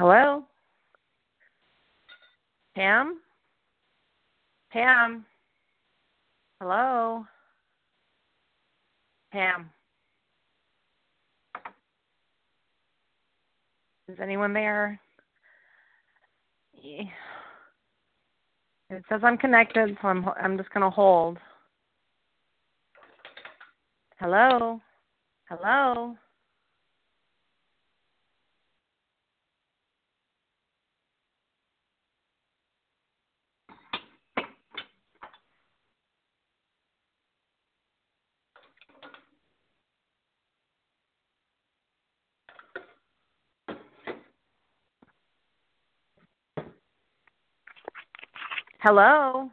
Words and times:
Hello? 0.00 0.42
Pam? 2.74 3.20
Pam? 4.72 5.26
Hello? 6.58 7.26
Pam? 9.30 9.68
Is 14.08 14.16
anyone 14.22 14.54
there? 14.54 14.98
It 16.72 17.06
says 19.10 19.20
I'm 19.22 19.36
connected, 19.36 19.98
so 20.00 20.08
I'm 20.08 20.26
I'm 20.42 20.56
just 20.56 20.70
gonna 20.70 20.88
hold. 20.88 21.36
Hello? 24.18 24.80
Hello? 25.50 26.16
Hello? 48.82 49.50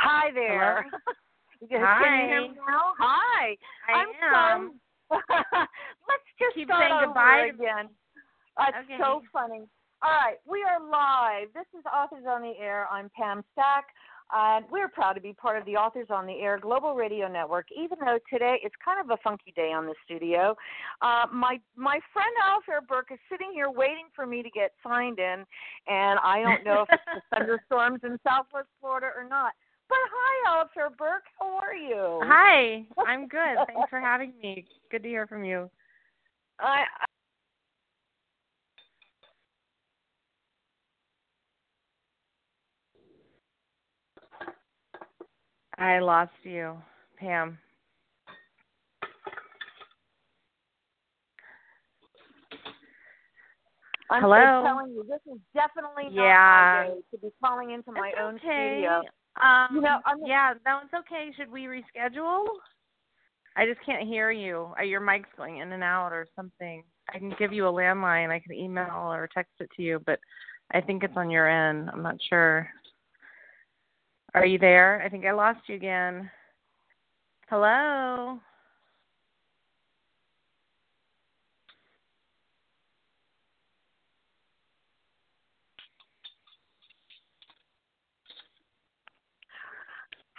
Hi 0.00 0.32
there. 0.34 0.84
Hello? 1.60 1.70
Can 1.70 1.80
Hi. 1.84 2.22
you 2.22 2.26
hear 2.26 2.40
me 2.42 2.54
now? 2.66 2.92
Hi. 2.98 3.56
I 3.88 4.02
am 4.02 4.08
am. 4.54 4.80
so. 5.10 5.16
Let's 6.08 6.28
just 6.40 6.54
Keep 6.54 6.66
start 6.66 6.82
saying 6.82 6.98
goodbye 7.06 7.50
again. 7.54 7.88
That's 8.56 8.76
Okay. 8.84 8.98
so 8.98 9.22
funny. 9.32 9.62
All 10.02 10.10
right, 10.10 10.38
we 10.46 10.62
are 10.62 10.78
live. 10.82 11.48
This 11.54 11.66
is 11.78 11.84
Authors 11.86 12.24
on 12.28 12.42
the 12.42 12.54
Air. 12.60 12.86
I'm 12.90 13.10
Pam 13.16 13.44
Stack. 13.52 13.86
And 14.30 14.64
we're 14.70 14.88
proud 14.88 15.14
to 15.14 15.20
be 15.20 15.32
part 15.32 15.58
of 15.58 15.64
the 15.64 15.76
Authors 15.76 16.08
on 16.10 16.26
the 16.26 16.34
Air 16.34 16.58
Global 16.58 16.94
Radio 16.94 17.28
Network, 17.28 17.66
even 17.74 17.98
though 18.04 18.18
today 18.30 18.60
is 18.64 18.70
kind 18.84 19.00
of 19.00 19.10
a 19.10 19.16
funky 19.22 19.52
day 19.56 19.72
on 19.72 19.86
the 19.86 19.94
studio. 20.04 20.54
Uh, 21.00 21.26
my 21.32 21.58
my 21.76 21.98
friend 22.12 22.34
Alafair 22.44 22.86
Burke 22.86 23.08
is 23.12 23.18
sitting 23.30 23.50
here 23.54 23.70
waiting 23.70 24.06
for 24.14 24.26
me 24.26 24.42
to 24.42 24.50
get 24.50 24.72
signed 24.82 25.18
in, 25.18 25.44
and 25.86 26.18
I 26.22 26.42
don't 26.42 26.64
know 26.64 26.82
if 26.82 26.88
it's 26.92 27.02
the 27.14 27.22
thunderstorms 27.36 28.00
in 28.04 28.18
Southwest 28.22 28.68
Florida 28.80 29.08
or 29.16 29.26
not. 29.26 29.52
But 29.88 29.98
hi, 30.12 30.50
Alafair 30.50 30.94
Burke. 30.94 31.24
How 31.40 31.56
are 31.56 31.74
you? 31.74 32.20
Hi, 32.24 32.84
I'm 33.06 33.28
good. 33.28 33.56
Thanks 33.66 33.88
for 33.88 34.00
having 34.00 34.34
me. 34.42 34.66
Good 34.90 35.02
to 35.04 35.08
hear 35.08 35.26
from 35.26 35.44
you. 35.44 35.70
I, 36.60 36.84
I 45.78 46.00
lost 46.00 46.32
you, 46.42 46.76
Pam. 47.18 47.58
I'm 54.10 54.22
Hello? 54.22 54.62
telling 54.64 54.92
you, 54.92 55.04
this 55.08 55.20
is 55.32 55.38
definitely 55.54 56.04
not 56.04 56.12
Yeah. 56.14 56.88
my 56.88 56.94
day 56.94 57.00
to 57.12 57.18
be 57.18 57.32
calling 57.42 57.70
into 57.72 57.92
my 57.92 58.08
It's 58.08 58.18
own 58.18 58.34
okay. 58.36 58.78
studio. 58.80 59.02
Um, 59.36 59.68
You 59.76 59.80
know, 59.82 60.00
I'm- 60.04 60.24
yeah, 60.24 60.54
no, 60.64 60.80
it's 60.80 60.94
okay. 60.94 61.30
Should 61.32 61.50
we 61.50 61.66
reschedule? 61.66 62.48
I 63.54 63.66
just 63.66 63.80
can't 63.82 64.06
hear 64.06 64.30
you. 64.30 64.74
Uh, 64.78 64.82
Your 64.82 65.00
mic's 65.00 65.32
going 65.36 65.58
in 65.58 65.72
and 65.72 65.82
out 65.82 66.12
or 66.12 66.26
something. 66.34 66.84
I 67.08 67.18
can 67.18 67.30
give 67.30 67.52
you 67.52 67.66
a 67.68 67.72
landline. 67.72 68.30
I 68.30 68.40
can 68.40 68.52
email 68.52 69.12
or 69.12 69.28
text 69.28 69.60
it 69.60 69.70
to 69.76 69.82
you, 69.82 70.00
but 70.00 70.18
I 70.72 70.80
think 70.80 71.04
it's 71.04 71.16
on 71.16 71.30
your 71.30 71.46
end. 71.48 71.90
I'm 71.90 72.02
not 72.02 72.20
sure. 72.22 72.68
Are 74.38 74.46
you 74.46 74.58
there? 74.58 75.02
I 75.04 75.08
think 75.08 75.26
I 75.26 75.32
lost 75.32 75.58
you 75.66 75.74
again. 75.74 76.30
Hello? 77.48 78.38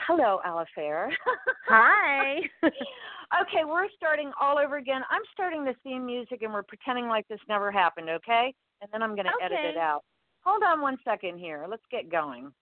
Hello, 0.07 0.39
Alafair. 0.47 1.09
Hi. 1.67 2.37
okay, 2.63 3.65
we're 3.67 3.89
starting 3.97 4.31
all 4.39 4.57
over 4.57 4.77
again. 4.77 5.01
I'm 5.09 5.21
starting 5.33 5.65
the 5.65 5.75
theme 5.83 6.05
music 6.05 6.41
and 6.41 6.53
we're 6.53 6.63
pretending 6.63 7.09
like 7.09 7.27
this 7.27 7.39
never 7.49 7.69
happened, 7.69 8.09
okay? 8.09 8.53
And 8.81 8.89
then 8.93 9.03
I'm 9.03 9.13
going 9.13 9.25
to 9.25 9.43
edit 9.43 9.59
it 9.61 9.71
Okay. 9.71 9.77
out. 9.77 10.03
Hold 10.45 10.63
on 10.63 10.79
one 10.79 10.97
second 11.03 11.37
here. 11.37 11.65
Let's 11.69 11.83
get 11.91 12.09
going. 12.09 12.53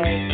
What 0.00 0.29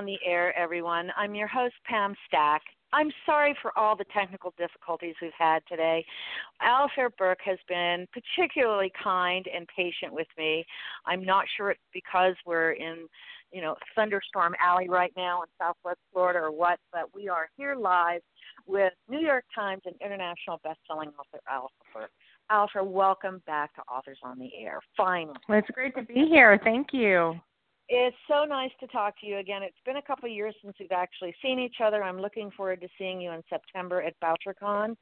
on 0.00 0.06
the 0.06 0.18
Air, 0.24 0.58
everyone. 0.58 1.10
I'm 1.14 1.34
your 1.34 1.46
host, 1.46 1.74
Pam 1.84 2.14
Stack. 2.26 2.62
I'm 2.90 3.10
sorry 3.26 3.54
for 3.60 3.70
all 3.78 3.94
the 3.94 4.06
technical 4.14 4.54
difficulties 4.56 5.14
we've 5.20 5.30
had 5.38 5.60
today. 5.68 6.02
Alafair 6.62 7.10
Burke 7.18 7.40
has 7.44 7.58
been 7.68 8.06
particularly 8.10 8.90
kind 9.04 9.44
and 9.54 9.68
patient 9.76 10.10
with 10.10 10.26
me. 10.38 10.64
I'm 11.04 11.22
not 11.22 11.44
sure 11.54 11.70
it's 11.70 11.80
because 11.92 12.34
we're 12.46 12.72
in, 12.72 13.08
you 13.52 13.60
know, 13.60 13.76
thunderstorm 13.94 14.54
alley 14.58 14.88
right 14.88 15.12
now 15.18 15.42
in 15.42 15.48
Southwest 15.60 15.98
Florida 16.14 16.38
or 16.38 16.50
what, 16.50 16.78
but 16.94 17.14
we 17.14 17.28
are 17.28 17.50
here 17.58 17.74
live 17.74 18.22
with 18.66 18.94
New 19.06 19.20
York 19.20 19.44
Times 19.54 19.82
and 19.84 19.94
international 20.02 20.60
best-selling 20.64 21.10
author 21.10 21.42
Alafair 21.46 21.92
Burke. 21.92 22.10
Alafair, 22.50 22.86
welcome 22.90 23.42
back 23.46 23.74
to 23.74 23.82
Authors 23.82 24.18
on 24.22 24.38
the 24.38 24.48
Air. 24.58 24.80
Finally. 24.96 25.36
Well, 25.46 25.58
it's 25.58 25.70
great 25.74 25.94
to 25.96 26.02
be 26.02 26.26
here. 26.26 26.58
Thank 26.64 26.88
you. 26.94 27.38
It's 27.92 28.16
so 28.28 28.44
nice 28.44 28.70
to 28.78 28.86
talk 28.86 29.20
to 29.20 29.26
you 29.26 29.38
again. 29.38 29.64
It's 29.64 29.74
been 29.84 29.96
a 29.96 30.02
couple 30.02 30.26
of 30.28 30.32
years 30.32 30.54
since 30.62 30.76
we've 30.78 30.92
actually 30.92 31.34
seen 31.42 31.58
each 31.58 31.76
other. 31.84 32.04
I'm 32.04 32.20
looking 32.20 32.52
forward 32.56 32.80
to 32.82 32.88
seeing 32.96 33.20
you 33.20 33.32
in 33.32 33.42
September 33.50 34.00
at 34.00 34.14
BoucherCon. 34.20 34.96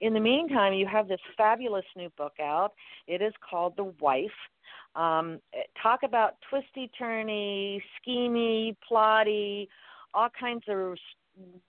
In 0.00 0.12
the 0.12 0.18
meantime, 0.18 0.72
you 0.72 0.84
have 0.88 1.06
this 1.06 1.20
fabulous 1.36 1.84
new 1.96 2.10
book 2.18 2.32
out. 2.42 2.72
It 3.06 3.22
is 3.22 3.32
called 3.48 3.74
The 3.76 3.92
Wife. 4.00 4.30
Um, 4.96 5.38
talk 5.80 6.00
about 6.02 6.34
twisty, 6.50 6.90
turny, 7.00 7.80
schemy, 8.04 8.74
plotty, 8.90 9.68
all 10.12 10.28
kinds 10.38 10.64
of 10.66 10.96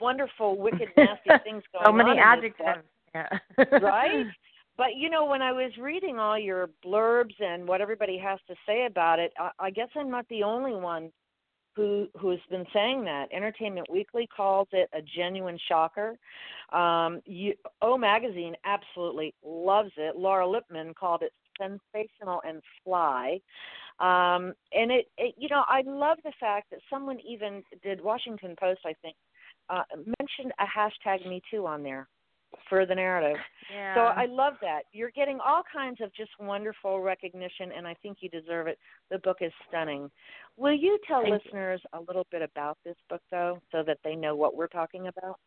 wonderful, 0.02 0.58
wicked, 0.58 0.90
nasty 0.98 1.30
things 1.44 1.62
going 1.72 1.86
on. 1.86 1.86
so 1.86 1.90
on. 1.90 1.98
many 1.98 2.10
book 2.16 2.20
adjectives. 2.20 2.88
Yeah. 3.14 3.80
right? 3.80 4.26
But 4.78 4.96
you 4.96 5.10
know, 5.10 5.26
when 5.26 5.42
I 5.42 5.52
was 5.52 5.72
reading 5.80 6.20
all 6.20 6.38
your 6.38 6.70
blurbs 6.84 7.40
and 7.40 7.68
what 7.68 7.82
everybody 7.82 8.18
has 8.18 8.40
to 8.48 8.56
say 8.66 8.86
about 8.86 9.20
it, 9.20 9.32
I, 9.38 9.52
I 9.60 9.70
guess 9.70 9.90
I'm 9.96 10.10
not 10.10 10.28
the 10.30 10.44
only 10.44 10.74
one 10.74 11.12
who 11.76 12.08
who's 12.20 12.40
been 12.50 12.66
saying 12.74 13.04
that. 13.06 13.28
Entertainment 13.32 13.88
Weekly 13.90 14.28
calls 14.36 14.68
it 14.72 14.90
a 14.94 15.02
genuine 15.02 15.60
shocker. 15.68 16.16
Um, 16.72 17.22
you, 17.26 17.54
o 17.82 17.98
Magazine 17.98 18.56
absolutely 18.66 19.34
loves 19.44 19.92
it. 19.98 20.16
Laura 20.16 20.48
Lippman 20.48 20.94
called 20.94 21.22
it 21.22 21.34
sensational 21.60 22.42
and 22.48 22.62
fly. 22.84 23.40
Um, 24.00 24.54
and 24.72 24.92
it, 24.92 25.06
it, 25.20 25.36
you 25.38 25.50
know, 25.50 25.64
I 25.68 25.84
love 25.86 26.18
the 26.24 26.34
fact 26.40 26.72
that 26.72 26.80
someone 26.90 27.20
even 27.20 27.64
did 27.84 28.02
Washington 28.02 28.56
Post, 28.60 28.82
I 28.86 28.94
think, 29.04 29.16
uh, 29.70 29.84
mentioned 30.20 30.52
a 30.60 30.66
hashtag 30.66 31.28
Me 31.28 31.42
Too 31.52 31.68
on 31.68 31.84
there 31.84 32.08
for 32.70 32.86
the 32.86 32.96
narrative. 32.96 33.38
Yeah. 33.74 33.96
So 33.96 34.02
I 34.02 34.26
love 34.26 34.54
that. 34.62 34.84
You're 34.92 35.12
getting 35.12 35.40
all 35.46 35.64
kinds 35.72 36.02
of 36.02 36.14
just 36.14 36.32
wonderful 36.40 37.00
recognition, 37.00 37.72
and 37.76 37.88
I 37.88 37.96
think 38.02 38.18
you 38.22 38.30
deserve 38.30 38.68
it. 38.68 38.78
The 39.10 39.20
book 39.20 39.38
is 39.42 39.52
stunning. 39.68 40.10
Will 40.58 40.74
you 40.74 41.00
tell 41.08 41.22
Thank 41.22 41.44
listeners 41.44 41.82
a 41.94 42.00
little 42.00 42.28
bit 42.32 42.42
about 42.42 42.78
this 42.84 42.96
book, 43.10 43.22
though, 43.32 43.60
so 43.72 43.84
that 43.84 43.98
they 44.04 44.16
know 44.16 44.36
what 44.36 44.56
we're 44.56 44.68
talking 44.68 45.08
about? 45.08 45.40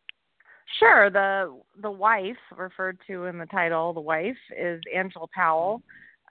Sure. 0.79 1.09
The 1.09 1.57
the 1.81 1.91
wife 1.91 2.35
referred 2.55 2.97
to 3.07 3.25
in 3.25 3.37
the 3.37 3.45
title, 3.45 3.93
the 3.93 4.01
wife 4.01 4.35
is 4.57 4.81
Angela 4.93 5.27
Powell, 5.33 5.81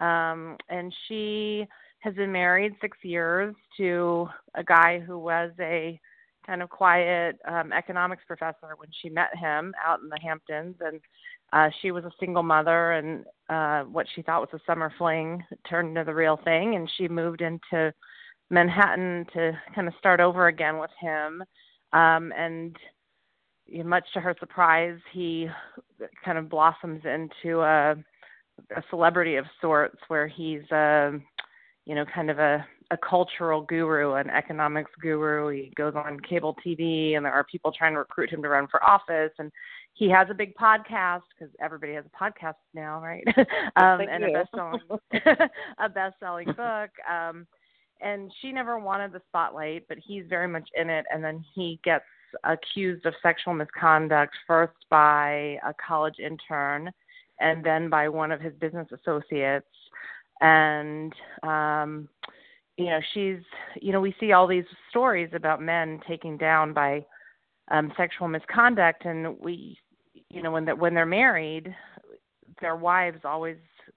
um, 0.01 0.57
and 0.69 0.95
she 1.09 1.67
has 2.01 2.15
been 2.15 2.31
married 2.31 2.75
six 2.81 2.99
years 3.03 3.55
to 3.79 4.29
a 4.55 4.63
guy 4.63 5.01
who 5.01 5.19
was 5.19 5.51
a 5.59 5.99
kind 6.47 6.63
of 6.63 6.71
quiet 6.71 7.37
um, 7.49 7.73
economics 7.73 8.23
professor 8.27 8.75
when 8.77 8.89
she 9.03 9.11
met 9.11 9.37
him 9.37 9.75
out 9.85 10.01
in 10.01 10.09
the 10.09 10.19
Hamptons, 10.23 10.77
and 10.81 11.01
uh, 11.53 11.69
she 11.83 11.91
was 11.91 12.05
a 12.05 12.11
single 12.21 12.43
mother, 12.43 12.93
and 12.93 13.25
uh, 13.49 13.83
what 13.85 14.07
she 14.15 14.23
thought 14.23 14.41
was 14.41 14.61
a 14.61 14.65
summer 14.71 14.93
fling 14.97 15.43
turned 15.69 15.89
into 15.89 16.05
the 16.05 16.15
real 16.15 16.39
thing, 16.45 16.77
and 16.77 16.91
she 16.97 17.09
moved 17.09 17.41
into 17.41 17.93
Manhattan 18.51 19.27
to 19.33 19.53
kind 19.75 19.89
of 19.89 19.95
start 19.99 20.21
over 20.21 20.47
again 20.47 20.79
with 20.79 20.91
him, 21.01 21.43
um, 21.93 22.33
and 22.37 22.77
much 23.85 24.05
to 24.15 24.21
her 24.21 24.35
surprise, 24.39 24.99
he 25.13 25.49
kind 26.25 26.39
of 26.39 26.49
blossoms 26.49 27.03
into 27.05 27.61
a, 27.61 27.97
a 28.77 28.83
celebrity 28.91 29.37
of 29.37 29.45
sorts, 29.61 29.99
where 30.09 30.29
he's 30.29 30.63
a, 30.71 31.13
you 31.85 31.95
know, 31.95 32.05
kind 32.15 32.31
of 32.31 32.39
a 32.39 32.65
a 32.91 32.97
cultural 32.97 33.63
guru, 33.63 34.15
an 34.15 34.31
economics 34.31 34.91
guru. 35.01 35.49
He 35.49 35.73
goes 35.77 35.95
on 35.97 36.21
cable 36.21 36.57
TV, 36.65 37.17
and 37.17 37.25
there 37.25 37.33
are 37.33 37.45
people 37.45 37.73
trying 37.73 37.95
to 37.95 37.99
recruit 37.99 38.31
him 38.31 38.43
to 38.43 38.49
run 38.49 38.69
for 38.69 38.83
office. 38.89 39.33
And 39.39 39.51
he 39.95 40.09
has 40.11 40.29
a 40.31 40.35
big 40.35 40.55
podcast 40.55 41.23
because 41.37 41.53
everybody 41.61 41.95
has 41.95 42.05
a 42.05 42.25
podcast 42.25 42.55
now, 42.75 43.03
right? 43.03 43.25
um, 43.77 44.01
and 44.01 44.25
a 44.25 44.33
best-selling 44.33 44.81
a 45.79 45.89
best-selling 45.89 46.47
book. 46.53 46.91
Um, 47.11 47.47
and 48.01 48.31
she 48.41 48.53
never 48.53 48.79
wanted 48.79 49.13
the 49.13 49.23
spotlight, 49.29 49.85
but 49.89 49.99
he's 49.99 50.25
very 50.29 50.47
much 50.47 50.69
in 50.77 50.91
it. 50.91 51.07
And 51.13 51.25
then 51.25 51.45
he 51.55 51.81
gets 51.83 52.05
accused 52.45 53.07
of 53.07 53.15
sexual 53.23 53.55
misconduct 53.55 54.35
first 54.47 54.75
by 54.91 55.59
a 55.67 55.73
college 55.85 56.17
intern, 56.19 56.91
and 57.41 57.65
then 57.65 57.89
by 57.89 58.09
one 58.09 58.31
of 58.31 58.41
his 58.41 58.53
business 58.61 58.89
associates. 58.93 59.67
And 60.41 61.15
um 61.43 62.09
you 62.77 62.87
know 62.87 63.01
she's 63.15 63.39
you 63.81 63.93
know 63.93 64.01
we 64.01 64.15
see 64.21 64.33
all 64.33 64.47
these 64.47 64.65
stories 64.91 65.31
about 65.35 65.61
men 65.63 66.01
taken 66.07 66.37
down 66.37 66.73
by 66.73 67.05
um 67.71 67.93
sexual 67.97 68.29
misconduct 68.29 69.05
and 69.05 69.39
we 69.41 69.79
you 70.31 70.43
know 70.43 70.51
when 70.51 70.65
that 70.65 70.79
when 70.79 70.95
they're 70.95 71.07
married 71.07 71.75
their 72.61 72.77
wives 72.77 73.21
always 73.25 73.57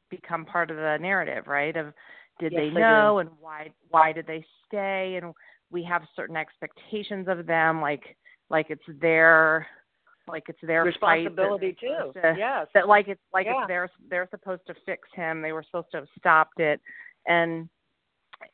become 0.10 0.46
part 0.46 0.72
of 0.72 0.78
the 0.78 0.98
narrative 1.00 1.46
right 1.48 1.76
of 1.76 1.94
did 2.40 2.52
yes, 2.54 2.62
they 2.62 2.70
they 2.70 2.80
know 2.80 3.16
do. 3.16 3.20
and 3.20 3.30
why 3.40 3.70
why 3.90 4.12
did 4.12 4.26
they 4.28 4.44
stay 4.68 5.20
and 5.22 5.34
we 5.72 5.84
have 5.84 6.02
certain 6.16 6.36
expectations 6.38 7.28
of 7.28 7.46
them 7.46 7.82
like 7.82 8.16
like 8.50 8.68
it's 8.70 8.82
their 9.02 9.68
like 10.28 10.44
it's 10.48 10.60
their 10.62 10.84
responsibility 10.84 11.76
too. 11.80 12.12
to- 12.14 12.36
yes. 12.38 12.68
that 12.74 12.88
like 12.88 13.08
it's 13.08 13.22
like 13.34 13.46
Yeah. 13.46 13.62
it's 13.62 13.68
they're 13.68 13.90
they're 14.10 14.28
supposed 14.32 14.62
to 14.68 14.76
fix 14.86 15.08
him 15.14 15.42
they 15.42 15.52
were 15.52 15.64
supposed 15.64 15.88
to 15.92 15.98
have 15.98 16.08
stopped 16.18 16.60
it 16.60 16.80
and 17.28 17.68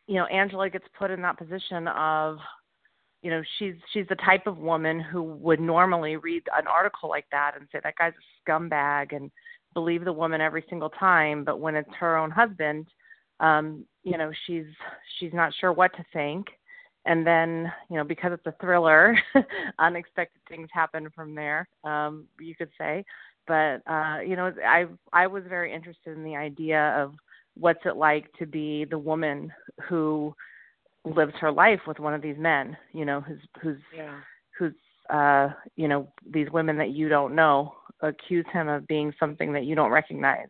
you 0.08 0.16
know 0.16 0.26
angela 0.26 0.70
gets 0.70 0.86
put 0.98 1.12
in 1.12 1.22
that 1.22 1.38
position 1.38 1.88
of 1.90 2.38
you 3.26 3.32
know 3.32 3.42
she's 3.58 3.74
she's 3.92 4.08
the 4.08 4.16
type 4.18 4.46
of 4.46 4.60
woman 4.60 5.00
who 5.00 5.24
would 5.24 5.60
normally 5.60 6.16
read 6.16 6.44
an 6.56 6.68
article 6.68 7.10
like 7.10 7.26
that 7.32 7.54
and 7.58 7.68
say 7.72 7.80
that 7.84 7.96
guy's 7.98 8.14
a 8.14 8.50
scumbag 8.50 9.16
and 9.16 9.32
believe 9.74 10.06
the 10.06 10.14
woman 10.14 10.42
every 10.42 10.64
single 10.70 10.90
time. 10.92 11.44
But 11.44 11.60
when 11.60 11.76
it's 11.76 11.90
her 12.00 12.18
own 12.18 12.30
husband 12.30 12.88
um 13.40 13.84
you 14.04 14.18
know 14.18 14.32
she's 14.46 14.66
she's 15.20 15.34
not 15.34 15.54
sure 15.60 15.74
what 15.74 15.92
to 15.96 16.06
think. 16.14 16.46
And 17.06 17.26
then 17.26 17.72
you 17.90 17.98
know 17.98 18.04
because 18.04 18.32
it's 18.32 18.46
a 18.46 18.56
thriller 18.62 19.18
unexpected 19.80 20.42
things 20.48 20.70
happen 20.72 21.10
from 21.16 21.34
there 21.34 21.68
um 21.84 22.26
you 22.40 22.56
could 22.56 22.70
say. 22.78 23.04
But 23.48 23.82
uh 23.88 24.20
you 24.26 24.36
know 24.36 24.54
i 24.64 24.86
i 25.14 25.26
was 25.26 25.44
very 25.50 25.74
interested 25.74 26.16
in 26.16 26.24
the 26.24 26.36
idea 26.36 26.96
of 26.96 27.16
what's 27.56 27.86
it 27.86 27.96
like 27.98 28.32
to 28.34 28.46
be 28.46 28.86
the 28.86 28.98
woman 28.98 29.52
who 29.88 30.34
lives 31.06 31.34
her 31.40 31.52
life 31.52 31.82
with 31.88 32.00
one 32.00 32.14
of 32.14 32.22
these 32.22 32.38
men 32.38 32.76
you 32.94 33.06
know 33.06 33.22
who's 33.22 33.40
who's 33.62 33.78
yeah. 33.96 34.20
who's 34.58 34.74
uh 35.10 35.50
you 35.76 35.88
know 35.88 36.08
these 36.32 36.50
women 36.52 36.78
that 36.78 36.90
you 36.90 37.08
don't 37.10 37.36
know 37.36 37.74
accuse 38.02 38.46
him 38.52 38.68
of 38.68 38.88
being 38.88 39.14
something 39.20 39.54
that 39.54 39.66
you 39.66 39.76
don't 39.76 39.92
recognize 39.92 40.48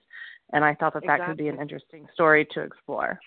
and 0.54 0.64
i 0.64 0.74
thought 0.74 0.94
that 0.94 1.04
that 1.06 1.26
could 1.26 1.38
be 1.38 1.48
an 1.50 1.60
interesting 1.60 2.08
story 2.14 2.46
to 2.52 2.62
explore 2.62 3.20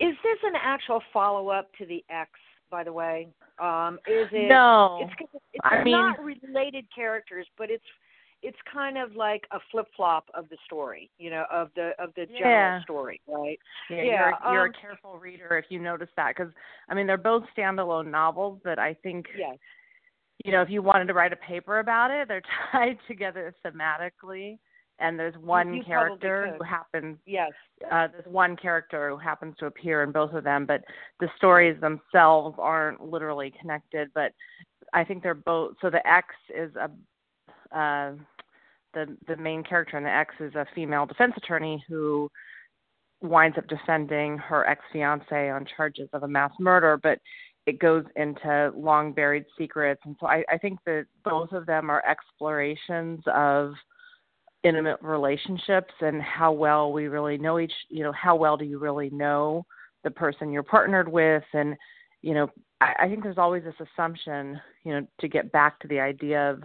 Is 0.00 0.14
this 0.22 0.38
an 0.42 0.54
actual 0.60 1.00
follow 1.12 1.48
up 1.48 1.70
to 1.78 1.86
the 1.86 2.04
X? 2.10 2.30
By 2.70 2.82
the 2.82 2.92
way, 2.92 3.28
um, 3.60 4.00
is 4.08 4.26
it? 4.32 4.48
no 4.48 4.98
It's, 5.02 5.30
it's 5.52 5.60
I 5.62 5.84
mean- 5.84 5.92
not 5.92 6.18
related 6.18 6.86
characters, 6.94 7.46
but 7.56 7.70
it's 7.70 7.84
it's 8.44 8.58
kind 8.70 8.98
of 8.98 9.16
like 9.16 9.44
a 9.52 9.58
flip 9.70 9.86
flop 9.96 10.28
of 10.34 10.48
the 10.50 10.56
story, 10.66 11.10
you 11.18 11.30
know, 11.30 11.44
of 11.50 11.70
the 11.74 11.92
of 11.98 12.10
the 12.14 12.26
general 12.26 12.50
Yeah. 12.50 12.82
story, 12.82 13.20
right? 13.26 13.58
Yeah, 13.90 14.02
Yeah, 14.02 14.32
you're, 14.42 14.52
you're 14.52 14.64
um, 14.66 14.70
a 14.70 14.80
careful 14.80 15.18
reader 15.18 15.56
if 15.58 15.64
you 15.70 15.80
notice 15.80 16.10
that 16.16 16.36
because 16.36 16.52
I 16.88 16.94
mean 16.94 17.06
they're 17.06 17.16
both 17.16 17.44
standalone 17.56 18.10
novels, 18.10 18.60
but 18.62 18.78
I 18.78 18.94
think 19.02 19.26
Yes. 19.36 19.56
you 20.44 20.52
know 20.52 20.62
if 20.62 20.68
you 20.70 20.82
wanted 20.82 21.06
to 21.06 21.14
write 21.14 21.32
a 21.32 21.36
paper 21.36 21.78
about 21.78 22.10
it, 22.10 22.28
they're 22.28 22.42
tied 22.72 22.98
together 23.08 23.54
thematically, 23.64 24.58
and 24.98 25.18
there's 25.18 25.36
one 25.38 25.76
you 25.76 25.84
character 25.84 26.54
who 26.58 26.64
happens 26.64 27.16
Yes. 27.26 27.52
uh, 27.90 28.08
there's 28.08 28.26
one 28.26 28.56
character 28.56 29.10
who 29.10 29.16
happens 29.16 29.54
to 29.58 29.66
appear 29.66 30.02
in 30.02 30.12
both 30.12 30.32
of 30.32 30.44
them, 30.44 30.66
but 30.66 30.82
the 31.20 31.28
stories 31.36 31.80
themselves 31.80 32.56
aren't 32.58 33.02
literally 33.02 33.52
connected. 33.60 34.10
But 34.14 34.32
I 34.92 35.02
think 35.04 35.22
they're 35.22 35.34
both. 35.34 35.74
So 35.80 35.90
the 35.90 36.06
X 36.06 36.28
is 36.54 36.70
a 36.76 36.90
uh, 37.76 38.12
the 38.94 39.16
the 39.26 39.36
main 39.36 39.62
character 39.62 39.98
in 39.98 40.04
the 40.04 40.10
X 40.10 40.34
is 40.40 40.54
a 40.54 40.66
female 40.74 41.06
defense 41.06 41.34
attorney 41.36 41.84
who 41.88 42.30
winds 43.20 43.58
up 43.58 43.66
defending 43.68 44.38
her 44.38 44.66
ex 44.68 44.82
fiance 44.92 45.50
on 45.50 45.66
charges 45.76 46.08
of 46.12 46.22
a 46.22 46.28
mass 46.28 46.52
murder, 46.60 46.98
but 47.02 47.18
it 47.66 47.78
goes 47.78 48.04
into 48.16 48.70
long 48.76 49.12
buried 49.12 49.44
secrets, 49.56 50.00
and 50.04 50.16
so 50.20 50.26
I, 50.26 50.44
I 50.50 50.58
think 50.58 50.78
that 50.84 51.06
both 51.24 51.52
of 51.52 51.66
them 51.66 51.90
are 51.90 52.04
explorations 52.06 53.22
of 53.26 53.72
intimate 54.62 54.98
relationships 55.02 55.92
and 56.00 56.22
how 56.22 56.50
well 56.50 56.90
we 56.90 57.06
really 57.08 57.36
know 57.36 57.58
each 57.58 57.72
you 57.90 58.02
know 58.02 58.12
how 58.12 58.34
well 58.34 58.56
do 58.56 58.64
you 58.64 58.78
really 58.78 59.10
know 59.10 59.64
the 60.04 60.10
person 60.10 60.52
you're 60.52 60.62
partnered 60.62 61.08
with? 61.08 61.44
And 61.52 61.74
you 62.22 62.34
know 62.34 62.50
I, 62.80 62.94
I 63.00 63.08
think 63.08 63.22
there's 63.22 63.38
always 63.38 63.64
this 63.64 63.88
assumption 63.92 64.60
you 64.84 64.92
know 64.92 65.06
to 65.20 65.28
get 65.28 65.52
back 65.52 65.80
to 65.80 65.88
the 65.88 66.00
idea 66.00 66.50
of 66.50 66.62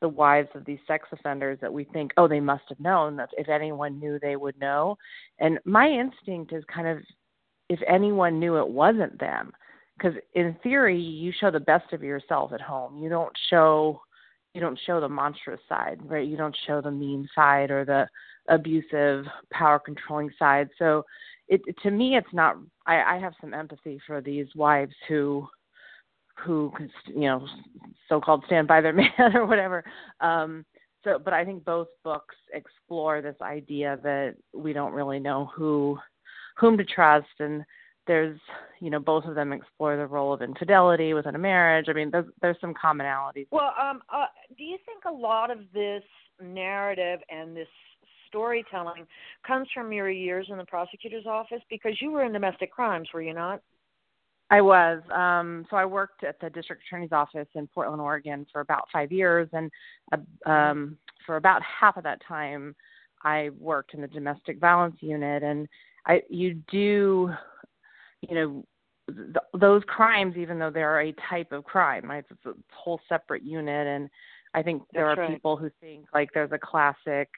the 0.00 0.08
wives 0.08 0.48
of 0.54 0.64
these 0.64 0.78
sex 0.86 1.08
offenders 1.12 1.58
that 1.60 1.72
we 1.72 1.84
think 1.84 2.12
oh 2.16 2.26
they 2.26 2.40
must 2.40 2.64
have 2.68 2.80
known 2.80 3.16
that 3.16 3.28
if 3.36 3.48
anyone 3.48 3.98
knew 3.98 4.18
they 4.18 4.36
would 4.36 4.58
know 4.58 4.96
and 5.38 5.58
my 5.64 5.88
instinct 5.88 6.52
is 6.52 6.64
kind 6.72 6.88
of 6.88 6.98
if 7.68 7.78
anyone 7.86 8.38
knew 8.38 8.56
it 8.56 8.68
wasn't 8.68 9.18
them 9.20 9.52
because 9.96 10.14
in 10.34 10.56
theory 10.62 10.98
you 10.98 11.32
show 11.38 11.50
the 11.50 11.60
best 11.60 11.92
of 11.92 12.02
yourself 12.02 12.52
at 12.52 12.60
home 12.60 12.96
you 13.02 13.08
don't 13.08 13.32
show 13.50 14.00
you 14.54 14.60
don't 14.60 14.78
show 14.86 15.00
the 15.00 15.08
monstrous 15.08 15.60
side, 15.68 15.98
right? 16.04 16.26
You 16.26 16.36
don't 16.36 16.56
show 16.66 16.80
the 16.80 16.90
mean 16.90 17.28
side 17.34 17.70
or 17.70 17.84
the 17.84 18.08
abusive, 18.48 19.24
power 19.52 19.78
controlling 19.78 20.30
side. 20.38 20.68
So, 20.78 21.04
it 21.48 21.62
to 21.82 21.90
me, 21.90 22.16
it's 22.16 22.32
not. 22.32 22.56
I, 22.86 23.16
I 23.16 23.18
have 23.18 23.34
some 23.40 23.54
empathy 23.54 24.00
for 24.06 24.20
these 24.20 24.46
wives 24.54 24.94
who, 25.08 25.48
who 26.44 26.72
you 27.06 27.20
know, 27.20 27.46
so-called 28.08 28.44
stand 28.46 28.68
by 28.68 28.80
their 28.80 28.92
man 28.94 29.34
or 29.34 29.46
whatever. 29.46 29.84
Um, 30.20 30.64
so, 31.04 31.18
but 31.22 31.32
I 31.32 31.44
think 31.44 31.64
both 31.64 31.88
books 32.04 32.34
explore 32.52 33.22
this 33.22 33.36
idea 33.40 33.98
that 34.02 34.34
we 34.52 34.72
don't 34.72 34.92
really 34.92 35.18
know 35.18 35.50
who, 35.54 35.98
whom 36.58 36.76
to 36.76 36.84
trust, 36.84 37.28
and 37.38 37.64
there's 38.06 38.38
you 38.80 38.90
know 38.90 38.98
both 38.98 39.24
of 39.24 39.34
them 39.34 39.52
explore 39.52 39.96
the 39.96 40.06
role 40.06 40.32
of 40.32 40.42
infidelity 40.42 41.12
within 41.12 41.34
a 41.34 41.38
marriage 41.38 41.84
i 41.88 41.92
mean 41.92 42.10
there's 42.10 42.24
there's 42.40 42.56
some 42.58 42.72
commonalities 42.72 43.46
Well, 43.50 43.74
um, 43.78 44.00
uh, 44.12 44.24
do 44.56 44.64
you 44.64 44.78
think 44.86 45.04
a 45.06 45.12
lot 45.12 45.50
of 45.50 45.58
this 45.74 46.02
narrative 46.42 47.20
and 47.28 47.54
this 47.54 47.68
storytelling 48.30 49.06
comes 49.46 49.68
from 49.74 49.92
your 49.92 50.10
years 50.10 50.46
in 50.48 50.56
the 50.56 50.64
prosecutor's 50.64 51.26
office? 51.26 51.60
Because 51.68 52.00
you 52.00 52.10
were 52.10 52.24
in 52.24 52.32
domestic 52.32 52.72
crimes, 52.72 53.08
were 53.12 53.22
you 53.22 53.34
not? 53.34 53.60
I 54.50 54.60
was 54.60 55.00
um 55.14 55.66
so 55.70 55.76
i 55.76 55.84
worked 55.84 56.24
at 56.24 56.38
the 56.40 56.50
district 56.50 56.82
attorney's 56.86 57.12
office 57.12 57.48
in 57.54 57.66
portland 57.68 58.00
oregon 58.00 58.46
for 58.52 58.60
about 58.60 58.84
five 58.92 59.10
years 59.12 59.48
and 59.52 59.70
uh, 60.12 60.50
um 60.50 60.96
for 61.26 61.36
about 61.36 61.62
half 61.62 61.96
of 61.96 62.04
that 62.04 62.20
time 62.26 62.74
i 63.24 63.50
worked 63.58 63.94
in 63.94 64.00
the 64.00 64.08
domestic 64.08 64.58
violence 64.58 64.96
unit 65.00 65.42
and 65.42 65.68
i 66.06 66.20
you 66.28 66.54
do 66.70 67.30
you 68.28 68.34
know 68.34 68.64
th- 69.10 69.60
those 69.60 69.82
crimes, 69.86 70.36
even 70.36 70.58
though 70.58 70.70
they're 70.70 71.00
a 71.00 71.14
type 71.28 71.52
of 71.52 71.64
crime, 71.64 72.08
right? 72.08 72.24
It's 72.30 72.46
a 72.46 72.52
whole 72.72 73.00
separate 73.08 73.42
unit, 73.42 73.86
and 73.86 74.08
I 74.54 74.62
think 74.62 74.82
there 74.92 75.06
That's 75.06 75.18
are 75.18 75.22
right. 75.22 75.30
people 75.30 75.56
who 75.56 75.70
think 75.80 76.06
like 76.12 76.30
there's 76.34 76.52
a 76.52 76.58
classic 76.58 77.28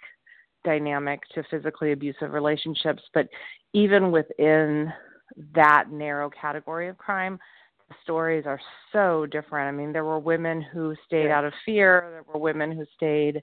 dynamic 0.64 1.20
to 1.34 1.42
physically 1.50 1.92
abusive 1.92 2.32
relationships, 2.32 3.02
but 3.14 3.28
even 3.72 4.10
within 4.10 4.92
that 5.54 5.90
narrow 5.90 6.30
category 6.30 6.88
of 6.88 6.98
crime, 6.98 7.38
the 7.88 7.94
stories 8.02 8.44
are 8.46 8.60
so 8.92 9.26
different. 9.26 9.68
I 9.68 9.76
mean, 9.76 9.92
there 9.92 10.04
were 10.04 10.18
women 10.18 10.62
who 10.62 10.94
stayed 11.06 11.26
Yeah. 11.26 11.38
out 11.38 11.44
of 11.44 11.54
fear, 11.64 12.08
there 12.10 12.24
were 12.32 12.40
women 12.40 12.72
who 12.72 12.84
stayed 12.94 13.42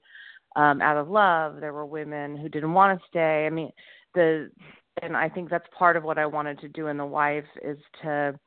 um 0.56 0.82
out 0.82 0.96
of 0.96 1.08
love, 1.08 1.60
there 1.60 1.72
were 1.72 1.86
women 1.86 2.36
who 2.36 2.48
didn't 2.48 2.74
want 2.74 2.98
to 3.00 3.06
stay. 3.06 3.46
I 3.46 3.50
mean, 3.50 3.70
the 4.14 4.50
and 5.02 5.16
I 5.16 5.28
think 5.28 5.48
that's 5.48 5.66
part 5.76 5.96
of 5.96 6.02
what 6.04 6.18
I 6.18 6.26
wanted 6.26 6.58
to 6.60 6.68
do 6.68 6.88
in 6.88 6.96
The 6.96 7.06
Wife 7.06 7.46
is 7.62 7.78
to 8.02 8.38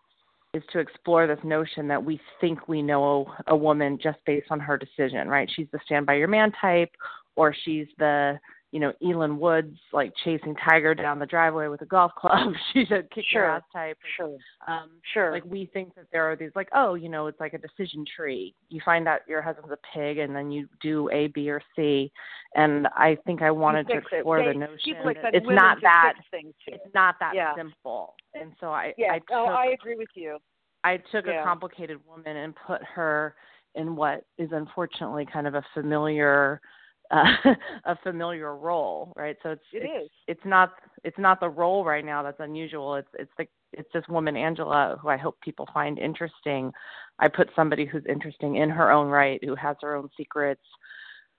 is 0.53 0.63
to 0.71 0.79
explore 0.79 1.25
this 1.25 1.39
notion 1.43 1.87
that 1.87 2.03
we 2.03 2.19
think 2.39 2.67
we 2.67 2.81
know 2.81 3.25
a 3.47 3.55
woman 3.55 3.97
just 4.01 4.19
based 4.25 4.47
on 4.51 4.59
her 4.59 4.77
decision, 4.77 5.27
right? 5.27 5.49
She's 5.55 5.67
the 5.71 5.79
stand 5.85 6.05
by 6.05 6.13
your 6.15 6.27
man 6.27 6.51
type 6.61 6.91
or 7.35 7.55
she's 7.65 7.87
the 7.97 8.39
you 8.73 8.79
know, 8.79 8.91
Elin 9.05 9.37
Woods 9.39 9.77
like 9.93 10.11
chasing 10.23 10.55
Tiger 10.67 10.95
down 10.95 11.19
the 11.19 11.27
driveway 11.27 11.67
with 11.67 11.81
a 11.83 11.85
golf 11.85 12.11
club. 12.17 12.51
She's 12.73 12.89
a 12.89 13.03
kick 13.03 13.23
your 13.31 13.43
Sure. 13.43 13.49
ass 13.51 13.61
type. 13.71 13.97
Sure. 14.17 14.35
Um 14.67 14.89
Sure. 15.13 15.31
like 15.31 15.45
we 15.45 15.67
think 15.71 15.93
that 15.93 16.05
there 16.11 16.23
are 16.29 16.35
these 16.35 16.49
like, 16.55 16.69
oh, 16.73 16.95
you 16.95 17.07
know, 17.07 17.27
it's 17.27 17.39
like 17.39 17.53
a 17.53 17.59
decision 17.59 18.03
tree. 18.15 18.55
You 18.69 18.81
find 18.83 19.07
out 19.07 19.19
your 19.27 19.43
husband's 19.43 19.71
a 19.71 19.77
pig 19.95 20.17
and 20.17 20.35
then 20.35 20.51
you 20.51 20.67
do 20.81 21.07
A, 21.11 21.27
B 21.27 21.51
or 21.51 21.61
C. 21.75 22.11
And 22.55 22.87
I 22.95 23.15
think 23.27 23.43
I 23.43 23.51
wanted 23.51 23.87
to 23.89 23.93
fix 24.01 24.07
it. 24.11 24.15
explore 24.15 24.43
the 24.43 24.55
notion 24.55 24.79
people 24.83 25.13
that 25.21 25.35
it's 25.35 25.45
not 25.47 25.77
that 25.83 26.13
fix 26.17 26.27
things 26.31 26.53
too. 26.67 26.73
it's 26.73 26.93
not 26.95 27.13
that 27.19 27.35
Yeah. 27.35 27.53
simple. 27.55 28.15
And 28.33 28.53
so 28.59 28.71
I 28.71 28.95
Yeah. 28.97 29.13
I 29.13 29.19
took 29.19 29.31
oh, 29.33 29.45
I 29.49 29.67
agree 29.67 29.95
with 29.97 30.09
you. 30.15 30.39
I 30.83 30.97
took 30.97 31.27
Yeah. 31.27 31.41
a 31.41 31.43
complicated 31.43 32.03
woman 32.07 32.37
and 32.37 32.55
put 32.55 32.81
her 32.83 33.35
in 33.75 33.95
what 33.95 34.25
is 34.39 34.51
unfortunately 34.51 35.27
kind 35.27 35.45
of 35.45 35.53
a 35.53 35.61
familiar 35.75 36.59
uh, 37.13 37.53
a 37.85 37.95
familiar 38.03 38.55
role, 38.55 39.13
right? 39.15 39.37
So 39.43 39.51
it's 39.51 39.61
It 39.71 39.83
it's, 39.83 40.05
is. 40.05 40.11
it's 40.27 40.45
not 40.45 40.71
it's 41.03 41.17
not 41.17 41.39
the 41.39 41.49
role 41.49 41.85
right 41.85 42.03
now 42.03 42.23
that's 42.23 42.39
unusual. 42.39 42.95
It's 42.95 43.09
it's 43.17 43.31
the 43.37 43.45
it's 43.73 43.89
this 43.93 44.03
woman 44.09 44.35
Angela 44.35 44.97
who 45.01 45.09
I 45.09 45.17
hope 45.17 45.39
people 45.41 45.67
find 45.73 45.99
interesting. 45.99 46.71
I 47.19 47.27
put 47.27 47.49
somebody 47.55 47.85
who's 47.85 48.03
interesting 48.09 48.57
in 48.57 48.69
her 48.69 48.91
own 48.91 49.07
right, 49.07 49.43
who 49.43 49.55
has 49.55 49.77
her 49.81 49.95
own 49.95 50.09
secrets, 50.17 50.63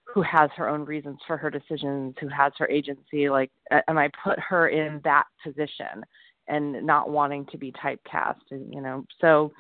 who 0.04 0.23
has 0.23 0.50
her 0.57 0.69
own 0.69 0.85
reasons 0.85 1.19
for 1.26 1.37
her 1.37 1.50
decisions, 1.50 2.14
who 2.21 2.28
has 2.28 2.52
her 2.59 2.69
agency 2.69 3.28
like 3.28 3.50
and 3.88 3.99
I 3.99 4.11
put 4.23 4.38
her 4.38 4.69
in 4.69 5.00
that 5.04 5.25
position 5.43 6.04
and 6.47 6.85
not 6.87 7.11
wanting 7.11 7.47
to 7.47 7.59
be 7.59 7.73
typecast 7.73 8.43
and 8.50 8.73
you 8.73 8.81
know 8.81 9.04
so 9.21 9.50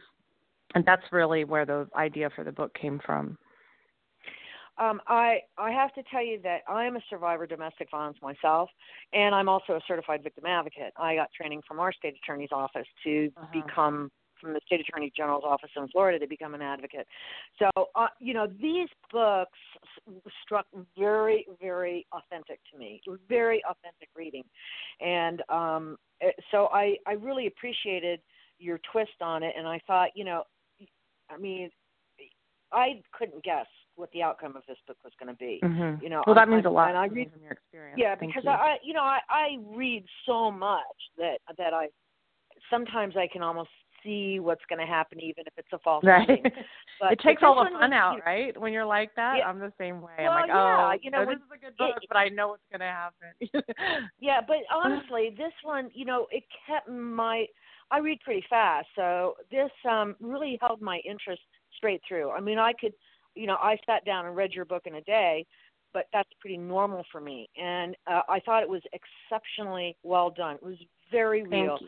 and 0.74 0.84
that's 0.84 1.04
really 1.12 1.44
where 1.44 1.64
the 1.64 1.88
idea 1.96 2.30
for 2.34 2.44
the 2.44 2.52
book 2.52 2.74
came 2.74 3.00
from 3.04 3.38
Um, 4.78 5.00
I 5.06 5.40
I 5.56 5.70
have 5.70 5.92
to 5.94 6.02
tell 6.10 6.24
you 6.24 6.40
that 6.42 6.62
I 6.68 6.84
am 6.84 6.96
a 6.96 7.00
survivor 7.08 7.44
of 7.44 7.50
domestic 7.50 7.90
violence 7.90 8.18
myself, 8.22 8.70
and 9.12 9.34
I'm 9.34 9.48
also 9.48 9.74
a 9.74 9.80
certified 9.86 10.22
victim 10.22 10.46
advocate. 10.46 10.92
I 10.96 11.14
got 11.14 11.30
training 11.32 11.62
from 11.66 11.78
our 11.80 11.92
state 11.92 12.14
attorney's 12.22 12.50
office 12.52 12.86
to 13.04 13.30
Uh-huh. 13.36 13.68
become 13.68 14.10
from 14.40 14.52
the 14.52 14.60
state 14.66 14.80
attorney 14.80 15.12
general's 15.16 15.44
office 15.46 15.70
in 15.76 15.88
Florida 15.88 16.18
to 16.18 16.26
become 16.26 16.54
an 16.54 16.62
advocate. 16.62 17.06
So 17.58 17.70
uh, 17.94 18.08
you 18.20 18.34
know 18.34 18.46
these 18.46 18.88
books 19.12 19.58
s- 20.08 20.32
struck 20.42 20.66
very 20.98 21.46
very 21.60 22.06
authentic 22.12 22.60
to 22.72 22.78
me, 22.78 23.00
very 23.28 23.62
authentic 23.68 24.08
reading, 24.16 24.44
and 25.00 25.42
um, 25.48 25.96
eh, 26.20 26.30
so 26.50 26.66
I 26.72 26.96
I 27.06 27.12
really 27.12 27.46
appreciated 27.46 28.20
your 28.58 28.78
twist 28.92 29.20
on 29.20 29.42
it, 29.42 29.54
and 29.56 29.66
I 29.68 29.80
thought 29.86 30.10
you 30.14 30.24
know, 30.24 30.44
I 31.30 31.36
mean, 31.38 31.70
I 32.72 33.02
couldn't 33.12 33.44
guess 33.44 33.66
what 33.96 34.10
the 34.12 34.22
outcome 34.22 34.56
of 34.56 34.62
this 34.66 34.78
book 34.86 34.96
was 35.04 35.12
going 35.20 35.32
to 35.34 35.38
be. 35.38 35.60
mm-hmm. 35.62 36.02
You 36.02 36.10
know, 36.10 36.22
well 36.26 36.34
that 36.34 36.42
I'm- 36.42 36.50
means 36.50 36.66
a 36.66 36.70
lot 36.70 36.88
and 36.88 36.98
I 36.98 37.06
read- 37.06 37.32
from 37.32 37.42
your 37.42 37.52
experience 37.52 37.98
Yeah, 38.00 38.14
Thank 38.16 38.32
because 38.32 38.44
you. 38.44 38.50
I, 38.50 38.76
you 38.82 38.92
know, 38.94 39.02
I 39.02 39.18
I 39.28 39.56
read 39.66 40.04
so 40.26 40.50
much 40.50 40.98
that 41.18 41.38
that 41.58 41.72
I 41.74 41.88
sometimes 42.70 43.16
I 43.16 43.26
can 43.32 43.42
almost 43.42 43.70
see 44.02 44.38
what's 44.38 44.60
going 44.68 44.78
to 44.78 44.86
happen, 44.86 45.18
even 45.18 45.44
if 45.46 45.52
it's 45.56 45.72
a 45.72 45.78
false 45.78 46.04
right 46.04 46.28
ending. 46.28 46.44
But 47.00 47.12
it 47.12 47.20
takes 47.20 47.42
all 47.42 47.56
the 47.56 47.70
fun 47.70 47.90
was, 47.90 47.92
out 47.92 48.12
you 48.12 48.18
know, 48.18 48.24
right 48.26 48.60
when 48.60 48.72
you're 48.72 48.84
like 48.84 49.10
that 49.16 49.38
Yeah. 49.38 49.48
i'm 49.48 49.58
the 49.58 49.72
same 49.78 50.00
way 50.00 50.12
Well, 50.18 50.30
i'm 50.30 50.40
like 50.42 50.48
yeah, 50.48 50.90
oh 50.92 50.98
you 51.02 51.10
know, 51.10 51.24
this 51.26 51.36
is 51.36 51.42
a 51.52 51.58
good 51.58 51.76
book 51.76 51.96
it- 52.00 52.08
but 52.08 52.16
i 52.16 52.28
know 52.28 52.48
what's 52.48 52.62
going 52.70 52.80
to 52.80 52.86
happen 52.86 53.28
Yeah, 54.20 54.40
but 54.46 54.58
honestly, 54.72 55.34
this 55.36 55.52
one, 55.64 55.90
you 55.94 56.04
know, 56.04 56.26
it 56.30 56.44
kept 56.66 56.88
my. 56.88 57.46
I 57.90 57.98
read 57.98 58.20
pretty 58.20 58.44
fast, 58.48 58.86
so 58.94 59.34
this 59.50 59.70
um 59.88 60.14
really 60.20 60.58
held 60.60 60.80
my 60.80 61.00
interest 61.04 61.42
straight 61.76 62.00
through. 62.06 62.30
I 62.30 62.40
mean, 62.40 62.58
I 62.58 62.72
could, 62.80 62.92
you 63.34 63.46
know, 63.46 63.56
I 63.60 63.76
sat 63.86 64.04
down 64.04 64.26
and 64.26 64.36
read 64.36 64.52
your 64.52 64.64
book 64.64 64.82
in 64.86 64.96
a 64.96 65.00
day, 65.02 65.46
but 65.92 66.06
that's 66.12 66.28
pretty 66.40 66.56
normal 66.56 67.04
for 67.10 67.20
me. 67.20 67.48
And 67.60 67.96
uh, 68.06 68.22
I 68.28 68.40
thought 68.40 68.62
it 68.62 68.68
was 68.68 68.82
exceptionally 68.92 69.96
well 70.02 70.30
done. 70.30 70.56
It 70.56 70.62
was 70.62 70.76
very 71.10 71.42
real. 71.42 71.78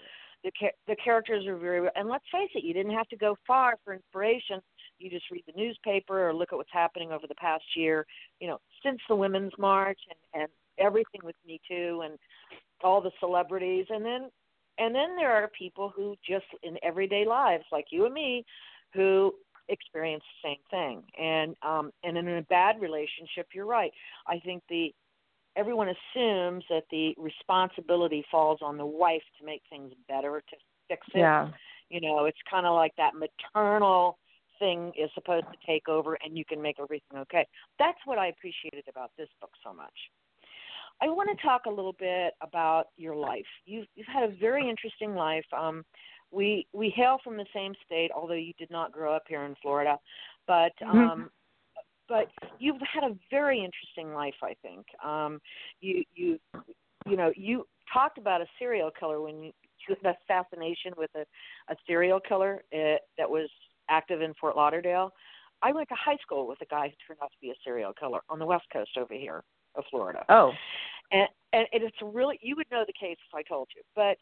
the 0.45 0.51
the 0.87 0.97
characters 0.97 1.47
are 1.47 1.57
very 1.57 1.81
real. 1.81 1.91
And 1.97 2.09
let's 2.09 2.25
face 2.33 2.51
it, 2.55 2.65
you 2.65 2.73
didn't 2.73 2.93
have 2.93 3.09
to 3.09 3.17
go 3.17 3.37
far 3.47 3.75
for 3.85 3.95
inspiration. 3.95 4.61
You 4.99 5.11
just 5.11 5.31
read 5.31 5.45
the 5.47 5.61
newspaper 5.61 6.29
or 6.29 6.35
look 6.35 6.53
at 6.53 6.57
what's 6.57 6.71
happening 6.73 7.13
over 7.13 7.27
the 7.27 7.35
past 7.35 7.65
year. 7.75 8.07
You 8.41 8.49
know, 8.49 8.59
since 8.85 9.01
the 9.09 9.17
Women's 9.17 9.53
March 9.59 9.99
and 10.09 10.43
and 10.43 10.51
everything 10.79 11.21
with 11.25 11.37
Me 11.47 11.61
Too 11.69 12.03
and 12.05 12.19
all 12.85 13.01
the 13.01 13.11
celebrities, 13.21 13.87
and 13.91 14.05
then 14.05 14.31
and 14.79 14.95
then 14.95 15.17
there 15.17 15.33
are 15.33 15.51
people 15.59 15.93
who 15.95 16.17
just 16.27 16.47
in 16.63 16.77
everyday 16.83 17.25
lives, 17.27 17.65
like 17.73 17.87
you 17.91 18.05
and 18.05 18.15
me, 18.15 18.45
who 18.95 19.35
experience 19.69 20.25
the 20.43 20.49
same 20.49 20.63
thing. 20.71 21.03
And 21.19 21.57
um 21.63 21.93
and 22.05 22.17
in 22.17 22.29
a 22.29 22.43
bad 22.43 22.81
relationship, 22.81 23.49
you're 23.55 23.67
right. 23.67 23.93
I 24.27 24.39
think 24.39 24.63
the 24.69 24.95
everyone 25.57 25.89
assumes 25.89 26.65
that 26.69 26.85
the 26.91 27.15
responsibility 27.17 28.25
falls 28.31 28.61
on 28.63 28.77
the 28.77 28.87
wife 28.87 29.23
to 29.39 29.47
make 29.47 29.63
things 29.71 29.93
better 30.09 30.43
to 30.49 30.57
fix 30.89 31.07
it. 31.15 31.19
Yeah. 31.19 31.51
You 31.89 32.01
know 32.01 32.25
it's 32.25 32.39
kind 32.51 32.67
of 32.67 32.75
like 32.75 32.93
that 32.97 33.13
maternal 33.15 34.19
thing 34.59 34.93
is 34.99 35.11
supposed 35.15 35.47
to 35.53 35.59
take 35.67 35.89
over 35.89 36.17
and 36.25 36.37
you 36.37 36.45
can 36.45 36.61
make 36.61 36.77
everything 36.81 37.19
okay. 37.19 37.47
That's 37.79 37.99
what 38.05 38.19
i 38.19 38.29
appreciated 38.29 38.85
about 38.89 39.11
this 39.19 39.29
book 39.41 39.51
so 39.65 39.73
much. 39.73 39.93
I 41.01 41.09
want 41.09 41.29
to 41.29 41.47
talk 41.47 41.67
a 41.67 41.71
little 41.71 41.95
bit 41.99 42.33
about 42.41 42.87
your 42.97 43.15
life. 43.15 43.47
You've 43.65 43.87
you've 43.95 44.07
had 44.07 44.23
a 44.25 44.35
very 44.41 44.69
interesting 44.69 45.15
life. 45.15 45.45
Um 45.57 45.85
we 46.31 46.67
we 46.73 46.91
hail 46.91 47.19
from 47.23 47.37
the 47.37 47.47
same 47.55 47.75
state 47.85 48.11
although 48.15 48.35
you 48.35 48.53
did 48.59 48.71
not 48.71 48.93
grow 48.93 49.15
up 49.15 49.25
here 49.29 49.45
in 49.45 49.55
florida 49.63 49.99
but 50.47 50.73
Mhm. 50.83 51.11
um 51.11 51.31
but 52.09 52.31
you've 52.59 52.81
had 52.81 53.05
a 53.05 53.17
very 53.31 53.59
interesting 53.65 54.15
life 54.15 54.37
i 54.43 54.55
think 54.63 54.87
um 55.05 55.41
you 55.81 56.05
you 56.15 56.39
you 57.07 57.17
know 57.17 57.33
you 57.37 57.67
talked 57.93 58.19
about 58.19 58.41
a 58.41 58.47
serial 58.59 58.91
killer 58.99 59.21
when 59.21 59.43
you 59.43 59.53
you 59.89 59.95
had 60.03 60.15
a 60.15 60.19
fascination 60.27 60.93
with 60.97 61.11
a 61.15 61.25
a 61.73 61.77
serial 61.87 62.21
killer 62.21 62.65
uh, 62.75 62.97
that 63.19 63.29
was 63.31 63.49
active 63.89 64.21
in 64.21 64.35
Fort 64.35 64.57
Lauderdale. 64.57 65.13
I 65.63 65.73
went 65.73 65.89
to 65.89 65.95
high 65.95 66.17
school 66.17 66.47
with 66.47 66.61
a 66.61 66.67
guy 66.67 66.89
who 66.89 66.95
turned 67.07 67.21
out 67.23 67.31
to 67.31 67.39
be 67.41 67.51
a 67.51 67.55
serial 67.65 67.93
killer 67.93 68.21
on 68.29 68.39
the 68.39 68.47
west 68.47 68.67
coast 68.73 68.91
over 68.99 69.15
here 69.15 69.43
of 69.75 69.85
Florida. 69.91 70.25
oh 70.29 70.53
And 71.13 71.29
and 71.53 71.67
it's 71.73 71.97
really 72.03 72.39
you 72.43 72.57
would 72.57 72.71
know 72.71 72.85
the 72.87 72.93
case 72.93 73.17
if 73.29 73.35
I 73.35 73.43
told 73.43 73.69
you. 73.77 73.83
But 73.95 74.19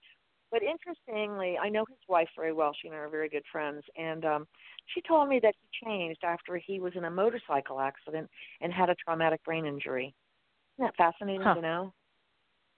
but 0.50 0.62
interestingly, 0.62 1.58
I 1.58 1.68
know 1.68 1.84
his 1.88 1.98
wife 2.08 2.28
very 2.36 2.52
well. 2.52 2.72
She 2.80 2.88
and 2.88 2.96
I 2.96 3.00
are 3.00 3.08
very 3.08 3.28
good 3.28 3.44
friends, 3.50 3.82
and 3.96 4.24
um, 4.24 4.46
she 4.94 5.00
told 5.02 5.28
me 5.28 5.40
that 5.42 5.54
he 5.60 5.86
changed 5.86 6.20
after 6.24 6.56
he 6.56 6.80
was 6.80 6.92
in 6.96 7.04
a 7.04 7.10
motorcycle 7.10 7.80
accident 7.80 8.28
and 8.60 8.72
had 8.72 8.90
a 8.90 8.94
traumatic 8.96 9.42
brain 9.44 9.66
injury. 9.66 10.14
Isn't 10.78 10.86
that 10.86 10.96
fascinating 10.96 11.42
Huh. 11.42 11.54
to 11.54 11.60
know? 11.60 11.92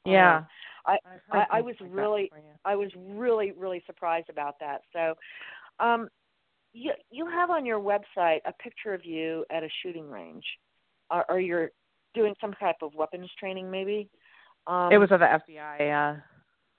yeah 0.04 0.42
I- 0.86 0.98
I've 1.04 1.20
I, 1.32 1.58
I 1.58 1.60
was 1.60 1.74
like 1.80 1.90
really. 1.92 2.30
I 2.64 2.74
was 2.76 2.90
really 2.96 3.52
really 3.52 3.82
surprised 3.86 4.28
about 4.30 4.56
that. 4.60 4.82
So, 4.92 5.14
um, 5.78 6.08
you 6.72 6.92
you 7.10 7.26
have 7.26 7.50
on 7.50 7.64
your 7.66 7.80
website 7.80 8.40
a 8.44 8.52
picture 8.62 8.94
of 8.94 9.04
you 9.04 9.44
at 9.50 9.62
a 9.62 9.68
shooting 9.82 10.08
range, 10.10 10.44
or, 11.10 11.24
or 11.28 11.40
you're 11.40 11.70
doing 12.14 12.34
some 12.40 12.52
type 12.54 12.76
of 12.82 12.94
weapons 12.94 13.30
training, 13.38 13.70
maybe. 13.70 14.08
Um, 14.66 14.92
it 14.92 14.98
was 14.98 15.10
at 15.12 15.18
the 15.18 15.26
fbi 15.26 15.78
yeah 15.80 16.16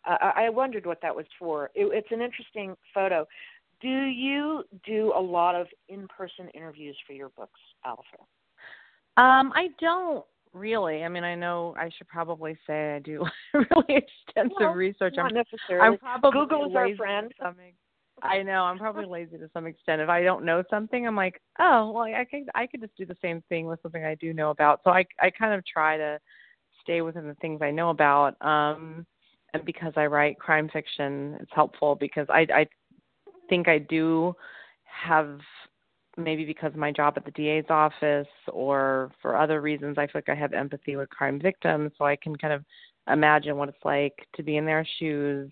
I, 0.07 0.45
I 0.45 0.49
wondered 0.49 0.85
what 0.85 1.01
that 1.01 1.15
was 1.15 1.25
for. 1.37 1.65
It, 1.75 1.85
it's 1.93 2.11
an 2.11 2.21
interesting 2.21 2.75
photo. 2.93 3.27
Do 3.81 3.87
you 3.89 4.63
do 4.85 5.13
a 5.15 5.21
lot 5.21 5.55
of 5.55 5.67
in-person 5.89 6.49
interviews 6.53 6.97
for 7.05 7.13
your 7.13 7.29
books, 7.29 7.59
Alafair? 7.85 8.25
Um, 9.21 9.51
I 9.55 9.69
don't 9.79 10.25
really. 10.53 11.03
I 11.03 11.09
mean, 11.09 11.23
I 11.23 11.35
know 11.35 11.75
I 11.77 11.89
should 11.97 12.07
probably 12.07 12.57
say 12.65 12.95
I 12.95 12.99
do 12.99 13.25
really 13.53 13.85
extensive 13.89 14.55
Well, 14.59 14.73
research. 14.73 15.15
Not 15.17 15.31
I'm, 15.31 15.33
necessarily. 15.33 15.93
I'm 15.93 15.97
probably 15.97 16.31
Google 16.39 16.69
is 16.69 16.75
our 16.75 16.95
friend. 16.95 17.33
I 18.23 18.41
know 18.41 18.63
I'm 18.63 18.79
probably 18.79 19.05
lazy 19.09 19.37
to 19.37 19.49
some 19.53 19.67
extent. 19.67 20.01
If 20.01 20.09
I 20.09 20.23
don't 20.23 20.43
know 20.43 20.63
something, 20.69 21.05
I'm 21.05 21.15
like, 21.15 21.39
oh, 21.59 21.91
well, 21.91 22.03
I 22.03 22.25
could 22.25 22.49
I 22.55 22.65
could 22.65 22.81
just 22.81 22.97
do 22.97 23.05
the 23.05 23.17
same 23.21 23.43
thing 23.49 23.67
with 23.67 23.81
something 23.83 24.03
I 24.03 24.15
do 24.15 24.33
know 24.33 24.49
about. 24.49 24.81
So 24.83 24.89
I 24.89 25.05
I 25.21 25.29
kind 25.29 25.53
of 25.53 25.63
try 25.65 25.97
to 25.97 26.19
stay 26.81 27.01
within 27.01 27.27
the 27.27 27.35
things 27.35 27.61
I 27.61 27.71
know 27.71 27.89
about. 27.89 28.35
Um, 28.41 29.05
and 29.53 29.65
because 29.65 29.93
I 29.95 30.05
write 30.05 30.39
crime 30.39 30.69
fiction, 30.71 31.37
it's 31.39 31.51
helpful 31.53 31.95
because 31.95 32.27
I 32.29 32.47
I 32.53 32.67
think 33.49 33.67
I 33.67 33.79
do 33.79 34.35
have 34.83 35.39
maybe 36.17 36.45
because 36.45 36.73
of 36.73 36.79
my 36.79 36.91
job 36.91 37.13
at 37.15 37.25
the 37.25 37.31
DA's 37.31 37.65
office 37.69 38.27
or 38.51 39.11
for 39.21 39.37
other 39.37 39.61
reasons, 39.61 39.97
I 39.97 40.07
feel 40.07 40.13
like 40.15 40.29
I 40.29 40.35
have 40.35 40.53
empathy 40.53 40.95
with 40.95 41.09
crime 41.09 41.39
victims, 41.39 41.91
so 41.97 42.05
I 42.05 42.15
can 42.15 42.35
kind 42.35 42.53
of 42.53 42.63
imagine 43.09 43.55
what 43.55 43.69
it's 43.69 43.85
like 43.85 44.13
to 44.35 44.43
be 44.43 44.57
in 44.57 44.65
their 44.65 44.85
shoes. 44.99 45.51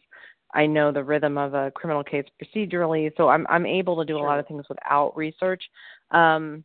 I 0.54 0.66
know 0.66 0.92
the 0.92 1.04
rhythm 1.04 1.38
of 1.38 1.54
a 1.54 1.72
criminal 1.72 2.04
case 2.04 2.26
procedurally, 2.42 3.12
so 3.18 3.30
I'm 3.30 3.46
I'm 3.50 3.66
able 3.66 3.98
to 3.98 4.06
do 4.06 4.14
sure. 4.14 4.26
a 4.26 4.28
lot 4.28 4.40
of 4.40 4.48
things 4.48 4.66
without 4.70 5.16
research. 5.16 5.64
Um, 6.12 6.64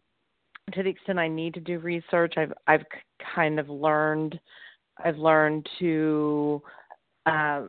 to 0.73 0.83
the 0.83 0.91
extent 0.91 1.19
I 1.19 1.29
need 1.29 1.55
to 1.55 1.61
do 1.61 1.79
research, 1.79 2.35
I've 2.37 2.53
I've 2.67 2.85
kind 3.35 3.59
of 3.61 3.69
learned 3.69 4.39
I've 5.05 5.19
learned 5.19 5.69
to 5.81 6.63
uh, 7.27 7.63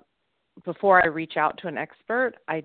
before 0.66 1.04
I 1.04 1.08
reach 1.08 1.38
out 1.38 1.58
to 1.60 1.68
an 1.68 1.78
expert, 1.78 2.34
I 2.48 2.64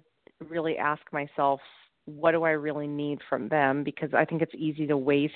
really 0.49 0.77
ask 0.77 1.03
myself 1.13 1.61
what 2.07 2.33
do 2.33 2.45
I 2.45 2.51
really 2.51 2.87
need 2.87 3.19
from 3.29 3.49
them 3.49 3.83
because 3.83 4.11
I 4.15 4.25
think 4.25 4.43
it's 4.43 4.55
easy 4.57 4.87
to 4.87 4.97
waste 4.97 5.35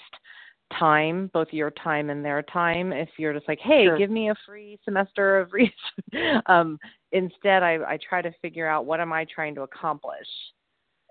time, 0.78 1.30
both 1.32 1.48
your 1.50 1.70
time 1.72 2.10
and 2.10 2.24
their 2.24 2.42
time, 2.42 2.92
if 2.92 3.08
you're 3.18 3.32
just 3.32 3.48
like, 3.48 3.58
hey, 3.60 3.86
sure. 3.86 3.98
give 3.98 4.10
me 4.10 4.30
a 4.30 4.34
free 4.46 4.78
semester 4.84 5.40
of 5.40 5.52
research. 5.52 6.42
um, 6.46 6.78
instead, 7.12 7.62
I, 7.62 7.78
I 7.86 7.98
try 8.08 8.22
to 8.22 8.32
figure 8.40 8.68
out 8.68 8.86
what 8.86 9.00
am 9.00 9.12
I 9.12 9.26
trying 9.32 9.54
to 9.56 9.62
accomplish. 9.62 10.26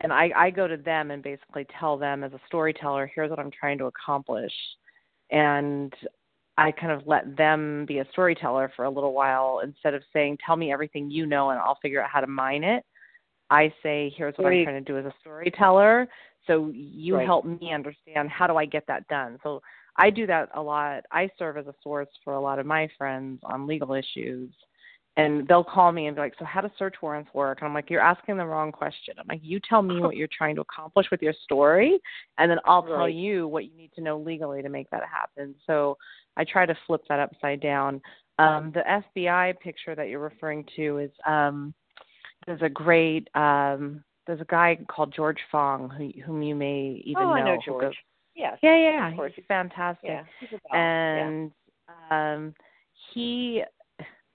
And 0.01 0.13
I, 0.13 0.31
I 0.36 0.50
go 0.50 0.65
to 0.65 0.77
them 0.77 1.12
and 1.12 1.22
basically 1.22 1.67
tell 1.77 1.98
them 1.98 2.24
as 2.24 2.31
a 2.31 2.39
storyteller, 2.48 3.12
here's 3.13 3.29
what 3.29 3.39
I'm 3.39 3.51
trying 3.51 3.77
to 3.79 3.86
accomplish. 3.86 4.53
And 5.29 5.93
I 6.59 6.71
kind 6.71 6.91
of 6.91 7.07
let 7.07 7.37
them 7.37 7.85
be 7.87 7.99
a 7.99 8.05
storyteller 8.11 8.69
for 8.75 8.83
a 8.83 8.89
little 8.89 9.13
while 9.13 9.61
instead 9.63 9.93
of 9.93 10.03
saying, 10.11 10.39
tell 10.45 10.57
me 10.57 10.73
everything 10.73 11.09
you 11.09 11.25
know 11.25 11.51
and 11.51 11.59
I'll 11.59 11.79
figure 11.81 12.03
out 12.03 12.09
how 12.09 12.19
to 12.19 12.27
mine 12.27 12.65
it. 12.65 12.83
I 13.49 13.73
say, 13.81 14.13
here's 14.15 14.35
what 14.35 14.51
I'm 14.51 14.65
trying 14.65 14.83
to 14.83 14.91
do 14.91 14.97
as 14.97 15.05
a 15.05 15.13
storyteller. 15.21 16.09
So 16.47 16.69
you 16.73 17.15
right. 17.15 17.25
help 17.25 17.45
me 17.45 17.71
understand 17.73 18.29
how 18.29 18.45
do 18.45 18.57
I 18.57 18.65
get 18.65 18.83
that 18.89 19.07
done. 19.07 19.39
So 19.41 19.61
I 19.95 20.09
do 20.09 20.27
that 20.27 20.49
a 20.53 20.61
lot. 20.61 21.05
I 21.13 21.29
serve 21.39 21.55
as 21.55 21.67
a 21.67 21.73
source 21.81 22.09
for 22.25 22.33
a 22.33 22.41
lot 22.41 22.59
of 22.59 22.65
my 22.65 22.89
friends 22.97 23.39
on 23.43 23.65
legal 23.65 23.93
issues. 23.93 24.51
And 25.15 25.47
they'll 25.47 25.63
call 25.63 25.91
me 25.91 26.07
and 26.07 26.15
be 26.15 26.21
like, 26.21 26.35
So, 26.39 26.45
how 26.45 26.61
do 26.61 26.69
search 26.77 26.95
warrants 27.01 27.33
work? 27.33 27.59
And 27.59 27.67
I'm 27.67 27.73
like, 27.73 27.89
You're 27.89 27.99
asking 27.99 28.37
the 28.37 28.45
wrong 28.45 28.71
question. 28.71 29.15
I'm 29.17 29.25
like, 29.27 29.41
You 29.43 29.59
tell 29.67 29.81
me 29.81 29.99
what 29.99 30.15
you're 30.17 30.29
trying 30.35 30.55
to 30.55 30.61
accomplish 30.61 31.07
with 31.11 31.21
your 31.21 31.33
story, 31.43 31.99
and 32.37 32.49
then 32.49 32.59
I'll 32.63 32.83
right. 32.83 32.95
tell 32.95 33.09
you 33.09 33.47
what 33.47 33.65
you 33.65 33.75
need 33.75 33.91
to 33.95 34.01
know 34.01 34.17
legally 34.17 34.61
to 34.61 34.69
make 34.69 34.89
that 34.91 35.03
happen. 35.03 35.55
So, 35.67 35.97
I 36.39 36.46
try 36.46 36.65
to 36.65 36.75
flip 36.88 37.01
that 37.10 37.19
upside 37.19 37.62
down. 37.62 38.01
Um, 38.39 38.72
the 38.74 39.01
FBI 39.19 39.60
picture 39.60 39.96
that 39.96 40.08
you're 40.08 40.22
referring 40.22 40.65
to 40.77 41.00
is 41.00 41.12
um, 41.27 41.74
there's 42.48 42.62
a 42.62 42.69
great 42.69 43.27
um 43.36 44.03
there's 44.25 44.41
a 44.41 44.46
guy 44.46 44.77
called 44.88 45.13
George 45.13 45.39
Fong 45.51 45.89
who, 45.89 46.12
whom 46.22 46.41
you 46.41 46.55
may 46.55 47.01
even 47.03 47.24
oh, 47.24 47.27
know. 47.27 47.34
I 47.34 47.43
know 47.43 47.58
George. 47.65 47.81
Goes, 47.81 47.93
yes. 48.36 48.58
Yeah, 48.62 48.77
yeah, 48.77 49.12
yeah. 49.12 49.27
He's 49.36 49.43
fantastic. 49.48 50.10
Yeah, 50.10 50.24
he's 50.39 50.60
and 50.72 51.51
yeah. 52.10 52.36
um 52.36 52.53
he 53.13 53.63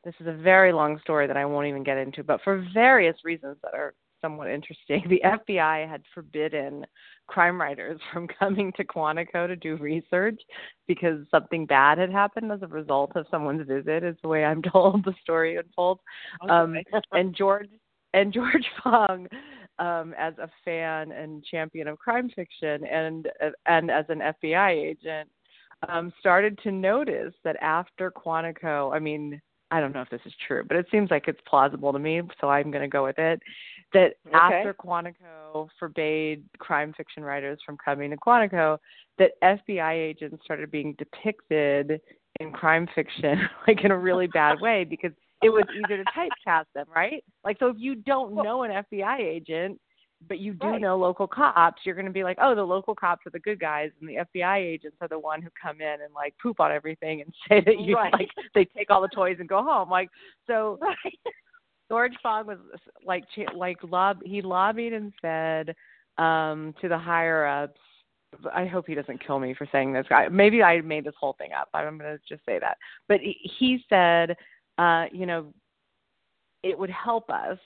this 0.05 0.15
is 0.21 0.27
a 0.27 0.33
very 0.33 0.73
long 0.73 0.99
story 1.01 1.27
that 1.27 1.37
I 1.37 1.47
won't 1.47 1.67
even 1.67 1.83
get 1.83 1.97
into, 1.97 2.23
but 2.23 2.41
for 2.43 2.67
various 2.75 3.17
reasons 3.25 3.57
that 3.63 3.73
are 3.73 3.95
somewhat 4.25 4.49
interesting, 4.49 5.05
the 5.09 5.21
FBI 5.23 5.89
had 5.89 6.03
forbidden 6.15 6.87
crime 7.27 7.61
writers 7.61 8.01
from 8.13 8.27
coming 8.27 8.73
to 8.77 8.85
Quantico 8.85 9.47
to 9.47 9.57
do 9.57 9.77
research 9.77 10.41
because 10.89 11.27
something 11.31 11.67
bad 11.67 11.99
had 11.99 12.11
happened 12.11 12.51
as 12.51 12.63
a 12.63 12.67
result 12.67 13.13
of 13.15 13.27
someone's 13.31 13.67
visit, 13.67 14.03
is 14.03 14.17
the 14.23 14.29
way 14.29 14.45
I'm 14.45 14.63
told 14.73 15.05
the 15.05 15.15
story 15.23 15.57
unfolds. 15.57 16.01
Okay. 16.43 16.53
Um, 16.53 16.77
and 17.13 17.37
George 17.37 17.69
and 18.15 18.33
George 18.33 18.67
Fong, 18.83 19.27
um, 19.79 20.15
as 20.17 20.35
a 20.39 20.49
fan 20.65 21.11
and 21.13 21.45
champion 21.45 21.89
of 21.89 21.99
crime 21.99 22.31
fiction, 22.35 22.85
and 22.85 23.29
and 23.67 23.91
as 23.91 24.05
an 24.09 24.21
FBI 24.21 24.71
agent, 24.71 25.29
um, 25.89 26.13
started 26.21 26.59
to 26.63 26.71
notice 26.71 27.35
that 27.43 27.57
after 27.61 28.11
Quantico, 28.11 28.95
I 28.95 29.01
mean, 29.01 29.41
I 29.71 29.81
don't 29.81 29.93
know 29.93 30.03
if 30.03 30.11
this 30.11 30.21
is 30.25 30.33
true, 30.47 30.63
but 30.67 30.77
it 30.77 30.87
seems 30.93 31.11
like 31.11 31.27
it's 31.27 31.41
plausible 31.49 31.93
to 31.93 31.99
me, 31.99 32.23
so 32.41 32.49
I'm 32.49 32.71
going 32.71 32.83
to 32.83 32.89
go 32.89 33.05
with 33.05 33.19
it. 33.19 33.41
That 33.95 34.15
okay. 34.27 34.35
after 34.35 34.75
Quantico 34.75 35.69
forbade 35.79 36.45
crime 36.59 36.93
fiction 36.97 37.25
writers 37.25 37.59
from 37.65 37.79
coming 37.83 38.11
to 38.11 38.17
Quantico, 38.17 38.79
that 39.19 39.31
FBI 39.43 39.95
agents 39.95 40.45
started 40.45 40.71
being 40.71 40.95
depicted 40.99 42.01
in 42.41 42.51
crime 42.51 42.89
fiction 42.95 43.39
like 43.69 43.85
in 43.85 43.93
a 43.93 43.99
really 43.99 44.27
bad 44.27 44.61
way 44.61 44.85
because 44.85 45.13
it 45.43 45.49
was 45.49 45.65
easier 45.73 46.03
to 46.03 46.11
typecast 46.11 46.65
them, 46.75 46.87
right? 46.95 47.23
Like, 47.45 47.59
so 47.59 47.69
if 47.69 47.77
you 47.79 47.95
don't 47.95 48.35
know 48.35 48.63
an 48.63 48.83
FBI 48.93 49.21
agent, 49.21 49.79
but 50.29 50.39
you 50.39 50.55
do 50.55 50.69
right. 50.69 50.81
know 50.81 50.97
local 50.97 51.27
cops, 51.27 51.83
you're 51.85 51.95
going 51.95 52.07
to 52.07 52.13
be 52.13 52.25
like, 52.25 52.39
oh, 52.41 52.55
the 52.55 52.63
local 52.63 52.95
cops 52.95 53.27
are 53.27 53.31
the 53.31 53.41
good 53.41 53.61
guys, 53.61 53.91
and 54.01 54.09
the 54.09 54.25
FBI 54.35 54.59
agents 54.59 54.97
are 55.01 55.09
the 55.09 55.19
one 55.19 55.43
who 55.43 55.51
come 55.61 55.81
in 55.81 56.01
and 56.03 56.15
like 56.15 56.35
poop 56.43 56.61
on 56.61 56.73
everything 56.73 57.21
and 57.21 57.33
say 57.49 57.61
that 57.65 57.81
you 57.81 57.95
right. 57.97 58.13
like 58.13 58.31
they 58.55 58.65
take 58.65 58.91
all 58.91 59.03
the 59.03 59.09
toys 59.09 59.37
and 59.39 59.49
go 59.49 59.63
home. 59.63 59.91
Like, 59.91 60.09
so 60.47 60.79
right. 60.81 61.35
George 61.89 62.15
Fong 62.23 62.47
was 62.47 62.59
like 63.05 63.25
like 63.55 63.79
lob 63.83 64.21
he 64.25 64.43
lobbied 64.43 64.93
and 64.93 65.13
said 65.21 65.75
um 66.19 66.75
to 66.81 66.89
the 66.89 66.99
higher 66.99 67.47
ups. 67.47 67.81
I 68.53 68.67
hope 68.67 68.87
he 68.89 68.95
doesn't 68.95 69.25
kill 69.25 69.39
me 69.39 69.55
for 69.55 69.69
saying 69.71 69.93
this. 69.93 70.07
guy. 70.09 70.29
Maybe 70.29 70.61
I 70.63 70.81
made 70.81 71.05
this 71.05 71.15
whole 71.21 71.35
thing 71.39 71.51
up. 71.53 71.69
I'm 71.73 71.99
going 71.99 72.11
to 72.11 72.19
just 72.29 72.45
say 72.45 72.59
that. 72.59 72.79
But 73.07 73.21
he 73.21 73.85
said 73.89 74.35
uh, 74.79 75.05
you 75.13 75.27
know, 75.27 75.53
it 76.63 76.79
would 76.79 76.91
help 76.91 77.31
us 77.31 77.59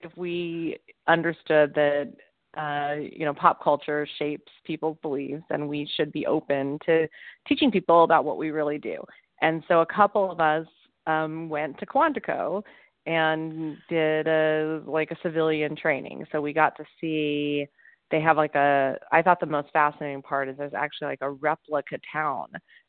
if 0.00 0.16
we 0.16 0.78
understood 1.08 1.72
that 1.74 2.12
uh, 2.56 2.96
you 3.00 3.24
know, 3.24 3.32
pop 3.32 3.64
culture 3.64 4.06
shapes 4.18 4.52
people's 4.64 4.98
beliefs, 5.00 5.44
and 5.48 5.66
we 5.66 5.88
should 5.96 6.12
be 6.12 6.26
open 6.26 6.78
to 6.84 7.08
teaching 7.48 7.70
people 7.70 8.04
about 8.04 8.26
what 8.26 8.36
we 8.36 8.50
really 8.50 8.76
do. 8.76 8.96
And 9.40 9.62
so, 9.68 9.80
a 9.80 9.86
couple 9.86 10.30
of 10.30 10.38
us 10.38 10.66
um, 11.06 11.48
went 11.48 11.78
to 11.78 11.86
Quantico 11.86 12.62
and 13.06 13.76
did 13.88 14.28
a 14.28 14.82
like 14.86 15.10
a 15.10 15.16
civilian 15.22 15.76
training. 15.76 16.26
So 16.32 16.40
we 16.40 16.52
got 16.52 16.76
to 16.76 16.84
see. 17.00 17.66
They 18.10 18.20
have 18.20 18.36
like 18.36 18.54
a. 18.54 18.98
I 19.10 19.22
thought 19.22 19.40
the 19.40 19.46
most 19.46 19.68
fascinating 19.72 20.22
part 20.22 20.48
is 20.48 20.56
there's 20.58 20.74
actually 20.74 21.08
like 21.08 21.22
a 21.22 21.30
replica 21.30 21.98
town 22.12 22.48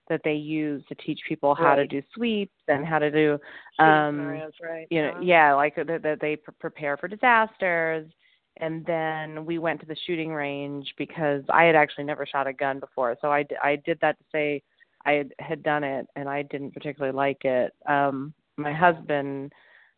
that 0.09 0.21
they 0.23 0.33
use 0.33 0.83
to 0.89 0.95
teach 0.95 1.19
people 1.27 1.55
how 1.55 1.63
right. 1.63 1.75
to 1.75 1.87
do 1.87 2.01
sweeps 2.13 2.51
and 2.67 2.85
how 2.85 2.99
to 2.99 3.09
do 3.09 3.33
um 3.79 4.17
scenarios, 4.17 4.51
right. 4.61 4.87
you 4.89 5.01
know 5.01 5.11
uh-huh. 5.11 5.21
yeah 5.21 5.53
like 5.53 5.75
that 5.75 6.01
they, 6.03 6.15
they 6.19 6.35
prepare 6.59 6.97
for 6.97 7.07
disasters 7.07 8.07
and 8.57 8.85
then 8.85 9.45
we 9.45 9.57
went 9.57 9.79
to 9.79 9.85
the 9.85 9.95
shooting 10.05 10.31
range 10.31 10.93
because 10.97 11.41
I 11.49 11.63
had 11.63 11.75
actually 11.75 12.03
never 12.03 12.25
shot 12.25 12.47
a 12.47 12.53
gun 12.53 12.79
before 12.79 13.15
so 13.21 13.31
I 13.31 13.45
I 13.63 13.77
did 13.77 13.97
that 14.01 14.17
to 14.17 14.25
say 14.31 14.61
I 15.05 15.13
had, 15.13 15.33
had 15.39 15.63
done 15.63 15.83
it 15.83 16.05
and 16.15 16.27
I 16.27 16.43
didn't 16.43 16.73
particularly 16.73 17.15
like 17.15 17.45
it 17.45 17.73
um 17.87 18.33
my 18.57 18.73
husband 18.73 19.53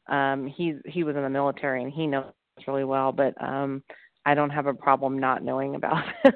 um 0.07 0.45
he 0.47 0.75
he 0.85 1.03
was 1.03 1.15
in 1.15 1.23
the 1.23 1.29
military 1.29 1.83
and 1.83 1.91
he 1.91 2.05
knows 2.07 2.25
really 2.67 2.83
well 2.83 3.11
but 3.11 3.33
um 3.43 3.83
I 4.27 4.33
don't 4.33 4.49
have 4.49 4.65
a 4.65 4.73
problem 4.73 5.19
not 5.19 5.43
knowing 5.43 5.75
about. 5.75 6.03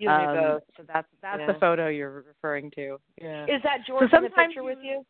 You 0.00 0.08
um. 0.08 0.60
So 0.76 0.82
that's 0.86 1.06
that's 1.20 1.40
Yeah. 1.40 1.52
the 1.52 1.58
photo 1.58 1.88
you're 1.88 2.24
referring 2.26 2.70
to. 2.72 2.96
Yeah. 3.20 3.44
Is 3.44 3.62
that 3.62 3.78
George 3.86 4.10
So 4.10 4.16
in 4.16 4.24
the 4.24 4.30
picture 4.30 4.62
with 4.64 4.78
you? 4.82 5.04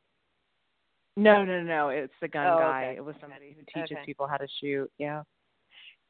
No, 1.17 1.45
no, 1.45 1.63
no. 1.63 1.91
It's 1.91 2.13
the 2.21 2.29
gun 2.29 2.47
Oh, 2.49 2.59
guy. 2.59 2.85
okay. 2.87 2.97
It 2.97 3.05
was 3.05 3.15
somebody 3.21 3.55
who 3.57 3.63
teaches 3.73 3.97
Okay. 3.97 4.05
people 4.05 4.27
how 4.27 4.37
to 4.37 4.49
shoot. 4.61 4.91
Yeah. 4.99 5.23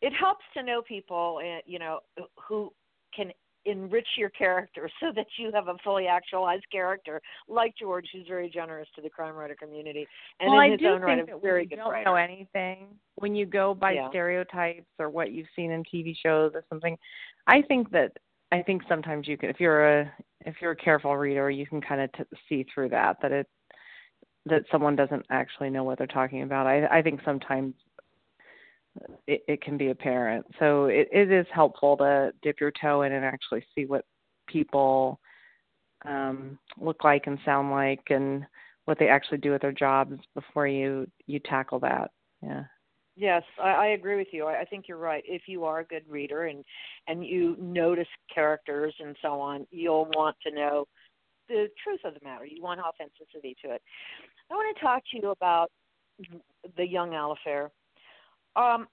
It 0.01 0.13
helps 0.15 0.45
to 0.57 0.63
know 0.63 0.83
people, 0.83 1.41
uh, 1.43 1.61
you 1.67 1.79
know, 1.79 2.01
who 2.49 2.73
can 3.15 3.31
enrich 3.65 4.07
your 4.17 4.31
character 4.31 4.91
so 5.01 5.09
that 5.15 5.27
you 5.39 5.51
have 5.53 5.69
a 5.69 5.77
fully 5.85 6.07
actualized 6.07 6.65
character, 6.71 7.21
like 7.49 7.75
George, 7.79 8.07
who's 8.13 8.27
very 8.27 8.49
generous 8.51 8.89
to 8.97 9.03
the 9.03 9.11
crime 9.11 9.35
writer 9.35 9.55
community, 9.55 10.07
and 10.41 10.51
well, 10.51 10.61
in 10.61 10.73
I 10.73 10.73
his 10.73 10.81
own 10.85 11.01
right, 11.03 11.29
a 11.29 11.39
very 11.39 11.67
good 11.67 11.77
don't 11.77 11.91
writer. 11.91 12.05
know 12.11 12.17
anything, 12.17 12.89
when 13.17 13.35
you 13.35 13.47
go 13.47 13.75
by 13.75 13.95
Yeah. 13.95 14.09
stereotypes 14.09 14.87
or 14.99 15.11
what 15.11 15.33
you've 15.33 15.49
seen 15.55 15.71
in 15.71 15.83
TV 15.85 16.15
shows 16.17 16.53
or 16.55 16.65
something, 16.69 16.97
I 17.47 17.63
think 17.63 17.91
that 17.91 18.13
I 18.51 18.63
think 18.63 18.83
sometimes 18.89 19.27
you 19.29 19.37
can, 19.39 19.49
if 19.51 19.61
you're 19.61 20.01
a 20.01 20.13
if 20.45 20.57
you're 20.61 20.73
a 20.73 20.77
careful 20.77 21.17
reader, 21.17 21.51
you 21.51 21.67
can 21.67 21.81
kind 21.81 22.01
of 22.01 22.13
t- 22.13 22.37
see 22.49 22.67
through 22.75 22.91
that 22.91 23.17
that 23.23 23.33
it 23.33 23.47
that 24.47 24.65
someone 24.73 24.97
doesn't 24.97 25.25
actually 25.31 25.71
know 25.71 25.85
what 25.85 25.99
they're 25.99 26.07
talking 26.07 26.43
about. 26.43 26.67
I 26.67 26.87
I 26.87 27.03
think 27.03 27.21
sometimes 27.25 27.75
it, 29.27 29.43
it 29.49 29.63
can 29.63 29.77
be 29.77 29.91
apparent. 29.91 30.47
So 30.59 30.87
it, 30.87 31.09
it 31.13 31.31
is 31.31 31.47
helpful 31.53 31.97
to 31.99 32.33
dip 32.43 32.61
your 32.61 32.73
toe 32.81 33.03
in 33.03 33.13
and 33.13 33.25
actually 33.25 33.65
see 33.75 33.87
what 33.87 34.05
people 34.49 35.21
um, 36.05 36.59
look 36.79 37.05
like 37.05 37.27
and 37.27 37.39
sound 37.45 37.71
like 37.71 38.03
and 38.11 38.45
what 38.85 38.99
they 38.99 39.09
actually 39.09 39.39
do 39.39 39.53
with 39.53 39.63
their 39.63 39.73
jobs 39.73 40.21
before 40.35 40.67
you 40.67 41.07
you 41.27 41.39
tackle 41.39 41.79
that. 41.81 42.11
Yeah. 42.43 42.65
Yes, 43.15 43.43
I, 43.63 43.71
I 43.71 43.87
agree 43.89 44.17
with 44.17 44.29
you. 44.33 44.47
I, 44.47 44.63
I 44.63 44.65
think 44.65 44.87
you're 44.89 44.97
right. 44.97 45.23
If 45.27 45.43
you 45.47 45.65
are 45.65 45.81
a 45.81 45.85
good 45.85 46.05
reader 46.09 46.47
and 46.47 46.65
and 47.07 47.25
you 47.25 47.57
notice 47.61 48.09
characters 48.35 48.95
and 48.99 49.17
so 49.23 49.41
on, 49.41 49.67
you'll 49.71 50.09
want 50.17 50.37
to 50.47 50.53
know 50.53 50.87
the 51.49 51.69
truth 51.83 52.01
of 52.05 52.15
the 52.15 52.21
matter. 52.25 52.47
You 52.47 52.63
want 52.63 52.81
authenticity 52.81 53.57
to 53.65 53.75
it. 53.75 53.83
I 54.51 54.55
want 54.55 54.77
to 54.77 54.83
talk 54.83 55.03
to 55.13 55.19
you 55.19 55.31
about 55.31 55.71
the 56.77 56.87
young 56.87 57.15
Al 57.15 57.33
affair. 57.33 57.71
Um, 58.57 58.87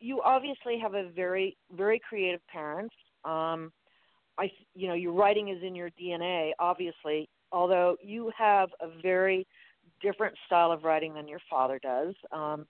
you 0.00 0.22
obviously 0.22 0.78
have 0.78 0.94
a 0.94 1.10
very 1.10 1.56
very 1.76 2.00
creative 2.06 2.40
parents. 2.48 2.94
Um, 3.24 3.72
I 4.38 4.50
you 4.74 4.88
know 4.88 4.94
your 4.94 5.12
writing 5.12 5.48
is 5.48 5.62
in 5.62 5.74
your 5.74 5.90
DNA, 5.90 6.52
obviously. 6.58 7.28
Although 7.52 7.96
you 8.02 8.30
have 8.36 8.70
a 8.80 8.88
very 9.02 9.46
different 10.00 10.34
style 10.46 10.72
of 10.72 10.84
writing 10.84 11.14
than 11.14 11.28
your 11.28 11.40
father 11.48 11.78
does. 11.82 12.14
Um, 12.32 12.66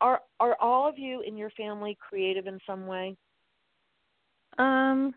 are 0.00 0.20
are 0.40 0.56
all 0.60 0.88
of 0.88 0.98
you 0.98 1.22
in 1.22 1.36
your 1.36 1.50
family 1.50 1.96
creative 2.00 2.46
in 2.46 2.58
some 2.66 2.86
way? 2.86 3.16
Um, 4.58 5.14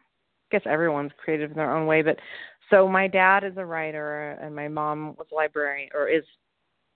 I 0.51 0.57
guess 0.57 0.61
everyone's 0.65 1.11
creative 1.23 1.51
in 1.51 1.57
their 1.57 1.75
own 1.75 1.87
way, 1.87 2.01
but 2.01 2.17
so 2.69 2.87
my 2.87 3.07
dad 3.07 3.43
is 3.43 3.53
a 3.57 3.65
writer 3.65 4.37
and 4.41 4.55
my 4.55 4.67
mom 4.67 5.15
was 5.17 5.27
a 5.31 5.35
librarian 5.35 5.89
or 5.93 6.07
is 6.07 6.23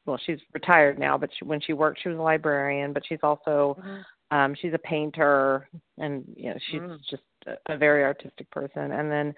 well 0.06 0.20
she's 0.26 0.40
retired 0.54 1.00
now 1.00 1.18
but 1.18 1.30
she, 1.38 1.46
when 1.46 1.62
she 1.62 1.74
worked 1.74 2.00
she 2.02 2.10
was 2.10 2.18
a 2.18 2.22
librarian 2.22 2.94
but 2.94 3.04
she's 3.08 3.20
also 3.24 3.78
mm-hmm. 3.80 4.38
um 4.38 4.56
she's 4.62 4.74
a 4.74 4.80
painter 4.80 5.68
and 5.98 6.24
you 6.36 6.50
know 6.50 6.58
she's 6.70 6.82
mm. 6.82 6.98
just 7.10 7.24
a, 7.48 7.74
a 7.74 7.78
very 7.78 8.04
artistic 8.04 8.50
person 8.52 8.92
and 8.92 9.12
then 9.12 9.34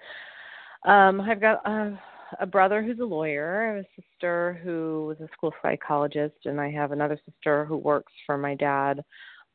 um 0.90 1.20
I've 1.20 1.40
got 1.40 1.66
a, 1.66 1.98
a 2.40 2.46
brother 2.46 2.82
who's 2.82 2.98
a 2.98 3.04
lawyer, 3.04 3.78
a 3.78 3.84
sister 4.00 4.60
who 4.62 5.06
was 5.08 5.20
a 5.20 5.32
school 5.32 5.52
psychologist 5.62 6.36
and 6.44 6.60
I 6.60 6.70
have 6.70 6.92
another 6.92 7.18
sister 7.28 7.64
who 7.64 7.76
works 7.76 8.12
for 8.26 8.36
my 8.36 8.54
dad 8.54 9.04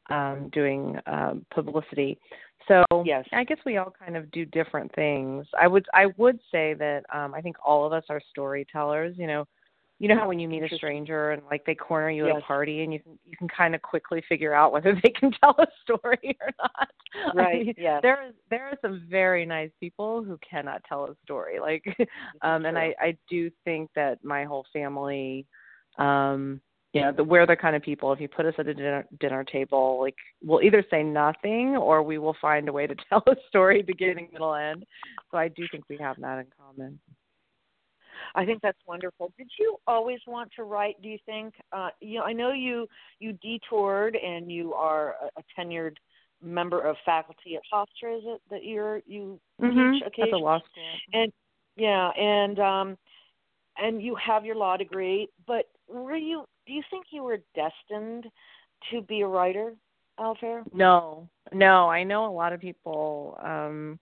um 0.09 0.49
doing 0.51 0.97
um 1.05 1.45
publicity. 1.53 2.17
So 2.67 2.83
yes. 3.05 3.25
I 3.31 3.43
guess 3.43 3.57
we 3.65 3.77
all 3.77 3.93
kind 3.97 4.15
of 4.15 4.29
do 4.31 4.45
different 4.45 4.93
things. 4.95 5.45
I 5.59 5.67
would 5.67 5.85
I 5.93 6.07
would 6.17 6.39
say 6.51 6.73
that 6.75 7.03
um 7.13 7.33
I 7.33 7.41
think 7.41 7.57
all 7.65 7.85
of 7.85 7.93
us 7.93 8.03
are 8.09 8.21
storytellers, 8.31 9.15
you 9.17 9.27
know. 9.27 9.47
You 9.99 10.07
know 10.07 10.17
how 10.17 10.29
when 10.29 10.39
you 10.39 10.47
meet 10.47 10.63
a 10.63 10.73
stranger 10.75 11.31
and 11.31 11.41
like 11.51 11.65
they 11.65 11.75
corner 11.75 12.09
you 12.09 12.27
yes. 12.27 12.37
at 12.37 12.43
a 12.43 12.45
party 12.45 12.83
and 12.83 12.93
you 12.93 12.99
can 13.01 13.19
you 13.25 13.35
can 13.37 13.49
kind 13.49 13.75
of 13.75 13.81
quickly 13.81 14.23
figure 14.29 14.53
out 14.53 14.71
whether 14.71 14.93
they 15.03 15.09
can 15.09 15.31
tell 15.43 15.55
a 15.59 15.67
story 15.83 16.37
or 16.41 16.51
not. 16.59 16.89
Right. 17.33 17.47
I 17.47 17.63
mean, 17.63 17.73
yes. 17.75 17.99
There 18.03 18.27
is 18.27 18.33
there 18.49 18.65
are 18.65 18.77
some 18.81 19.03
very 19.09 19.45
nice 19.45 19.71
people 19.79 20.23
who 20.23 20.37
cannot 20.47 20.83
tell 20.87 21.05
a 21.05 21.15
story. 21.23 21.59
Like 21.59 21.83
um 22.43 22.65
and 22.65 22.77
I 22.77 22.93
I 22.99 23.17
do 23.29 23.51
think 23.65 23.89
that 23.95 24.23
my 24.23 24.45
whole 24.45 24.65
family 24.71 25.45
um 25.97 26.61
you 26.93 27.01
know, 27.01 27.11
the, 27.11 27.23
we're 27.23 27.45
the 27.45 27.55
kind 27.55 27.75
of 27.75 27.83
people. 27.83 28.11
If 28.13 28.19
you 28.19 28.27
put 28.27 28.47
us 28.47 28.55
at 28.57 28.67
a 28.67 28.73
dinner, 28.73 29.05
dinner 29.19 29.43
table, 29.43 29.99
like 30.01 30.15
we'll 30.41 30.63
either 30.63 30.83
say 30.89 31.03
nothing 31.03 31.77
or 31.77 32.01
we 32.01 32.17
will 32.17 32.35
find 32.41 32.67
a 32.67 32.73
way 32.73 32.87
to 32.87 32.95
tell 33.09 33.23
a 33.27 33.35
story, 33.47 33.83
beginning, 33.83 34.29
middle, 34.31 34.55
end. 34.55 34.85
So 35.29 35.37
I 35.37 35.49
do 35.49 35.67
think 35.71 35.83
we 35.87 35.97
have 35.97 36.19
that 36.21 36.39
in 36.39 36.47
common. 36.57 36.99
I 38.35 38.45
think 38.45 38.61
that's 38.61 38.77
wonderful. 38.87 39.31
Did 39.37 39.49
you 39.59 39.77
always 39.87 40.19
want 40.27 40.51
to 40.55 40.63
write? 40.63 41.01
Do 41.01 41.09
you 41.09 41.17
think? 41.25 41.53
Uh, 41.71 41.89
you 41.99 42.19
know, 42.19 42.25
I 42.25 42.33
know 42.33 42.51
you 42.51 42.87
you 43.19 43.33
detoured 43.33 44.15
and 44.15 44.51
you 44.51 44.73
are 44.73 45.15
a, 45.21 45.39
a 45.39 45.43
tenured 45.57 45.95
member 46.41 46.81
of 46.81 46.95
faculty 47.05 47.55
at 47.55 47.61
Hofstra. 47.73 48.17
Is 48.17 48.23
it 48.25 48.41
that 48.49 48.63
you're 48.63 49.01
you 49.05 49.39
mm-hmm. 49.61 49.93
teach 49.93 50.03
occasionally? 50.05 50.29
At 50.29 50.31
the 50.31 50.37
law 50.37 50.59
school. 50.59 51.21
And 51.21 51.33
yeah, 51.75 52.09
and 52.11 52.59
um, 52.59 52.97
and 53.77 54.01
you 54.01 54.15
have 54.15 54.45
your 54.45 54.55
law 54.55 54.77
degree, 54.77 55.27
but 55.47 55.65
were 55.87 56.15
you 56.15 56.45
do 56.67 56.73
you 56.73 56.83
think 56.89 57.07
you 57.11 57.23
were 57.23 57.39
destined 57.55 58.25
to 58.91 59.01
be 59.01 59.21
a 59.21 59.27
writer, 59.27 59.73
Alafair? 60.19 60.63
No, 60.73 61.27
no. 61.51 61.89
I 61.89 62.03
know 62.03 62.25
a 62.25 62.31
lot 62.31 62.53
of 62.53 62.59
people 62.59 63.39
um 63.43 63.99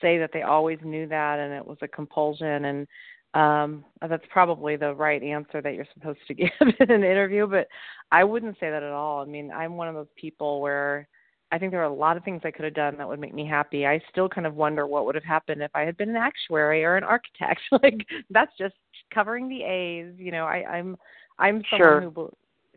say 0.00 0.18
that 0.18 0.30
they 0.32 0.42
always 0.42 0.78
knew 0.82 1.06
that 1.08 1.38
and 1.38 1.52
it 1.52 1.64
was 1.64 1.78
a 1.80 1.88
compulsion 1.88 2.64
and 2.66 2.86
um 3.34 3.84
that's 4.08 4.24
probably 4.30 4.76
the 4.76 4.94
right 4.94 5.22
answer 5.22 5.60
that 5.60 5.74
you're 5.74 5.86
supposed 5.94 6.20
to 6.26 6.34
give 6.34 6.50
in 6.60 6.90
an 6.90 7.04
interview 7.04 7.46
but 7.46 7.66
i 8.12 8.22
wouldn't 8.24 8.54
say 8.60 8.70
that 8.70 8.82
at 8.82 8.92
all 8.92 9.22
i 9.22 9.24
mean 9.24 9.50
i'm 9.50 9.76
one 9.76 9.88
of 9.88 9.94
those 9.94 10.06
people 10.16 10.60
where 10.60 11.08
i 11.52 11.58
think 11.58 11.72
there 11.72 11.80
are 11.80 11.84
a 11.84 11.92
lot 11.92 12.16
of 12.16 12.24
things 12.24 12.40
i 12.44 12.50
could 12.50 12.64
have 12.64 12.74
done 12.74 12.96
that 12.96 13.08
would 13.08 13.20
make 13.20 13.34
me 13.34 13.46
happy 13.46 13.86
i 13.86 14.00
still 14.10 14.28
kind 14.28 14.46
of 14.46 14.54
wonder 14.54 14.86
what 14.86 15.04
would 15.04 15.14
have 15.14 15.24
happened 15.24 15.62
if 15.62 15.70
i 15.74 15.82
had 15.82 15.96
been 15.96 16.10
an 16.10 16.16
actuary 16.16 16.84
or 16.84 16.96
an 16.96 17.04
architect 17.04 17.60
like 17.82 18.06
that's 18.30 18.52
just 18.58 18.74
covering 19.12 19.48
the 19.48 19.62
a's 19.62 20.14
you 20.18 20.30
know 20.30 20.44
i 20.44 20.64
i'm 20.68 20.96
I'm 21.38 21.62
someone 21.70 21.88
sure. 21.88 22.00
who 22.00 22.30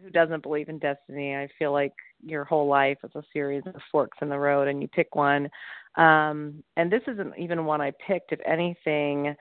who 0.04 0.10
doesn't 0.10 0.44
believe 0.44 0.70
in 0.70 0.80
destiny. 0.80 1.36
I 1.36 1.48
feel 1.58 1.72
like 1.72 1.94
your 2.24 2.44
whole 2.44 2.68
life 2.68 2.98
is 3.04 3.12
a 3.16 3.24
series 3.34 3.64
of 3.66 3.76
forks 3.92 4.18
in 4.22 4.30
the 4.30 4.38
road, 4.38 4.68
and 4.68 4.82
you 4.82 4.88
pick 4.88 5.16
one. 5.16 5.50
Um, 5.96 6.64
and 6.76 6.92
this 6.92 7.02
isn't 7.08 7.34
even 7.38 7.66
one 7.66 7.82
I 7.82 7.92
picked. 8.06 8.32
If 8.32 8.40
anything, 8.46 9.36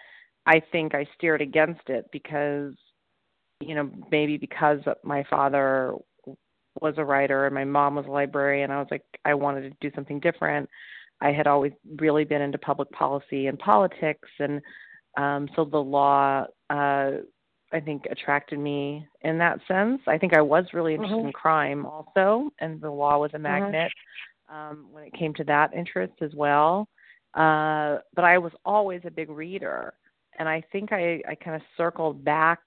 I 0.46 0.62
think 0.72 0.94
I 0.94 1.06
steered 1.16 1.42
against 1.42 1.88
it 1.88 2.06
because, 2.12 2.74
you 3.60 3.74
know, 3.74 3.90
maybe 4.10 4.36
because 4.36 4.80
my 5.02 5.24
father 5.28 5.94
was 6.80 6.94
a 6.98 7.04
writer 7.04 7.46
and 7.46 7.54
my 7.54 7.64
mom 7.64 7.96
was 7.96 8.06
a 8.06 8.10
librarian. 8.10 8.70
I 8.70 8.78
was 8.78 8.88
like, 8.90 9.04
I 9.24 9.34
wanted 9.34 9.62
to 9.62 9.76
do 9.80 9.94
something 9.94 10.20
different. 10.20 10.68
I 11.20 11.32
had 11.32 11.46
always 11.46 11.72
really 11.98 12.24
been 12.24 12.42
into 12.42 12.58
public 12.58 12.90
policy 12.92 13.46
and 13.46 13.58
politics, 13.58 14.28
and 14.38 14.60
um, 15.16 15.48
so 15.56 15.64
the 15.64 15.78
law 15.78 16.44
uh, 16.68 17.10
I 17.72 17.80
think 17.80 18.06
attracted 18.10 18.58
me 18.58 19.06
in 19.22 19.38
that 19.38 19.58
sense. 19.66 20.00
I 20.06 20.18
think 20.18 20.34
I 20.34 20.42
was 20.42 20.66
really 20.72 20.94
interested 20.94 21.16
mm-hmm. 21.16 21.28
in 21.28 21.32
crime 21.32 21.86
also, 21.86 22.50
and 22.60 22.80
the 22.80 22.90
law 22.90 23.18
was 23.18 23.30
a 23.32 23.36
mm-hmm. 23.36 23.42
magnet 23.42 23.92
mm-hmm. 24.50 24.56
um, 24.56 24.86
when 24.92 25.04
it 25.04 25.12
came 25.14 25.34
to 25.34 25.44
that 25.44 25.74
interest 25.74 26.14
as 26.20 26.32
well. 26.34 26.88
Uh, 27.34 27.98
but 28.14 28.24
I 28.24 28.38
was 28.38 28.52
always 28.64 29.02
a 29.04 29.10
big 29.10 29.28
reader, 29.28 29.94
and 30.38 30.48
I 30.48 30.62
think 30.72 30.92
I, 30.92 31.22
I 31.28 31.34
kind 31.34 31.56
of 31.56 31.62
circled 31.76 32.24
back 32.24 32.60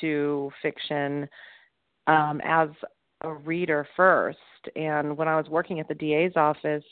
to 0.00 0.50
fiction 0.62 1.28
um, 2.06 2.40
as 2.44 2.68
a 3.22 3.32
reader 3.32 3.86
first. 3.96 4.38
And 4.76 5.16
when 5.16 5.28
I 5.28 5.36
was 5.36 5.48
working 5.48 5.80
at 5.80 5.88
the 5.88 5.94
DA's 5.94 6.32
office, 6.36 6.84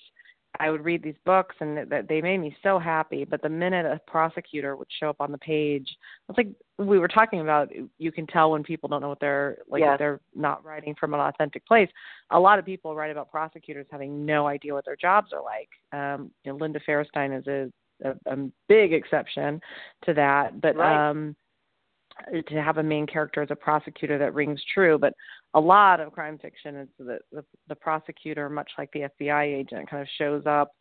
I 0.61 0.71
would 0.71 0.85
read 0.85 1.03
these 1.03 1.15
books 1.25 1.55
and 1.61 1.91
that 1.91 2.09
they 2.09 2.21
made 2.21 2.39
me 2.39 2.57
so 2.63 2.79
happy. 2.79 3.25
But 3.25 3.43
the 3.43 3.49
minute 3.49 3.87
a 3.87 4.01
prosecutor 4.11 4.77
would 4.77 4.89
show 4.99 5.11
up 5.11 5.21
on 5.21 5.31
the 5.31 5.39
page, 5.39 5.89
it's 6.29 6.39
like 6.39 6.49
we 6.79 6.99
were 6.99 7.09
talking 7.09 7.41
about. 7.41 7.69
You 7.99 8.11
can 8.11 8.27
tell 8.27 8.51
when 8.51 8.65
people 8.65 8.89
don't 8.89 9.03
know 9.03 9.11
what 9.11 9.21
they're 9.21 9.59
like. 9.69 9.81
Yes. 9.81 9.99
They're 9.99 10.21
not 10.35 10.65
writing 10.65 10.95
from 10.99 11.15
an 11.15 11.21
authentic 11.21 11.67
place. 11.67 11.89
A 12.31 12.41
lot 12.41 12.59
of 12.59 12.65
people 12.65 12.97
write 12.97 13.11
about 13.11 13.31
prosecutors 13.31 13.87
having 13.91 14.25
no 14.25 14.47
idea 14.47 14.75
what 14.75 14.85
their 14.85 14.97
jobs 14.97 15.33
are 15.33 15.43
like. 15.43 15.69
Um, 15.93 16.31
you 16.45 16.53
know, 16.53 16.59
Linda 16.59 16.81
Fairstein 16.89 17.39
is 17.39 17.47
a, 17.47 17.71
a, 18.05 18.11
a 18.27 18.37
big 18.69 18.93
exception 18.93 19.61
to 20.05 20.15
that. 20.15 20.61
But 20.61 20.77
right. 20.77 21.11
um, 21.11 21.37
to 22.33 22.63
have 22.63 22.79
a 22.79 22.83
main 22.83 23.07
character 23.07 23.43
as 23.43 23.51
a 23.51 23.57
prosecutor 23.57 24.19
that 24.19 24.35
rings 24.35 24.61
true. 24.75 24.99
But 24.99 25.13
a 25.55 25.61
lot 25.61 26.01
of 26.01 26.13
crime 26.13 26.39
fiction 26.39 26.77
is 26.77 26.89
the, 26.99 27.19
the 27.33 27.45
the 27.69 27.75
prosecutor, 27.75 28.49
much 28.49 28.71
like 28.77 28.91
the 28.93 29.09
FBI 29.21 29.45
agent, 29.45 29.89
kind 29.89 30.03
of 30.03 30.09
shows 30.19 30.45
up 30.47 30.73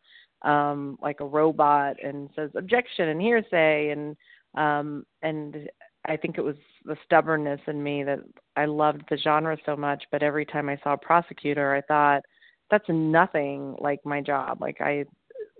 um 0.42 0.96
like 1.02 1.18
a 1.18 1.24
robot 1.24 1.96
and 2.00 2.30
says 2.36 2.48
objection 2.54 3.08
and 3.08 3.20
hearsay 3.20 3.90
and 3.90 4.16
um 4.56 5.04
and 5.20 5.68
I 6.08 6.16
think 6.16 6.38
it 6.38 6.44
was 6.44 6.56
the 6.84 6.96
stubbornness 7.04 7.60
in 7.66 7.82
me 7.82 8.02
that 8.04 8.20
I 8.56 8.64
loved 8.64 9.02
the 9.10 9.18
genre 9.18 9.56
so 9.66 9.76
much, 9.76 10.04
but 10.10 10.22
every 10.22 10.46
time 10.46 10.68
I 10.68 10.78
saw 10.82 10.94
a 10.94 10.98
prosecutor, 10.98 11.74
I 11.74 11.82
thought 11.82 12.22
that's 12.70 12.88
nothing 12.88 13.76
like 13.78 14.00
my 14.04 14.20
job. 14.20 14.60
Like 14.60 14.80
I, 14.80 15.04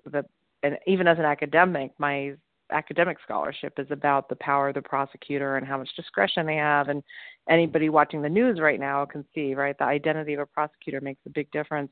the 0.05 0.25
and 0.63 0.77
even 0.87 1.07
as 1.07 1.19
an 1.19 1.25
academic, 1.25 1.93
my 1.99 2.35
academic 2.71 3.19
scholarship 3.23 3.75
is 3.79 3.87
about 3.91 4.29
the 4.29 4.37
power 4.37 4.69
of 4.69 4.75
the 4.75 4.83
prosecutor 4.83 5.57
and 5.57 5.67
how 5.67 5.79
much 5.79 5.89
discretion 5.97 6.47
they 6.47 6.57
have. 6.57 6.89
And 6.89 7.03
anybody 7.49 7.89
watching 7.89 8.23
the 8.23 8.29
news 8.29 8.61
right 8.61 8.81
now 8.81 9.05
can 9.07 9.25
see 9.35 9.55
right 9.55 9.77
the 9.79 9.85
identity 9.85 10.35
of 10.35 10.41
a 10.41 10.47
prosecutor 10.47 11.01
makes 11.01 11.21
a 11.27 11.31
big 11.31 11.51
difference. 11.51 11.91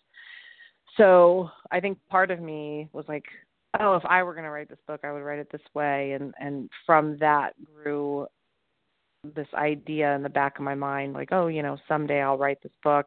So 0.96 1.50
i 1.70 1.80
think 1.80 1.98
part 2.10 2.30
of 2.30 2.40
me 2.40 2.88
was 2.92 3.04
like 3.08 3.24
oh 3.80 3.94
if 3.94 4.04
i 4.06 4.22
were 4.22 4.32
going 4.32 4.44
to 4.44 4.50
write 4.50 4.68
this 4.68 4.78
book 4.86 5.00
i 5.04 5.12
would 5.12 5.22
write 5.22 5.38
it 5.38 5.48
this 5.50 5.60
way. 5.74 6.12
And 6.12 6.34
and 6.38 6.70
from 6.84 7.16
that 7.18 7.54
grew 7.74 8.26
this 9.34 9.48
idea 9.54 10.14
in 10.14 10.22
the 10.22 10.28
back 10.28 10.58
of 10.58 10.64
my 10.64 10.74
mind 10.74 11.12
like 11.12 11.30
oh 11.32 11.48
you 11.48 11.62
know 11.62 11.76
someday 11.88 12.20
i'll 12.20 12.38
write 12.38 12.62
this 12.62 12.72
book. 12.82 13.06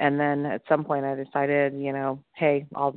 And 0.00 0.18
then 0.20 0.46
at 0.46 0.62
some 0.68 0.84
point 0.84 1.04
i 1.04 1.14
decided 1.14 1.74
you 1.74 1.92
know 1.92 2.22
hey 2.34 2.66
i'll 2.74 2.94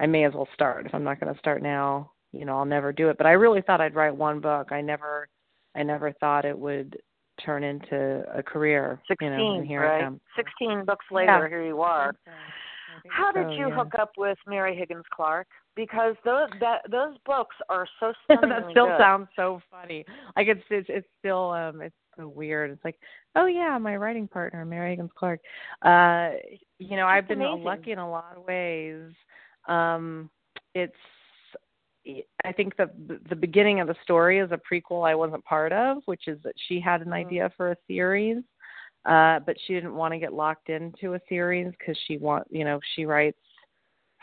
i 0.00 0.06
may 0.06 0.24
as 0.24 0.34
well 0.34 0.48
start 0.54 0.86
if 0.86 0.94
i'm 0.94 1.04
not 1.04 1.20
going 1.20 1.32
to 1.32 1.38
start 1.38 1.62
now 1.62 2.10
you 2.32 2.44
know 2.44 2.58
I'll 2.58 2.64
never 2.64 2.92
do 2.92 3.08
it. 3.08 3.16
But 3.18 3.26
I 3.26 3.32
really 3.32 3.62
thought 3.62 3.80
I'd 3.80 3.94
write 3.94 4.14
one 4.14 4.40
book. 4.40 4.72
I 4.72 4.80
never 4.80 5.28
I 5.74 5.82
never 5.82 6.12
thought 6.12 6.44
it 6.44 6.58
would 6.58 6.96
turn 7.44 7.64
into 7.64 8.24
a 8.34 8.42
career. 8.42 9.00
Sixteen, 9.08 9.32
you 9.32 9.38
know, 9.38 9.62
here 9.62 9.82
right? 9.82 10.02
I 10.02 10.06
am. 10.06 10.20
Sixteen 10.36 10.84
books 10.84 11.06
later, 11.10 11.42
yeah. 11.42 11.48
here 11.48 11.64
you 11.64 11.80
are. 11.80 12.14
How 13.08 13.32
did 13.32 13.46
so, 13.46 13.52
you 13.52 13.68
yeah. 13.68 13.74
hook 13.74 13.92
up 13.98 14.10
with 14.18 14.36
Mary 14.46 14.76
Higgins 14.76 15.04
Clark? 15.14 15.46
Because 15.74 16.16
those 16.24 16.48
that 16.60 16.82
those 16.90 17.16
books 17.24 17.56
are 17.68 17.86
so 17.98 18.12
that 18.28 18.64
still 18.70 18.86
good. 18.86 18.98
sounds 18.98 19.28
so 19.36 19.60
funny. 19.70 20.04
Like 20.36 20.48
it's 20.48 20.62
it's 20.70 20.88
it's 20.90 21.08
still 21.18 21.50
um 21.50 21.80
it's 21.80 21.94
so 22.16 22.28
weird. 22.28 22.70
It's 22.70 22.84
like, 22.84 22.98
oh 23.36 23.46
yeah, 23.46 23.78
my 23.78 23.96
writing 23.96 24.28
partner, 24.28 24.64
Mary 24.64 24.90
Higgins 24.90 25.10
Clark. 25.16 25.40
Uh 25.82 26.30
you 26.78 26.96
know, 26.96 27.06
I've 27.06 27.28
been 27.28 27.40
amazing. 27.40 27.64
lucky 27.64 27.92
in 27.92 27.98
a 27.98 28.10
lot 28.10 28.36
of 28.36 28.44
ways. 28.44 29.12
Um 29.68 30.30
it's 30.74 30.94
I 32.44 32.52
think 32.52 32.76
the 32.76 32.90
the 33.28 33.36
beginning 33.36 33.80
of 33.80 33.86
the 33.88 33.96
story 34.02 34.38
is 34.38 34.50
a 34.52 34.58
prequel 34.72 35.06
I 35.08 35.14
wasn't 35.14 35.44
part 35.44 35.72
of, 35.72 35.98
which 36.06 36.28
is 36.28 36.38
that 36.44 36.54
she 36.68 36.80
had 36.80 37.00
an 37.02 37.08
Mm-hmm. 37.08 37.12
idea 37.12 37.52
for 37.56 37.72
a 37.72 37.76
series 37.86 38.42
uh 39.06 39.38
but 39.40 39.56
she 39.66 39.72
didn't 39.74 39.94
want 39.94 40.12
to 40.12 40.18
get 40.18 40.32
locked 40.34 40.68
into 40.68 41.14
a 41.14 41.20
series 41.28 41.72
because 41.78 41.96
she 42.06 42.18
want 42.18 42.46
you 42.50 42.64
know 42.64 42.78
she 42.94 43.06
writes 43.06 43.38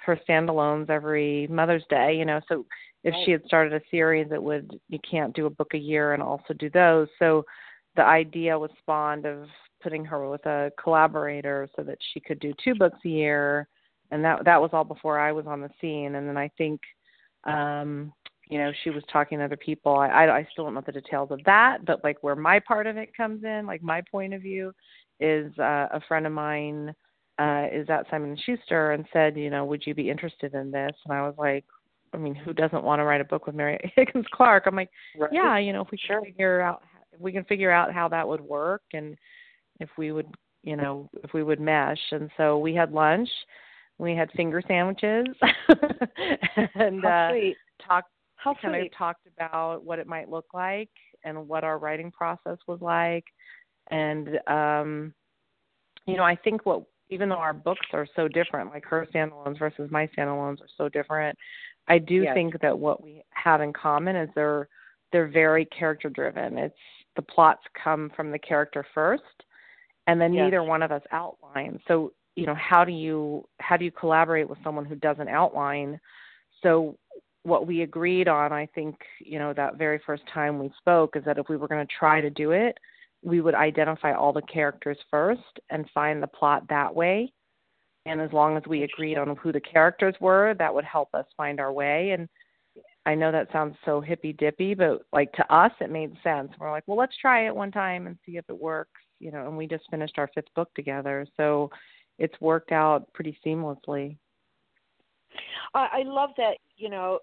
her 0.05 0.19
standalones 0.29 0.89
every 0.89 1.47
mother's 1.47 1.83
day 1.89 2.15
you 2.15 2.25
know 2.25 2.39
so 2.47 2.63
if 3.03 3.13
Right. 3.13 3.25
she 3.25 3.31
had 3.31 3.43
started 3.45 3.73
a 3.73 3.81
series 3.89 4.27
it 4.31 4.41
would 4.41 4.79
you 4.89 4.99
can't 5.09 5.35
do 5.35 5.47
a 5.47 5.49
book 5.49 5.73
a 5.73 5.77
year 5.79 6.13
and 6.13 6.21
also 6.21 6.53
do 6.53 6.69
those 6.69 7.07
so 7.17 7.43
the 7.95 8.03
idea 8.03 8.57
was 8.57 8.69
spawned 8.79 9.25
of 9.25 9.47
putting 9.81 10.05
her 10.05 10.29
with 10.29 10.45
a 10.45 10.71
collaborator 10.81 11.67
so 11.75 11.81
that 11.83 11.97
she 12.13 12.19
could 12.19 12.39
do 12.39 12.53
two 12.63 12.75
books 12.75 12.99
a 13.05 13.09
year 13.09 13.67
and 14.11 14.23
that 14.23 14.45
that 14.45 14.61
was 14.61 14.71
all 14.73 14.83
before 14.83 15.19
I 15.19 15.31
was 15.31 15.45
on 15.47 15.61
the 15.61 15.69
scene. 15.81 16.15
And 16.15 16.27
then 16.27 16.37
I 16.37 16.49
think 16.57 16.81
um 17.45 18.11
you 18.49 18.57
know 18.57 18.71
she 18.83 18.89
was 18.89 19.03
talking 19.11 19.39
to 19.39 19.45
other 19.45 19.57
people. 19.57 19.95
I, 19.95 20.07
I 20.07 20.37
i 20.39 20.47
still 20.51 20.65
don't 20.65 20.73
know 20.73 20.83
the 20.85 20.91
details 20.91 21.31
of 21.31 21.39
that 21.45 21.85
but 21.85 22.03
like 22.03 22.17
where 22.21 22.35
my 22.35 22.59
part 22.59 22.87
of 22.87 22.97
it 22.97 23.15
comes 23.15 23.43
in 23.43 23.65
like 23.65 23.81
my 23.83 24.01
point 24.11 24.33
of 24.33 24.41
view 24.41 24.73
is 25.19 25.51
uh 25.59 25.87
a 25.91 26.01
friend 26.07 26.25
of 26.25 26.31
mine 26.31 26.93
uh 27.39 27.65
is 27.71 27.89
at 27.89 28.05
simon 28.09 28.31
and 28.31 28.39
schuster 28.39 28.91
and 28.91 29.05
said 29.13 29.35
you 29.37 29.49
know 29.49 29.65
would 29.65 29.85
you 29.85 29.93
be 29.93 30.09
interested 30.09 30.53
in 30.53 30.71
this? 30.71 30.91
And 31.05 31.13
i 31.13 31.21
was 31.21 31.35
like 31.37 31.65
i 32.13 32.17
mean 32.17 32.35
who 32.35 32.53
doesn't 32.53 32.83
want 32.83 32.99
to 32.99 33.03
write 33.03 33.21
a 33.21 33.25
book 33.25 33.45
with 33.45 33.55
mary 33.55 33.79
higgins 33.95 34.25
clark? 34.33 34.63
I'm 34.65 34.75
like 34.75 34.89
Right. 35.17 35.31
yeah 35.31 35.57
you 35.57 35.73
know 35.73 35.81
if 35.81 35.91
we 35.91 35.97
Sure. 35.97 36.21
can 36.21 36.31
figure 36.31 36.61
out 36.61 36.83
if 37.11 37.19
we 37.19 37.31
can 37.31 37.43
figure 37.45 37.71
out 37.71 37.93
how 37.93 38.07
that 38.09 38.27
would 38.27 38.41
work 38.41 38.83
and 38.93 39.17
if 39.79 39.89
we 39.97 40.11
would 40.11 40.27
you 40.63 40.75
know 40.75 41.09
if 41.23 41.33
we 41.33 41.43
would 41.43 41.59
mesh. 41.59 41.99
And 42.11 42.29
so 42.37 42.57
we 42.57 42.73
had 42.73 42.91
lunch 42.91 43.29
we 43.99 44.15
had 44.15 44.31
finger 44.33 44.61
sandwiches 44.67 45.27
and 46.75 47.03
How 47.03 47.09
uh 47.09 47.31
talked 47.85 48.09
How 48.35 48.53
kind 48.61 48.75
sweet. 48.75 48.87
of 48.91 48.97
talked 48.97 49.27
about 49.27 49.83
what 49.83 49.99
it 49.99 50.07
might 50.07 50.29
look 50.29 50.45
like 50.53 50.89
and 51.23 51.47
what 51.47 51.63
our 51.63 51.77
writing 51.79 52.11
process 52.11 52.57
was 52.67 52.79
like 52.81 53.25
and 53.89 54.39
um 54.47 55.13
you 56.05 56.15
know 56.17 56.23
i 56.23 56.35
think 56.35 56.65
what 56.65 56.83
even 57.09 57.29
though 57.29 57.35
our 57.35 57.53
books 57.53 57.87
are 57.93 58.07
so 58.15 58.27
different 58.27 58.69
like 58.69 58.85
her 58.85 59.07
standalones 59.13 59.57
versus 59.57 59.89
my 59.91 60.07
standalones 60.07 60.61
are 60.61 60.69
so 60.77 60.89
different 60.89 61.37
i 61.87 61.97
do 61.97 62.23
Yes. 62.23 62.33
think 62.33 62.59
that 62.61 62.77
what 62.77 63.01
we 63.03 63.23
have 63.31 63.61
in 63.61 63.73
common 63.73 64.15
is 64.15 64.29
they're 64.35 64.67
they're 65.11 65.27
very 65.29 65.65
character 65.65 66.09
driven 66.09 66.57
it's 66.57 66.75
the 67.15 67.21
plots 67.21 67.63
come 67.83 68.11
from 68.15 68.29
the 68.29 68.39
character 68.39 68.85
first 68.93 69.23
and 70.07 70.19
then 70.21 70.33
Yes. 70.33 70.45
neither 70.45 70.63
one 70.63 70.83
of 70.83 70.91
us 70.91 71.01
outlines. 71.11 71.79
so 71.87 72.11
you 72.37 72.45
know 72.45 72.55
how 72.55 72.85
do 72.85 72.91
you 72.91 73.47
how 73.59 73.75
do 73.77 73.85
you 73.85 73.91
collaborate 73.91 74.49
with 74.49 74.59
someone 74.63 74.85
who 74.85 74.95
doesn't 74.95 75.27
outline? 75.27 75.99
So 76.63 76.97
what 77.43 77.65
we 77.65 77.83
agreed 77.83 78.27
on 78.27 78.51
i 78.51 78.65
think 78.75 78.97
you 79.21 79.39
know 79.39 79.53
that 79.53 79.77
very 79.77 80.01
first 80.05 80.23
time 80.33 80.59
we 80.59 80.69
spoke 80.77 81.15
is 81.15 81.23
that 81.23 81.37
if 81.37 81.47
we 81.47 81.55
were 81.55 81.67
going 81.67 81.85
to 81.85 81.93
try 81.97 82.19
to 82.19 82.29
do 82.29 82.51
it 82.51 82.77
we 83.23 83.41
would 83.41 83.55
identify 83.55 84.13
all 84.13 84.33
the 84.33 84.41
characters 84.43 84.97
first 85.09 85.59
and 85.69 85.89
find 85.93 86.21
the 86.21 86.27
plot 86.27 86.63
that 86.69 86.93
way. 86.93 87.31
And 88.05 88.21
as 88.21 88.31
long 88.31 88.55
as 88.55 88.63
we 88.67 88.83
agreed 88.83 89.17
on 89.17 89.35
who 89.35 89.51
the 89.51 89.59
characters 89.59 90.15
were 90.21 90.55
that 90.59 90.73
would 90.73 90.85
help 90.85 91.09
us 91.13 91.25
find 91.35 91.59
our 91.59 91.73
way. 91.73 92.11
And 92.11 92.29
i 93.05 93.15
know 93.15 93.31
that 93.31 93.51
sounds 93.51 93.75
so 93.85 94.01
hippy 94.01 94.33
dippy 94.33 94.73
but 94.73 95.01
like 95.13 95.31
to 95.33 95.53
us 95.53 95.71
it 95.79 95.89
made 95.89 96.13
sense. 96.23 96.51
We're 96.59 96.71
like 96.71 96.83
well 96.87 96.97
let's 96.97 97.17
try 97.17 97.47
it 97.47 97.55
one 97.55 97.71
time 97.71 98.07
and 98.07 98.17
see 98.25 98.37
if 98.37 98.45
it 98.49 98.59
works 98.59 99.01
you 99.19 99.31
know 99.31 99.47
and 99.47 99.57
we 99.57 99.67
just 99.67 99.89
finished 99.89 100.17
our 100.17 100.29
fifth 100.33 100.53
book 100.55 100.73
together. 100.75 101.25
So 101.37 101.69
it's 102.19 102.39
worked 102.41 102.71
out 102.71 103.11
pretty 103.13 103.37
seamlessly 103.45 104.17
I, 105.73 105.87
I 105.93 106.03
love 106.03 106.31
that. 106.37 106.57
You 106.75 106.89
know, 106.89 107.19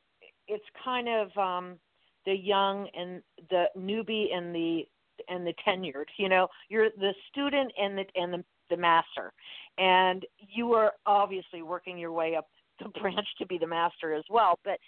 it's 0.48 0.64
kind 0.85 1.09
of 1.09 1.37
um 1.38 1.78
the 2.26 2.35
young 2.35 2.88
and 2.96 3.22
the 3.50 3.64
newbie 3.76 4.35
and 4.35 4.54
the 4.54 4.83
and 5.28 5.46
the 5.46 5.54
tenured. 5.66 6.07
You 6.18 6.28
know, 6.28 6.48
you're 6.68 6.90
the 6.98 7.12
student 7.30 7.72
and 7.80 7.98
the 7.98 8.04
and 8.14 8.33
the 8.33 8.44
the 8.70 8.76
master, 8.76 9.33
and 9.78 10.24
you 10.38 10.72
are 10.72 10.92
obviously 11.07 11.62
working 11.62 11.98
your 11.98 12.12
way 12.12 12.37
up 12.37 12.48
the 12.83 12.88
branch 13.00 13.26
to 13.38 13.46
be 13.46 13.59
the 13.59 13.66
master 13.66 14.14
as 14.14 14.24
well. 14.30 14.59
But 14.64 14.78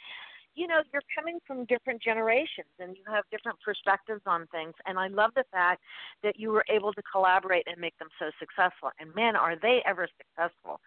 you 0.56 0.66
know, 0.66 0.80
you're 0.92 1.02
coming 1.14 1.38
from 1.46 1.66
different 1.66 2.02
generations 2.02 2.72
and 2.80 2.96
you 2.96 3.02
have 3.12 3.24
different 3.30 3.58
perspectives 3.64 4.22
on 4.26 4.46
things. 4.48 4.72
And 4.86 4.98
I 4.98 5.08
love 5.08 5.30
the 5.36 5.44
fact 5.52 5.82
that 6.22 6.38
you 6.38 6.50
were 6.50 6.64
able 6.68 6.92
to 6.94 7.02
collaborate 7.12 7.64
and 7.66 7.78
make 7.78 7.96
them 7.98 8.08
so 8.18 8.26
successful. 8.40 8.90
And 8.98 9.14
man, 9.14 9.36
are 9.36 9.56
they 9.60 9.82
ever 9.86 10.08
successful! 10.16 10.80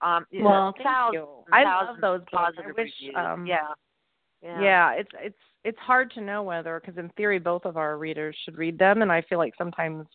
Um, 0.00 0.26
you 0.30 0.42
know, 0.42 0.48
Well, 0.48 0.72
thank 0.76 0.86
thousands 0.86 1.14
you. 1.14 1.28
I 1.52 1.64
love 1.64 1.96
those 2.00 2.20
positive 2.32 2.74
wish, 2.76 2.90
reviews. 3.00 3.16
um, 3.18 3.46
yeah. 3.46 3.68
yeah, 4.42 4.60
yeah 4.62 4.92
it's 4.92 5.10
it's 5.20 5.38
it's 5.64 5.78
hard 5.78 6.10
to 6.12 6.20
know 6.20 6.42
whether 6.42 6.80
because 6.80 6.96
in 6.98 7.08
theory 7.16 7.38
both 7.38 7.64
of 7.64 7.76
our 7.76 7.98
readers 7.98 8.36
should 8.44 8.56
read 8.58 8.78
them 8.78 9.02
and 9.02 9.10
i 9.10 9.22
feel 9.22 9.38
like 9.38 9.54
sometimes 9.56 10.06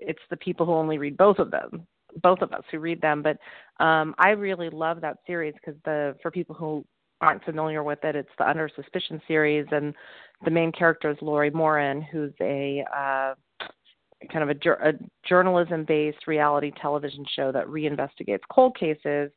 it's 0.00 0.18
the 0.30 0.36
people 0.36 0.66
who 0.66 0.72
only 0.72 0.98
read 0.98 1.16
both 1.16 1.38
of 1.38 1.50
them 1.50 1.86
both 2.22 2.40
of 2.42 2.52
us 2.52 2.64
who 2.70 2.78
read 2.78 3.00
them 3.00 3.22
but 3.22 3.38
um 3.84 4.14
i 4.18 4.30
really 4.30 4.68
love 4.70 5.00
that 5.00 5.16
series 5.26 5.54
because 5.54 5.80
the 5.84 6.14
for 6.20 6.30
people 6.30 6.54
who 6.54 6.84
aren't 7.20 7.44
familiar 7.44 7.82
with 7.82 8.02
it 8.04 8.16
it's 8.16 8.28
the 8.38 8.48
under 8.48 8.68
suspicion 8.74 9.20
series 9.26 9.66
and 9.70 9.94
the 10.44 10.50
main 10.50 10.72
character 10.72 11.10
is 11.10 11.18
laurie 11.20 11.50
moran 11.50 12.00
who's 12.00 12.32
a 12.40 12.84
uh 12.96 13.34
kind 14.32 14.48
of 14.48 14.50
a, 14.50 14.88
a 14.88 14.92
journalism 15.28 15.84
based 15.84 16.26
reality 16.26 16.72
television 16.80 17.24
show 17.34 17.52
that 17.52 17.66
reinvestigates 17.66 18.40
cold 18.50 18.76
cases 18.78 19.30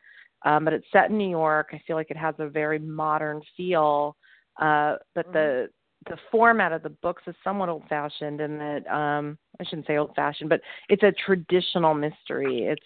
um, 0.43 0.65
but 0.65 0.73
it's 0.73 0.87
set 0.91 1.09
in 1.09 1.17
New 1.17 1.29
York. 1.29 1.69
I 1.71 1.81
feel 1.85 1.95
like 1.95 2.09
it 2.09 2.17
has 2.17 2.35
a 2.39 2.47
very 2.47 2.79
modern 2.79 3.41
feel, 3.55 4.15
uh, 4.61 4.95
but 5.13 5.31
the 5.33 5.69
the 6.09 6.17
format 6.31 6.71
of 6.71 6.81
the 6.81 6.89
books 6.89 7.21
is 7.27 7.35
somewhat 7.43 7.69
old 7.69 7.83
fashioned 7.87 8.41
in 8.41 8.57
that 8.57 8.87
um, 8.91 9.37
I 9.59 9.63
shouldn't 9.63 9.85
say 9.85 9.97
old 9.97 10.15
fashioned, 10.15 10.49
but 10.49 10.61
it's 10.89 11.03
a 11.03 11.11
traditional 11.11 11.93
mystery. 11.93 12.63
It's 12.63 12.81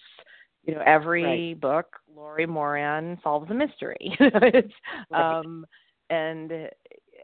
you 0.65 0.75
know 0.75 0.83
every 0.85 1.53
book 1.55 1.97
Laurie 2.15 2.45
Moran 2.45 3.19
solves 3.23 3.49
a 3.51 3.53
mystery. 3.53 3.97
it's 4.19 4.73
Right. 5.09 5.39
um, 5.39 5.65
and 6.09 6.51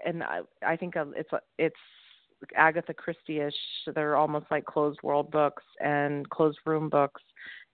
and 0.06 0.24
I, 0.24 0.42
I 0.66 0.76
think 0.76 0.98
uh, 0.98 1.06
it's 1.16 1.30
it's 1.58 1.76
Agatha 2.56 2.94
Christie-ish. 2.94 3.54
They're 3.94 4.16
almost 4.16 4.48
like 4.50 4.66
closed 4.66 5.00
world 5.04 5.30
books 5.30 5.64
and 5.80 6.28
closed 6.30 6.58
room 6.66 6.90
books 6.90 7.22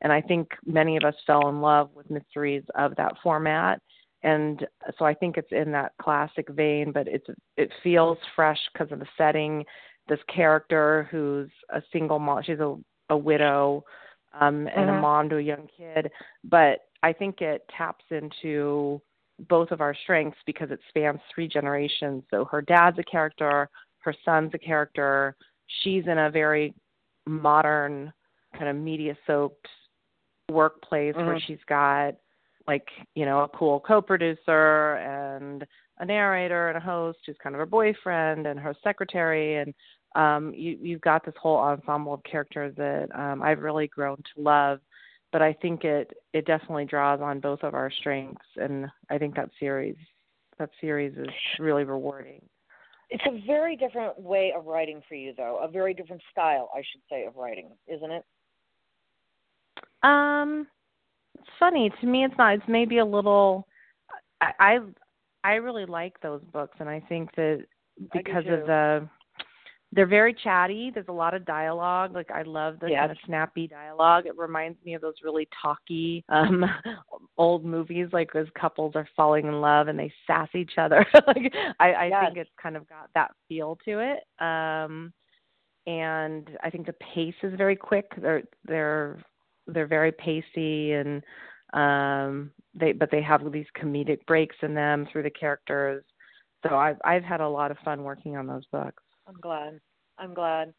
and 0.01 0.12
I 0.12 0.21
think 0.21 0.49
many 0.65 0.97
of 0.97 1.03
us 1.03 1.15
fell 1.25 1.49
in 1.49 1.62
love 1.62 1.89
with 1.95 2.10
mysteries 2.10 2.63
of 2.75 2.95
that 2.97 3.13
format. 3.23 3.82
And 4.23 4.65
so 4.97 5.06
I 5.06 5.13
think 5.13 5.38
it's 5.38 5.51
in 5.51 5.71
that 5.71 5.93
classic 6.01 6.47
vein, 6.49 6.91
but 6.91 7.08
it's 7.08 7.27
it 7.56 7.71
feels 7.84 8.17
fresh 8.36 8.60
because 8.73 8.91
of 8.91 8.99
the 8.99 9.08
setting. 9.17 9.63
This 10.08 10.19
character 10.34 11.08
who's 11.12 11.49
a 11.69 11.82
single 11.91 12.19
mom, 12.19 12.41
she's 12.43 12.60
a, 12.60 12.75
a 13.10 13.17
widow 13.17 13.84
um, 14.34 14.68
and 14.68 14.90
a 14.90 14.94
Mhm. 14.94 15.02
mom 15.02 15.30
to 15.30 15.38
a 15.38 15.42
young 15.42 15.68
kid. 15.68 16.12
But 16.44 16.88
I 17.04 17.13
think 17.13 17.42
it 17.42 17.68
taps 17.70 18.06
into 18.12 19.02
both 19.50 19.72
of 19.72 19.82
our 19.82 19.94
strengths 19.94 20.40
because 20.46 20.72
it 20.72 20.80
spans 20.90 21.22
three 21.34 21.48
generations. 21.48 22.24
So 22.30 22.46
her 22.46 22.62
dad's 22.62 22.98
a 23.00 23.04
character, 23.04 23.70
her 24.00 24.13
son's 24.26 24.54
a 24.54 24.58
character. 24.58 25.36
She's 25.84 26.08
in 26.08 26.18
a 26.18 26.32
very 26.32 26.74
modern, 27.26 28.13
kind 28.54 28.70
of 28.70 28.76
media 28.76 29.16
soaked 29.28 29.68
workplace 30.50 31.13
where 31.16 31.36
Mhm. 31.36 31.42
she's 31.46 31.63
got 31.66 32.16
like 32.68 32.88
you 33.16 33.26
know 33.26 33.42
a 33.42 33.50
cool 33.50 33.80
co-producer 33.80 34.96
and 34.96 35.66
a 36.00 36.06
narrator 36.06 36.70
and 36.70 36.78
a 36.78 36.82
host 36.82 37.20
who's 37.26 37.38
kind 37.42 37.56
of 37.56 37.60
her 37.60 37.66
boyfriend 37.66 38.48
and 38.48 38.60
her 38.60 38.74
secretary 38.84 39.58
and 39.58 39.74
um 40.17 40.53
you 40.56 40.77
you've 40.82 41.01
got 41.01 41.25
this 41.25 41.36
whole 41.41 41.58
ensemble 41.58 42.13
of 42.15 42.23
characters 42.23 42.73
that 42.75 43.08
um 43.15 43.41
I've 43.41 43.62
really 43.62 43.88
grown 43.88 44.17
to 44.17 44.41
love 44.41 44.80
but 45.32 45.41
I 45.41 45.53
think 45.53 45.84
it 45.84 46.12
it 46.34 46.45
definitely 46.45 46.86
draws 46.86 47.21
on 47.21 47.39
both 47.39 47.63
of 47.63 47.73
our 47.73 47.91
strengths 47.99 48.45
and 48.58 48.88
I 49.10 49.17
think 49.17 49.36
that 49.36 49.49
series 49.60 49.95
that 50.60 50.69
series 50.82 51.13
is 51.17 51.30
really 51.60 51.84
rewarding 51.86 52.41
It's 53.10 53.23
a 53.25 53.45
very 53.45 53.75
different 53.77 54.19
way 54.19 54.53
of 54.58 54.65
writing 54.65 55.01
for 55.08 55.15
you, 55.15 55.34
though. 55.38 55.60
A 55.63 55.67
very 55.71 55.93
different 55.93 56.21
style, 56.32 56.69
I 56.75 56.80
should 56.80 57.01
say, 57.10 57.25
of 57.25 57.36
writing, 57.38 57.69
isn't 57.88 58.12
it? 58.12 58.25
Um, 60.03 60.67
it's 61.39 61.47
funny 61.58 61.89
to 62.01 62.06
me. 62.06 62.25
It's 62.25 62.38
not. 62.38 62.56
It's 62.56 62.67
maybe 62.67 62.97
a 62.97 63.06
little. 63.06 63.65
I 64.41 64.51
I, 64.60 64.80
I 65.43 65.53
really 65.56 65.86
like 65.86 66.19
those 66.19 66.41
books, 66.51 66.75
and 66.80 66.89
I 66.89 66.99
think 67.08 67.34
that 67.36 67.65
because 68.12 68.45
of 68.47 68.65
the, 68.67 69.08
they're 69.93 70.06
very 70.06 70.34
chatty. 70.34 70.91
There's 70.93 71.08
a 71.08 71.13
lot 71.13 71.34
of 71.34 71.45
dialogue. 71.45 72.13
Like 72.13 72.30
I 72.32 72.41
love 72.43 72.80
the 72.80 72.89
Yes. 72.89 73.00
kind 73.00 73.12
of 73.12 73.17
snappy 73.26 73.67
dialogue. 73.67 74.26
It 74.26 74.38
reminds 74.38 74.84
me 74.84 74.93
of 74.95 75.02
those 75.02 75.15
really 75.23 75.47
talky 75.62 76.23
um 76.30 76.65
old 77.38 77.63
movies, 77.65 78.08
like 78.12 78.32
those 78.34 78.47
couples 78.60 78.93
are 78.95 79.08
falling 79.15 79.47
in 79.47 79.62
love 79.62 79.88
and 79.88 79.97
they 79.97 80.12
sass 80.26 80.50
each 80.56 80.73
other. 80.78 81.06
like 81.28 81.54
I, 81.80 81.93
I 81.93 82.06
Yes. 82.10 82.26
think 82.26 82.38
it's 82.38 82.52
kind 82.62 82.76
of 82.76 82.88
got 82.89 83.10
that 83.15 83.32
feel 83.47 83.78
to 83.86 84.00
it. 84.00 84.43
Um, 84.43 85.13
and 85.86 86.50
I 86.63 86.69
think 86.69 86.86
the 86.86 86.93
pace 87.13 87.36
is 87.43 87.54
very 87.58 87.76
quick. 87.76 88.12
They're 88.21 88.43
they're 88.65 89.17
they're 89.67 89.88
very 89.88 90.12
pacey 90.12 90.93
and 90.93 91.23
um 91.73 92.52
they 92.73 92.93
but 92.93 93.12
they 93.12 93.21
have 93.21 93.52
these 93.52 93.65
comedic 93.82 94.26
breaks 94.26 94.56
in 94.62 94.73
them 94.73 95.08
through 95.12 95.23
the 95.23 95.30
characters 95.30 96.04
so 96.65 96.76
i've 96.78 96.95
i've 97.04 97.23
had 97.23 97.41
a 97.41 97.47
lot 97.47 97.71
of 97.71 97.78
fun 97.84 98.04
working 98.04 98.38
on 98.38 98.47
those 98.47 98.65
books 98.71 99.04
I'm 99.28 99.40
glad. 99.42 99.80
I'm 100.20 100.34
glad. 100.34 100.74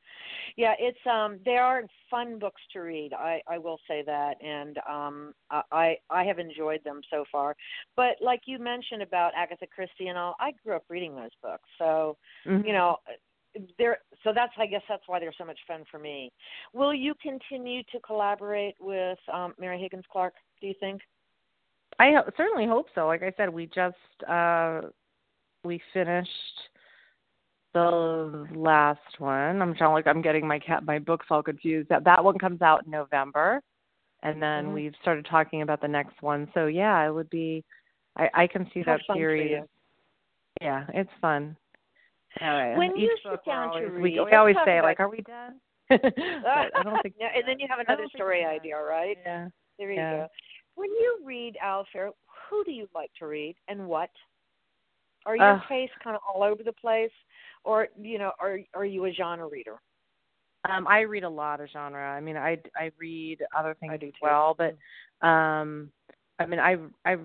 Yeah, 0.57 0.75
it's 0.79 0.99
um 1.07 1.39
they 1.45 1.57
are 1.57 1.85
fun 2.11 2.39
books 2.39 2.61
to 2.73 2.81
read. 2.81 3.13
I 3.13 3.41
I 3.49 3.59
will 3.59 3.79
say 3.87 4.03
that 4.07 4.35
and 4.43 4.79
um 4.89 5.33
I 5.51 5.97
I 6.11 6.25
have 6.25 6.39
enjoyed 6.39 6.83
them 6.85 7.01
so 7.11 7.25
far. 7.31 7.55
But 7.97 8.17
like 8.21 8.41
you 8.47 8.59
mentioned 8.59 9.03
about 9.03 9.33
Agatha 9.37 9.67
Christie 9.67 10.09
and 10.09 10.19
all, 10.19 10.35
I 10.41 10.53
grew 10.65 10.75
up 10.77 10.85
reading 10.89 11.15
those 11.15 11.31
books. 11.43 11.69
So, 11.79 12.17
Mm-hmm. 12.47 12.67
you 12.67 12.73
know, 12.73 12.97
they're 13.79 13.99
so 14.25 14.33
that's 14.35 14.53
I 14.59 14.67
guess 14.67 14.83
that's 14.89 15.05
why 15.07 15.21
they're 15.21 15.33
so 15.39 15.45
much 15.45 15.59
fun 15.67 15.85
for 15.91 15.99
me. 15.99 16.33
Will 16.73 16.95
you 16.95 17.15
continue 17.23 17.83
to 17.93 18.01
collaborate 18.01 18.75
with 18.81 19.19
um 19.33 19.55
Mary 19.59 19.79
Higgins 19.81 20.05
Clark, 20.11 20.35
do 20.61 20.67
you 20.67 20.75
think? 20.81 21.01
I 22.01 22.13
certainly 22.37 22.67
hope 22.67 22.87
so. 22.95 23.07
Like 23.07 23.23
I 23.23 23.33
said, 23.37 23.49
we 23.51 23.67
just 23.67 23.97
uh 24.29 24.83
we 25.65 25.81
finished 25.93 26.31
the 27.74 28.46
last 28.54 29.18
one. 29.18 29.61
I'm 29.62 29.74
trying 29.74 29.92
like 29.92 30.07
I'm 30.07 30.22
getting 30.22 30.46
my 30.46 30.59
cat 30.59 30.85
my 30.85 30.98
books 30.98 31.26
all 31.31 31.42
confused. 31.42 31.88
That 31.88 32.04
that 32.04 32.22
one 32.22 32.38
comes 32.38 32.62
out 32.62 32.85
in 32.85 32.90
November, 32.90 33.61
and 34.22 34.42
then 34.42 34.66
Mhm. 34.66 34.74
we've 34.74 34.94
started 35.02 35.26
talking 35.26 35.62
about 35.62 35.81
the 35.81 35.88
next 35.88 36.20
one. 36.22 36.50
So 36.54 36.66
yeah, 36.66 37.07
it 37.07 37.12
would 37.12 37.31
be. 37.31 37.64
I 38.16 38.31
I 38.35 38.46
can 38.46 38.70
see 38.72 38.81
How 38.83 38.96
that 38.96 39.14
series. 39.14 39.62
Yeah, 40.61 40.87
it's 40.94 41.12
fun. 41.20 41.57
Yeah, 42.40 42.76
When 42.76 42.96
you 42.96 43.16
sit 43.22 43.31
we're 43.31 43.52
down 43.52 43.81
to 43.81 43.87
read, 43.88 44.02
we, 44.02 44.20
we 44.20 44.33
always 44.33 44.57
say 44.64 44.81
like, 44.83 45.00
are 45.00 45.09
we 45.09 45.22
done? 45.22 45.61
but 45.88 46.00
I 46.76 46.83
don't 46.85 47.00
think. 47.02 47.14
Yeah, 47.20 47.28
and 47.35 47.46
then 47.46 47.59
you 47.59 47.66
have 47.68 47.81
another 47.81 48.07
story 48.14 48.44
idea, 48.44 48.76
right? 48.76 49.16
Yeah. 49.24 49.48
There 49.78 49.90
you 49.90 49.96
Yeah. 49.96 50.11
go. 50.11 50.26
When 50.74 50.90
you 50.90 51.18
read 51.24 51.57
Alafair, 51.64 52.11
who 52.48 52.64
do 52.64 52.70
you 52.72 52.88
like 52.94 53.11
to 53.18 53.26
read 53.26 53.57
and 53.68 53.87
what? 53.88 54.11
Are 55.29 55.37
your 55.37 55.55
Uh, 55.55 55.61
tastes 55.69 55.97
kind 56.03 56.17
of 56.17 56.23
all 56.33 56.43
over 56.43 56.64
the 56.64 56.73
place, 56.73 57.12
or 57.64 57.88
you 58.01 58.19
know, 58.19 58.33
are 58.41 58.59
are 58.75 58.87
you 58.87 59.07
a 59.07 59.12
genre 59.12 59.49
reader? 59.49 59.79
Um, 60.69 60.87
I 60.88 61.01
read 61.01 61.25
a 61.25 61.29
lot 61.29 61.61
of 61.61 61.69
genre. 61.73 62.03
I 62.11 62.21
mean, 62.21 62.37
I 62.37 62.59
I 62.77 62.91
read 62.99 63.38
other 63.57 63.75
things 63.81 63.93
I 63.93 63.97
do 63.99 64.09
as 64.09 64.12
too. 64.12 64.17
well, 64.23 64.57
but 64.59 64.77
um, 65.27 65.91
I 66.38 66.47
mean, 66.47 66.61
I 66.61 66.77
I 67.05 67.17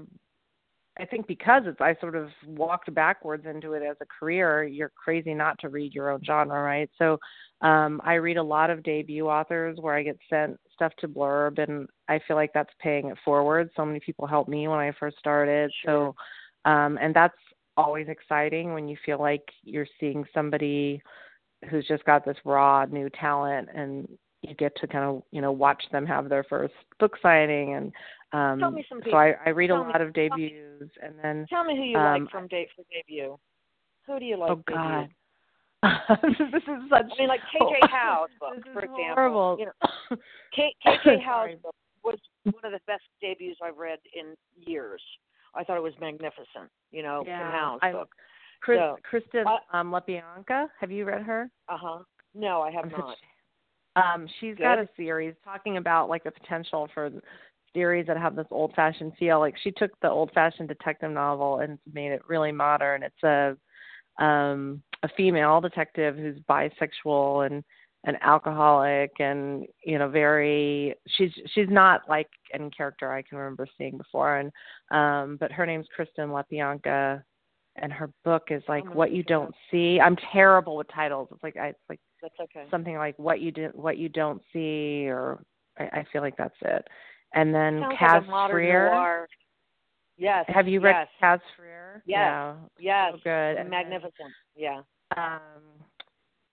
I 0.99 1.05
think 1.05 1.27
because 1.27 1.63
it's 1.65 1.81
I 1.81 1.95
sort 1.99 2.15
of 2.15 2.29
walked 2.47 2.93
backwards 2.93 3.45
into 3.47 3.73
it 3.73 3.83
as 3.83 3.97
a 4.01 4.05
career. 4.19 4.63
You're 4.63 4.91
crazy 5.03 5.33
not 5.33 5.57
to 5.59 5.69
read 5.69 5.93
your 5.93 6.11
own 6.11 6.21
genre, 6.23 6.61
right? 6.61 6.89
So 6.97 7.17
um, 7.61 8.01
I 8.03 8.15
read 8.15 8.37
a 8.37 8.43
lot 8.43 8.69
of 8.69 8.83
debut 8.83 9.27
authors 9.27 9.77
where 9.81 9.95
I 9.95 10.03
get 10.03 10.17
sent 10.29 10.59
stuff 10.73 10.93
to 10.99 11.07
blurb, 11.07 11.57
and 11.57 11.87
I 12.07 12.19
feel 12.27 12.35
like 12.35 12.51
that's 12.53 12.73
paying 12.79 13.07
it 13.07 13.17
forward. 13.25 13.69
So 13.75 13.85
many 13.85 13.99
people 13.99 14.27
helped 14.27 14.49
me 14.49 14.67
when 14.67 14.79
I 14.79 14.91
first 14.99 15.17
started. 15.17 15.71
Sure. 15.83 16.13
So 16.65 16.69
um, 16.69 16.97
and 17.01 17.13
that's 17.15 17.35
always 17.77 18.07
exciting 18.07 18.73
when 18.73 18.87
you 18.87 18.97
feel 19.05 19.19
like 19.19 19.43
you're 19.63 19.87
seeing 19.99 20.23
somebody 20.33 21.01
who's 21.69 21.87
just 21.87 22.03
got 22.05 22.25
this 22.25 22.37
raw 22.45 22.85
new 22.85 23.09
talent 23.09 23.69
and 23.73 24.07
you 24.41 24.53
get 24.55 24.75
to 24.75 24.87
kind 24.87 25.05
of 25.05 25.23
you 25.31 25.41
know 25.41 25.51
watch 25.51 25.81
them 25.91 26.05
have 26.05 26.27
their 26.29 26.43
first 26.43 26.73
book 26.99 27.15
signing 27.21 27.73
and 27.75 27.91
um 28.33 28.59
Tell 28.59 28.71
me 28.71 28.85
some 28.89 29.01
so. 29.09 29.15
I, 29.15 29.35
I 29.45 29.49
read 29.49 29.69
a 29.71 29.73
Tell 29.73 29.85
me- 29.85 29.91
lot 29.91 30.01
of 30.01 30.07
me- 30.09 30.13
debuts 30.29 30.91
and 31.01 31.13
then 31.23 31.45
Tell 31.49 31.63
me 31.63 31.75
who 31.77 31.83
you 31.83 31.97
Um, 31.97 32.23
like 32.23 32.31
from 32.31 32.47
date 32.47 32.67
for 32.75 32.83
debut. 32.91 33.37
Who 34.07 34.19
do 34.19 34.25
you 34.25 34.37
like? 34.37 34.51
oh 34.51 34.55
debut? 34.55 34.75
god 34.75 35.09
this 36.21 36.63
is 36.63 36.89
such 36.89 37.05
I 37.11 37.19
mean, 37.19 37.27
like 37.27 37.41
KJ 37.53 37.89
Howe's 37.89 38.29
book, 38.39 38.53
for 38.71 38.79
example. 38.79 39.05
horrible. 39.15 39.57
You 39.59 39.65
know, 39.65 40.17
K- 40.55 40.73
KJ. 40.85 41.21
Howe's 41.21 41.57
book 41.61 41.75
was 42.05 42.17
one 42.45 42.63
of 42.63 42.71
the 42.71 42.79
best 42.87 43.03
debuts 43.21 43.59
I've 43.61 43.77
read 43.77 43.99
in 44.15 44.33
years. 44.65 45.01
I 45.55 45.63
thought 45.63 45.77
it 45.77 45.83
was 45.83 45.93
magnificent. 45.99 46.69
You 46.91 47.03
know, 47.03 47.23
Yeah, 47.25 47.51
Howe's 47.51 47.79
I- 47.81 47.91
book. 47.91 48.09
Chris, 48.61 48.79
So, 48.79 48.97
Kristen 49.03 49.45
I- 49.47 49.59
um 49.79 49.91
Lepionka 49.91 50.69
have 50.79 50.91
you 50.91 51.05
read 51.05 51.21
her 51.23 51.49
Uh 51.67 51.77
huh. 51.77 51.99
No, 52.33 52.61
I 52.61 52.71
have 52.71 52.89
not. 52.91 53.17
Um, 53.95 54.27
she's 54.39 54.55
got 54.55 54.79
a 54.79 54.89
series 54.97 55.35
talking 55.43 55.77
about 55.77 56.09
like 56.09 56.23
the 56.23 56.31
potential 56.31 56.87
for 56.95 57.11
series 57.73 58.07
that 58.07 58.17
have 58.17 58.35
this 58.35 58.47
old 58.49 58.73
fashioned 58.73 59.13
feel. 59.17 59.39
Like 59.39 59.55
she 59.57 59.71
took 59.71 59.91
the 59.99 60.09
old 60.09 60.31
fashioned 60.31 60.69
detective 60.69 61.11
novel 61.11 61.59
and 61.59 61.77
made 61.93 62.11
it 62.11 62.21
really 62.27 62.51
modern. 62.51 63.03
It's 63.03 63.23
a 63.23 63.55
um 64.23 64.81
a 65.03 65.09
female 65.17 65.59
detective 65.61 66.15
who's 66.15 66.39
bisexual 66.49 67.45
and 67.47 67.63
an 68.05 68.17
alcoholic 68.21 69.11
and 69.19 69.65
you 69.85 69.97
know 69.97 70.09
very 70.09 70.93
she's 71.07 71.31
she's 71.53 71.69
not 71.69 72.01
like 72.09 72.27
any 72.53 72.69
character 72.69 73.11
I 73.11 73.21
can 73.21 73.37
remember 73.37 73.65
seeing 73.77 73.97
before 73.97 74.37
and 74.37 74.51
um 74.91 75.37
but 75.39 75.51
her 75.51 75.65
name's 75.65 75.87
Kristen 75.95 76.29
Lepionka 76.29 77.23
and 77.77 77.91
her 77.91 78.11
book 78.23 78.49
is 78.51 78.61
like 78.67 78.83
gonna 78.83 78.95
what 78.95 79.11
you 79.11 79.23
don't 79.23 79.53
see. 79.71 79.99
I'm 79.99 80.15
terrible 80.31 80.75
with 80.77 80.87
titles. 80.93 81.29
It's 81.31 81.43
like 81.43 81.57
I 81.57 81.67
it's 81.69 81.79
like 81.89 81.99
That's 82.21 82.35
okay. 82.41 82.65
something 82.69 82.95
like 82.97 83.17
what 83.17 83.39
you 83.41 83.51
do 83.51 83.69
what 83.73 83.97
you 83.97 84.09
don't 84.09 84.41
see 84.51 85.07
or 85.07 85.43
I, 85.79 85.83
I 85.85 86.05
feel 86.11 86.21
like 86.21 86.37
that's 86.37 86.53
it. 86.61 86.87
And 87.33 87.53
then 87.53 87.81
Sounds 87.81 87.95
Cass 87.97 88.23
like 88.29 88.51
Freer. 88.51 88.91
noir. 88.91 89.27
Yes. 90.17 90.45
Have 90.49 90.67
you 90.67 90.79
read 90.81 90.91
yes, 90.99 91.07
Cass 91.19 91.39
Freer? 91.57 92.03
Yes. 92.05 92.17
Yeah. 92.19 92.55
Yes. 92.79 93.13
So 93.13 93.19
good. 93.23 93.57
And 93.57 93.57
then, 93.57 93.69
Magnificent. 93.69 94.31
Yeah. 94.55 94.81
um 95.17 95.72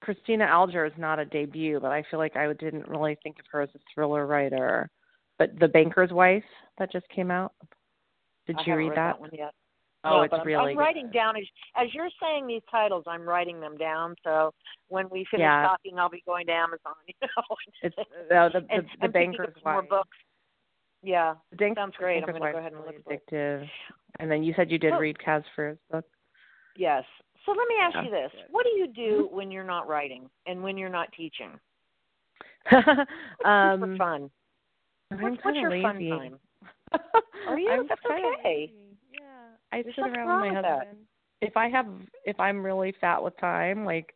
Cristina 0.00 0.44
Alger 0.44 0.86
is 0.86 0.92
not 0.96 1.18
a 1.18 1.24
debut, 1.24 1.78
but 1.80 1.90
I 1.92 2.02
feel 2.10 2.18
like 2.18 2.36
I 2.36 2.52
didn't 2.54 2.88
really 2.88 3.16
think 3.22 3.38
of 3.38 3.44
her 3.52 3.60
as 3.62 3.68
a 3.74 3.78
thriller 3.94 4.26
writer. 4.26 4.88
But 5.38 5.58
The 5.58 5.68
Banker's 5.68 6.12
Wife 6.12 6.44
that 6.78 6.90
just 6.92 7.08
came 7.08 7.30
out. 7.30 7.52
Did 8.46 8.56
I 8.58 8.62
you 8.66 8.74
read 8.76 8.88
read 8.88 8.96
that? 8.98 9.20
one 9.20 9.30
yet. 9.32 9.52
Oh, 10.04 10.16
No, 10.16 10.22
it's 10.22 10.32
I'm, 10.34 10.46
really 10.46 10.72
I'm 10.72 10.78
writing 10.78 11.06
good. 11.06 11.12
down 11.14 11.36
as 11.36 11.42
as 11.76 11.88
you're 11.92 12.08
saying 12.22 12.46
these 12.46 12.62
titles. 12.70 13.04
I'm 13.06 13.22
writing 13.22 13.60
them 13.60 13.76
down. 13.76 14.14
So 14.24 14.50
when 14.88 15.08
we 15.10 15.26
finish 15.30 15.42
Yeah. 15.44 15.62
talking, 15.68 15.98
I'll 15.98 16.08
be 16.08 16.22
going 16.26 16.46
to 16.46 16.52
Amazon. 16.52 16.94
You 17.06 17.14
know, 17.36 17.56
It's 17.82 17.96
uh, 17.98 18.04
the 18.28 18.60
the, 18.60 18.74
and, 18.74 18.86
the 18.98 19.04
and 19.04 19.12
Banker's 19.12 19.54
some 19.62 19.72
more 19.72 19.80
Wife. 19.82 19.90
books. 19.90 20.16
Yeah, 21.02 21.34
Bank- 21.58 21.76
sounds 21.78 21.94
great. 21.98 22.22
I'm 22.22 22.28
going 22.30 22.42
to 22.42 22.52
go 22.52 22.58
ahead 22.58 22.72
and 22.72 22.82
really 22.82 22.96
look 22.96 23.04
for 23.04 23.12
it. 23.12 23.22
addictive. 23.30 23.68
And 24.18 24.30
then 24.30 24.42
you 24.42 24.52
said 24.56 24.70
you 24.70 24.78
did 24.78 24.90
Well- 24.92 25.00
read 25.00 25.18
Cass 25.22 25.42
Freer's 25.54 25.78
book. 25.90 26.04
Yes. 26.76 27.04
So 27.46 27.52
let 27.52 27.68
me 27.68 27.74
ask 27.82 27.94
Yeah. 27.96 28.04
you 28.04 28.10
this: 28.10 28.32
What 28.50 28.64
do 28.64 28.70
you 28.78 28.86
do 28.88 29.28
when 29.32 29.50
you're 29.50 29.64
not 29.64 29.88
writing 29.88 30.28
and 30.46 30.62
when 30.62 30.76
you're 30.76 30.88
not 30.88 31.08
teaching? 31.12 31.58
um, 33.44 33.80
for 33.80 33.96
fun. 33.98 34.30
What's, 35.18 35.36
your 35.44 35.70
fun 35.82 35.98
time? 36.08 36.38
Are 37.48 37.58
you? 37.58 37.70
I'm 37.72 37.88
That's 37.88 38.00
okay. 38.06 38.72
lazy. 38.72 38.96
Yeah, 39.12 39.18
I 39.72 39.82
There's 39.82 39.94
sit 39.94 40.06
around 40.06 40.40
with 40.40 40.40
my 40.40 40.62
that. 40.62 40.78
husband. 40.78 40.98
If 41.40 41.56
I 41.56 41.68
have, 41.68 41.86
if 42.26 42.38
I'm 42.38 42.62
really 42.62 42.94
fat 43.00 43.22
with 43.22 43.38
time, 43.40 43.84
like 43.84 44.14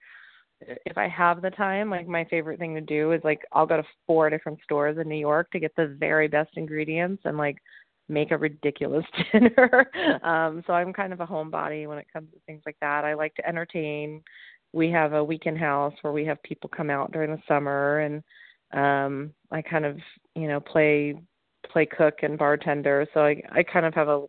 if 0.60 0.96
I 0.98 1.08
have 1.08 1.42
the 1.42 1.50
time, 1.50 1.90
like 1.90 2.06
my 2.06 2.24
favorite 2.24 2.58
thing 2.58 2.74
to 2.74 2.80
do 2.80 3.12
is 3.12 3.20
like 3.24 3.40
I'll 3.52 3.66
go 3.66 3.78
to 3.78 3.84
four 4.06 4.30
different 4.30 4.58
stores 4.62 4.98
in 4.98 5.08
New 5.08 5.16
York 5.16 5.50
to 5.50 5.58
get 5.58 5.74
the 5.76 5.96
very 5.98 6.28
best 6.28 6.50
ingredients 6.56 7.22
and 7.24 7.37
like 7.37 7.56
make 8.09 8.31
a 8.31 8.38
ridiculous 8.38 9.05
dinner. 9.33 9.90
um, 10.23 10.62
so 10.67 10.73
I'm 10.73 10.93
kind 10.93 11.12
of 11.12 11.21
a 11.21 11.27
homebody 11.27 11.87
when 11.88 11.99
it 11.99 12.07
comes 12.12 12.31
to 12.33 12.38
things 12.47 12.62
like 12.67 12.77
that. 12.81 13.05
I 13.05 13.14
like 13.14 13.35
to 13.37 13.49
entertain. 13.49 14.23
We 14.73 14.90
have 14.90 15.12
a 15.12 15.23
weekend 15.25 15.59
house 15.59 15.95
where 16.03 16.12
we 16.12 16.25
have 16.27 16.43
people 16.43 16.69
come 16.75 16.90
out 16.90 17.12
during 17.12 17.31
the 17.31 17.43
summer 17.49 18.01
and 18.01 18.23
um 18.73 19.33
I 19.53 19.62
kind 19.62 19.85
of, 19.85 19.99
you 20.35 20.49
know, 20.49 20.59
play 20.59 21.14
play 21.71 21.87
cook 21.87 22.14
and 22.23 22.37
bartender. 22.37 23.07
So 23.14 23.21
I 23.21 23.40
I 23.53 23.62
kind 23.62 23.87
of 23.87 23.95
have 23.95 24.09
a 24.09 24.25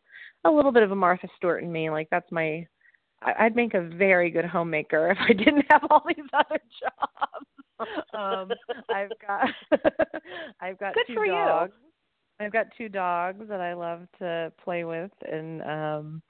a 0.46 0.52
little 0.52 0.72
bit 0.72 0.84
of 0.84 0.92
a 0.92 0.96
Martha 0.96 1.28
Stewart 1.36 1.64
in 1.64 1.72
me. 1.72 1.90
Like 1.90 2.08
that's 2.12 2.32
my 2.32 2.66
I- 3.24 3.46
I'd 3.46 3.56
make 3.56 3.74
a 3.74 3.82
very 3.82 4.30
good 4.30 4.46
homemaker 4.46 5.10
if 5.12 5.18
I 5.20 5.34
didn't 5.34 5.66
have 5.70 5.84
all 5.90 6.04
these 6.08 6.26
other 6.32 6.60
jobs. 6.80 8.00
Um 8.14 8.52
I've 8.94 9.12
got 9.26 9.50
I've 10.62 10.78
got 10.78 10.94
Good 10.94 11.08
two 11.08 11.16
for 11.16 11.26
you. 11.26 11.34
I've 12.40 12.52
got 12.52 12.68
two 12.78 12.90
dogs 12.90 13.48
that 13.48 13.62
I 13.62 13.74
love 13.74 14.08
to 14.20 14.52
play 14.64 14.84
with 14.84 15.12
and 15.32 15.62
um 15.64 16.22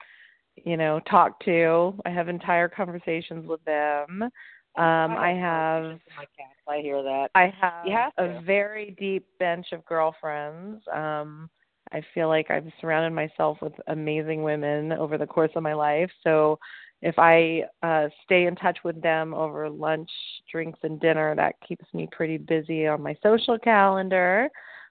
you 0.64 0.78
know, 0.78 1.00
talk 1.00 1.38
to. 1.44 1.92
I 2.06 2.10
have 2.10 2.28
entire 2.28 2.68
conversations 2.68 3.46
with 3.46 3.62
them. 3.64 4.22
Um 4.22 4.30
I 4.76 5.34
have 5.34 5.84
my 6.16 6.24
cats. 6.36 6.56
I 6.68 6.78
hear 6.80 7.02
that. 7.02 7.28
I 7.34 7.52
have, 7.60 7.86
have 7.92 8.12
a 8.18 8.40
very 8.42 8.96
deep 8.98 9.26
bench 9.38 9.66
of 9.72 9.84
girlfriends. 9.84 10.82
Um, 10.92 11.48
I 11.92 12.02
feel 12.14 12.28
like 12.28 12.50
I've 12.50 12.66
surrounded 12.80 13.14
myself 13.14 13.58
with 13.62 13.72
amazing 13.86 14.42
women 14.42 14.92
over 14.92 15.16
the 15.16 15.26
course 15.26 15.52
of 15.54 15.62
my 15.62 15.74
life. 15.74 16.10
So 16.24 16.58
if 17.02 17.14
I 17.18 17.62
uh, 17.82 18.08
stay 18.24 18.46
in 18.46 18.56
touch 18.56 18.78
with 18.84 19.00
them 19.02 19.34
over 19.34 19.70
lunch, 19.70 20.10
drinks, 20.50 20.80
and 20.82 20.98
dinner, 21.00 21.34
that 21.36 21.54
keeps 21.66 21.84
me 21.94 22.08
pretty 22.10 22.38
busy 22.38 22.86
on 22.86 23.02
my 23.02 23.16
social 23.22 23.58
calendar. 23.58 24.48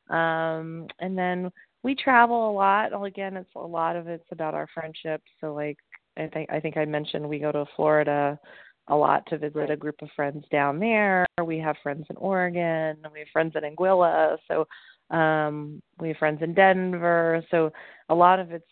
Um, 0.10 0.88
and 1.00 1.18
then 1.18 1.52
we 1.84 1.96
travel 1.96 2.50
a 2.50 2.54
lot. 2.54 2.92
Well, 2.92 3.06
again, 3.06 3.38
it's 3.38 3.50
a 3.56 3.60
lot 3.60 3.96
of 3.96 4.08
it's 4.08 4.28
about 4.32 4.54
our 4.54 4.68
friendship. 4.74 5.22
So 5.42 5.54
like 5.54 5.78
I 6.18 6.28
think 6.28 6.50
I 6.52 6.60
think 6.60 6.78
I 6.78 6.86
mentioned 6.86 7.28
we 7.28 7.40
go 7.40 7.52
to 7.52 7.66
Florida 7.76 8.40
a 8.88 8.96
lot 8.96 9.26
to 9.28 9.38
visit 9.38 9.72
a 9.72 9.76
group 9.76 9.96
of 10.02 10.10
friends 10.16 10.46
down 10.52 10.80
there. 10.80 11.26
We 11.44 11.58
have 11.60 11.76
friends 11.82 12.06
in 12.10 12.18
Oregon. 12.18 12.98
We 13.12 13.20
have 13.20 13.28
friends 13.34 13.54
in 13.56 13.64
Anguilla. 13.64 14.38
So 14.48 14.68
um, 15.16 15.82
we 16.00 16.10
have 16.10 16.18
friends 16.18 16.42
in 16.42 16.54
Denver. 16.54 17.44
So 17.50 17.72
a 18.10 18.16
lot 18.16 18.40
of 18.40 18.52
it's, 18.52 18.66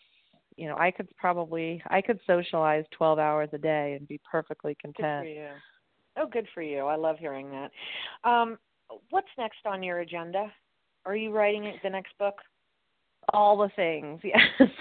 you 0.56 0.68
know, 0.68 0.76
I 0.76 0.92
could 0.92 1.08
probably 1.16 1.82
I 1.90 2.00
could 2.00 2.20
socialize 2.26 2.84
12 2.96 3.18
hours 3.18 3.48
a 3.52 3.58
day 3.58 3.94
and 3.98 4.06
be 4.06 4.20
perfectly 4.30 4.76
Good 4.82 4.92
for 4.92 5.02
content. 5.02 5.28
you. 5.28 5.48
Oh, 6.16 6.26
good 6.30 6.46
for 6.54 6.62
you. 6.62 6.80
I 6.86 6.94
love 6.94 7.16
hearing 7.18 7.50
that. 7.50 7.70
Um, 8.28 8.56
what's 9.10 9.26
next 9.36 9.66
on 9.66 9.82
your 9.82 10.00
agenda? 10.00 10.52
Are 11.06 11.16
you 11.16 11.30
writing 11.32 11.72
the 11.82 11.90
next 11.90 12.16
book? 12.18 12.34
All 13.32 13.56
the 13.56 13.70
things, 13.74 14.20
yeah. 14.24 14.36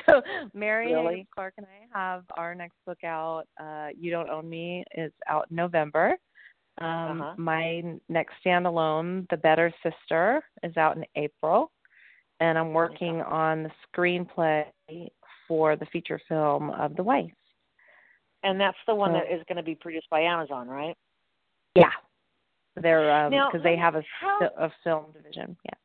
so 0.06 0.22
Mary 0.54 0.94
Really? 0.94 1.26
Clark 1.34 1.54
and 1.58 1.66
I 1.66 1.98
have 1.98 2.24
our 2.36 2.54
next 2.54 2.76
book 2.86 3.02
out. 3.04 3.44
Uh, 3.58 3.88
you 3.98 4.12
Don't 4.12 4.30
Own 4.30 4.50
Me 4.50 4.84
is 4.96 5.14
out 5.30 5.48
in 5.50 5.56
November. 5.56 6.18
Um, 6.80 7.22
Uh-huh. 7.22 7.34
My 7.38 7.84
next 8.10 8.34
standalone, 8.46 9.28
The 9.30 9.38
Better 9.38 9.72
Sister, 9.82 10.44
is 10.62 10.76
out 10.76 10.98
in 10.98 11.06
April, 11.16 11.72
and 12.42 12.58
I'm 12.58 12.74
working 12.74 13.22
on 13.22 13.64
the 13.64 13.72
screenplay 13.96 14.66
for 15.48 15.76
the 15.78 15.86
feature 15.86 16.20
film 16.28 16.70
of 16.72 16.96
The 16.98 17.04
Wife. 17.04 17.32
And 18.44 18.60
that's 18.60 18.78
the 18.88 18.96
one 18.96 19.12
So- 19.14 19.20
that 19.20 19.34
is 19.34 19.42
going 19.48 19.56
to 19.58 19.64
be 19.64 19.76
produced 19.76 20.10
by 20.10 20.20
Amazon, 20.22 20.68
right? 20.68 20.98
Yeah, 21.76 21.92
they're 22.76 23.30
because 23.30 23.64
they 23.64 23.78
have 23.78 23.96
a, 23.96 24.04
how- 24.20 24.50
a 24.58 24.70
film 24.84 25.06
division. 25.14 25.56
Yeah. 25.64 25.76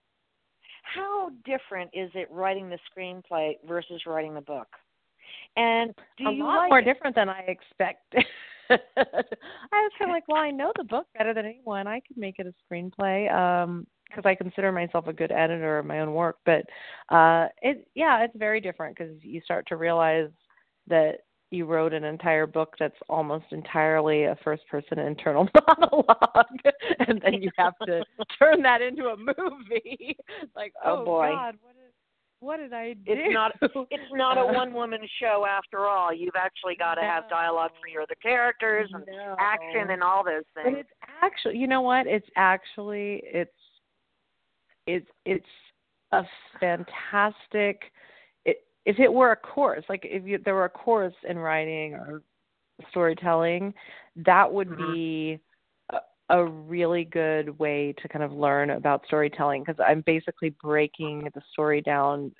How 0.94 1.30
different 1.44 1.90
is 1.92 2.10
it 2.14 2.28
writing 2.30 2.70
the 2.70 2.78
screenplay 2.90 3.54
versus 3.66 4.02
writing 4.06 4.34
the 4.34 4.40
book? 4.40 4.68
And 5.56 5.94
do 6.16 6.28
a 6.28 6.30
you 6.32 6.44
lot 6.44 6.56
like 6.56 6.70
more 6.70 6.78
it? 6.80 6.84
different 6.84 7.16
than 7.16 7.28
I 7.28 7.40
expected. 7.40 8.24
I 8.70 8.76
was 9.72 9.92
kind 9.98 10.10
of 10.10 10.14
like, 10.14 10.28
well, 10.28 10.42
I 10.42 10.50
know 10.50 10.72
the 10.76 10.84
book 10.84 11.06
better 11.16 11.32
than 11.34 11.46
anyone. 11.46 11.86
I 11.86 12.00
could 12.06 12.16
make 12.16 12.36
it 12.38 12.46
a 12.46 12.54
screenplay 12.74 13.32
um 13.32 13.86
because 14.08 14.24
I 14.24 14.34
consider 14.34 14.72
myself 14.72 15.06
a 15.06 15.12
good 15.12 15.30
editor 15.32 15.78
of 15.78 15.86
my 15.86 16.00
own 16.00 16.14
work. 16.14 16.36
But 16.46 16.64
uh 17.14 17.48
it, 17.62 17.88
yeah, 17.94 18.22
it's 18.24 18.36
very 18.36 18.60
different 18.60 18.96
because 18.96 19.14
you 19.22 19.40
start 19.42 19.66
to 19.68 19.76
realize 19.76 20.30
that 20.86 21.18
you 21.50 21.64
wrote 21.64 21.92
an 21.94 22.04
entire 22.04 22.46
book 22.46 22.74
that's 22.78 22.96
almost 23.08 23.46
entirely 23.52 24.24
a 24.24 24.36
first 24.44 24.66
person 24.68 24.98
internal 24.98 25.48
monologue 25.68 26.46
and 27.06 27.20
then 27.22 27.34
you 27.42 27.50
have 27.56 27.74
to 27.86 28.02
turn 28.38 28.62
that 28.62 28.82
into 28.82 29.06
a 29.06 29.16
movie 29.16 30.16
like 30.56 30.72
Oh, 30.84 30.98
oh, 31.00 31.04
boy. 31.04 31.28
god 31.28 31.54
what 31.62 31.74
did 31.74 31.92
what 32.40 32.56
did 32.58 32.72
i 32.72 32.92
do 32.92 33.12
It's 33.12 33.32
not 33.34 33.52
it's 33.90 34.12
not 34.12 34.38
a 34.38 34.46
one 34.46 34.72
woman 34.74 35.00
show 35.20 35.44
after 35.48 35.86
all. 35.86 36.12
You've 36.12 36.36
actually 36.36 36.76
got 36.76 36.94
to 36.96 37.02
have 37.02 37.28
dialogue 37.28 37.70
for 37.80 37.88
your 37.88 38.02
other 38.02 38.14
characters 38.22 38.88
and 38.92 39.04
No. 39.06 39.34
action 39.38 39.90
and 39.90 40.02
all 40.02 40.22
those 40.24 40.44
things 40.54 40.64
But 40.72 40.74
it's 40.80 40.90
actually, 41.22 41.56
you 41.56 41.66
know 41.66 41.80
what? 41.80 42.06
It's 42.06 42.28
actually 42.36 43.22
it's 43.24 43.50
it's 44.86 45.06
it's 45.24 45.46
a 46.12 46.22
fantastic. 46.60 47.90
If 48.88 48.98
it 48.98 49.12
were 49.12 49.32
a 49.32 49.36
course, 49.36 49.84
like 49.90 50.00
if 50.04 50.24
you, 50.24 50.38
there 50.42 50.54
were 50.54 50.64
a 50.64 50.70
course 50.70 51.14
in 51.28 51.38
writing 51.38 51.92
or 51.92 52.22
storytelling, 52.88 53.74
that 54.16 54.50
would 54.50 54.70
Mhm. 54.70 54.78
be 54.78 55.40
a, 55.90 55.98
a 56.30 56.46
really 56.46 57.04
good 57.04 57.58
way 57.58 57.92
to 58.00 58.08
kind 58.08 58.24
of 58.24 58.32
learn 58.32 58.70
about 58.70 59.04
storytelling 59.04 59.62
because 59.62 59.78
I'm 59.86 60.00
basically 60.06 60.54
breaking 60.62 61.30
the 61.34 61.42
story 61.52 61.82
down 61.82 62.32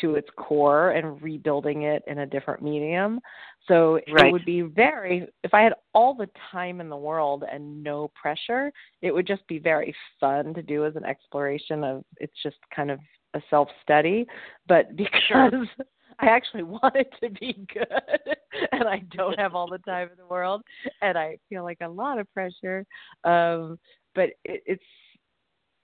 to 0.00 0.14
its 0.14 0.28
core 0.36 0.92
and 0.92 1.20
rebuilding 1.22 1.82
it 1.82 2.02
in 2.06 2.20
a 2.20 2.26
different 2.26 2.62
medium. 2.62 3.20
So 3.68 4.00
Right. 4.08 4.28
it 4.28 4.32
would 4.32 4.46
be 4.46 4.62
very 4.62 5.28
if 5.42 5.52
I 5.52 5.60
had 5.60 5.74
all 5.92 6.14
the 6.14 6.30
time 6.50 6.80
in 6.80 6.88
the 6.88 6.96
world 6.96 7.44
and 7.50 7.82
no 7.82 8.10
pressure, 8.20 8.72
it 9.02 9.12
would 9.12 9.26
just 9.26 9.46
be 9.48 9.58
very 9.58 9.94
fun 10.18 10.54
to 10.54 10.62
do 10.62 10.86
as 10.86 10.96
an 10.96 11.04
exploration 11.04 11.84
of 11.84 12.04
it's 12.16 12.42
just 12.42 12.56
kind 12.74 12.90
of 12.90 13.00
a 13.34 13.42
self 13.50 13.68
study. 13.82 14.26
But 14.66 14.96
because 14.96 15.66
I 16.18 16.26
actually 16.26 16.62
want 16.64 16.96
it 16.96 17.12
to 17.22 17.30
be 17.30 17.66
good 17.72 18.36
and 18.72 18.84
I 18.84 19.02
don't 19.14 19.38
have 19.38 19.54
all 19.54 19.68
the 19.68 19.78
time 19.78 20.08
in 20.10 20.16
the 20.16 20.26
world 20.26 20.62
and 21.02 21.18
I 21.18 21.38
feel 21.48 21.64
like 21.64 21.78
a 21.82 21.88
lot 21.88 22.18
of 22.18 22.32
pressure. 22.32 22.86
Um 23.24 23.78
but 24.14 24.30
it, 24.44 24.62
it's 24.66 24.84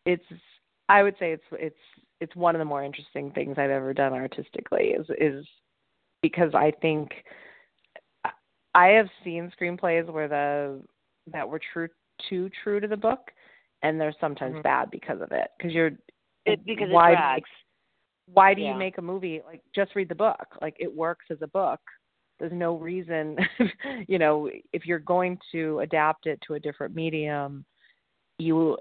it's 0.07 0.41
I 0.89 1.03
would 1.03 1.15
say 1.19 1.33
it's 1.33 1.45
it's 1.53 1.77
it's 2.21 2.37
one 2.37 2.55
of 2.55 2.59
the 2.59 2.65
more 2.65 2.85
interesting 2.85 3.31
things 3.33 3.57
I've 3.59 3.71
ever 3.71 3.93
done 3.95 4.13
artistically 4.13 4.89
is 4.89 5.07
is 5.19 5.47
because 6.23 6.55
I 6.55 6.73
think 6.83 7.11
I 8.75 8.89
have 8.89 9.09
seen 9.25 9.53
screenplays 9.61 10.11
where 10.11 10.29
the 10.29 10.81
that 11.33 11.49
were 11.49 11.61
true 11.73 11.89
too 12.29 12.51
true 12.63 12.81
to 12.81 12.87
the 12.87 12.97
book 12.97 13.31
and 13.83 14.01
they're 14.01 14.15
sometimes 14.21 14.57
Mhm. 14.57 14.63
bad 14.63 14.91
because 14.91 15.21
of 15.21 15.33
it 15.33 15.51
because 15.57 15.73
you're 15.73 15.93
It 16.47 16.65
because 16.65 16.89
why 16.91 17.13
it 17.13 17.17
drags. 17.17 17.51
why 18.33 18.55
do 18.55 18.63
Yeah. 18.63 18.73
you 18.73 18.79
make 18.79 18.99
a 18.99 19.03
movie 19.03 19.41
like 19.47 19.63
just 19.75 19.95
read 19.95 20.09
the 20.09 20.15
book 20.15 20.47
like 20.61 20.77
it 20.79 20.95
works 20.95 21.27
as 21.31 21.39
a 21.43 21.49
book 21.49 21.81
there's 22.39 22.53
no 22.53 22.77
reason 22.77 23.37
you 24.09 24.19
know 24.19 24.49
if 24.73 24.87
you're 24.87 24.99
going 24.99 25.39
to 25.53 25.81
adapt 25.81 26.27
it 26.27 26.41
to 26.47 26.55
a 26.55 26.61
different 26.61 26.95
medium 26.95 27.65
you 28.39 28.77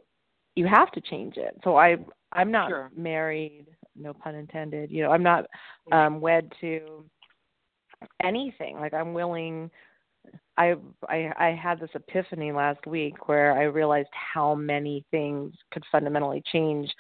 you 0.56 0.66
have 0.66 0.92
to 0.92 1.02
change 1.02 1.38
it 1.38 1.56
so 1.64 1.76
i 1.78 1.98
i'm 2.34 2.52
not 2.52 2.70
Sure. 2.70 2.90
married 2.96 3.66
no 3.96 4.14
pun 4.14 4.36
intended 4.36 4.90
you 4.92 5.02
know 5.04 5.12
i'm 5.12 5.24
not 5.24 5.46
um 5.92 6.22
wed 6.22 6.52
to 6.62 7.04
anything 8.24 8.76
like 8.80 8.94
i'm 8.94 9.14
willing 9.14 9.70
I, 10.58 10.76
I 11.08 11.32
I 11.38 11.52
had 11.60 11.80
this 11.80 11.90
epiphany 11.96 12.52
last 12.52 12.86
week 12.86 13.28
where 13.30 13.54
I 13.58 13.64
realized 13.64 14.10
how 14.12 14.54
many 14.54 15.06
things 15.10 15.54
could 15.72 15.84
fundamentally 15.92 16.44
change, 16.52 16.94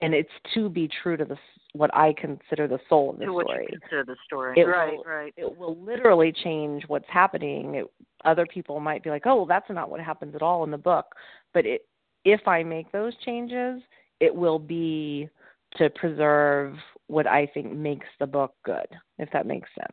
and 0.00 0.14
it's 0.14 0.30
to 0.54 0.68
be 0.68 0.88
true 1.02 1.16
to 1.16 1.24
the 1.24 1.36
what 1.74 1.94
I 1.94 2.14
consider 2.14 2.66
the 2.66 2.78
soul 2.88 3.10
of 3.10 3.18
the 3.18 3.26
to 3.26 3.32
what 3.32 3.46
story. 3.46 3.68
you 3.70 3.78
consider 3.78 4.04
the 4.04 4.16
story. 4.26 4.58
It 4.58 4.64
right, 4.64 4.96
will- 4.96 5.04
right. 5.04 5.34
It 5.36 5.58
will 5.58 5.76
literally 5.76 6.32
change 6.32 6.84
what's 6.88 7.08
happening. 7.08 7.74
It, 7.76 7.86
other 8.24 8.46
people 8.46 8.80
might 8.80 9.02
be 9.02 9.10
like, 9.10 9.26
"Oh, 9.26 9.36
well, 9.36 9.46
that's 9.46 9.68
not 9.70 9.90
what 9.90 10.00
happens 10.00 10.34
at 10.34 10.42
all 10.42 10.64
in 10.64 10.70
the 10.70 10.78
book," 10.78 11.06
but 11.52 11.66
it, 11.66 11.82
if 12.24 12.46
I 12.48 12.62
make 12.62 12.90
those 12.90 13.14
changes, 13.24 13.82
it 14.20 14.34
will 14.34 14.58
be 14.58 15.28
to 15.76 15.90
preserve 15.90 16.74
what 17.06 17.26
I 17.26 17.46
think 17.46 17.72
makes 17.72 18.06
the 18.18 18.26
book 18.26 18.54
good. 18.64 18.86
If 19.18 19.30
that 19.32 19.46
makes 19.46 19.68
sense. 19.78 19.92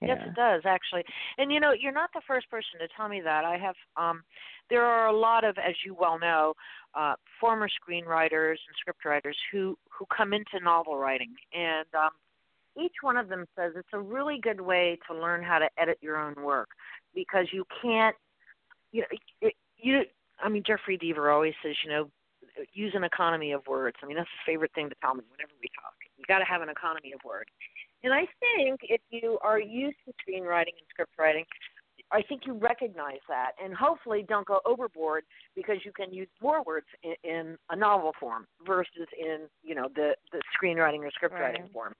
Yes, 0.00 0.18
it 0.26 0.34
does 0.34 0.62
actually. 0.64 1.04
And 1.38 1.52
you 1.52 1.60
know, 1.60 1.72
you're 1.72 1.92
not 1.92 2.10
the 2.14 2.22
first 2.26 2.48
person 2.50 2.78
to 2.80 2.88
tell 2.96 3.08
me 3.08 3.20
that. 3.22 3.44
I 3.44 3.56
have 3.58 3.74
um 3.96 4.22
there 4.70 4.84
are 4.84 5.08
a 5.08 5.16
lot 5.16 5.44
of 5.44 5.56
as 5.58 5.74
you 5.84 5.94
well 5.98 6.18
know, 6.18 6.54
uh 6.94 7.14
former 7.40 7.68
screenwriters 7.68 8.56
and 8.66 8.76
scriptwriters 8.78 9.34
who 9.50 9.76
who 9.90 10.04
come 10.14 10.32
into 10.32 10.60
novel 10.62 10.96
writing 10.96 11.34
and 11.52 11.86
um 11.94 12.10
each 12.80 12.94
one 13.00 13.16
of 13.16 13.28
them 13.28 13.44
says 13.56 13.72
it's 13.76 13.88
a 13.92 13.98
really 13.98 14.38
good 14.40 14.60
way 14.60 14.98
to 15.08 15.18
learn 15.18 15.42
how 15.42 15.58
to 15.58 15.68
edit 15.78 15.98
your 16.00 16.16
own 16.16 16.34
work 16.42 16.68
because 17.14 17.46
you 17.52 17.64
can't 17.82 18.14
you 18.92 19.00
know 19.00 19.06
it, 19.40 19.54
you 19.76 20.02
I 20.40 20.48
mean 20.48 20.62
Jeffrey 20.66 20.98
Deaver 20.98 21.32
always 21.32 21.54
says, 21.62 21.74
you 21.84 21.90
know, 21.90 22.10
use 22.72 22.92
an 22.94 23.04
economy 23.04 23.52
of 23.52 23.66
words. 23.66 23.96
I 24.02 24.06
mean, 24.06 24.16
that's 24.16 24.28
his 24.30 24.52
favorite 24.52 24.72
thing 24.74 24.88
to 24.88 24.94
tell 25.00 25.14
me 25.14 25.22
whenever 25.30 25.52
we 25.60 25.68
talk. 25.74 25.94
You 26.16 26.24
got 26.26 26.38
to 26.38 26.44
have 26.44 26.62
an 26.62 26.68
economy 26.68 27.12
of 27.12 27.20
words. 27.24 27.50
And 28.04 28.12
I 28.12 28.26
think 28.40 28.80
if 28.82 29.00
you 29.10 29.38
are 29.42 29.58
used 29.60 29.96
to 30.06 30.12
screenwriting 30.22 30.76
and 30.78 30.86
script 30.90 31.12
writing, 31.18 31.44
I 32.10 32.22
think 32.22 32.42
you 32.46 32.54
recognize 32.54 33.20
that, 33.28 33.52
and 33.62 33.74
hopefully 33.74 34.24
don't 34.26 34.46
go 34.46 34.60
overboard 34.64 35.24
because 35.54 35.76
you 35.84 35.92
can 35.92 36.12
use 36.12 36.28
more 36.40 36.62
words 36.62 36.86
in, 37.02 37.14
in 37.22 37.58
a 37.70 37.76
novel 37.76 38.12
form 38.18 38.46
versus 38.66 39.06
in 39.18 39.40
you 39.62 39.74
know 39.74 39.88
the 39.94 40.14
the 40.32 40.40
screenwriting 40.56 41.00
or 41.00 41.10
script 41.10 41.34
writing 41.34 41.62
Right. 41.62 41.72
form. 41.72 41.94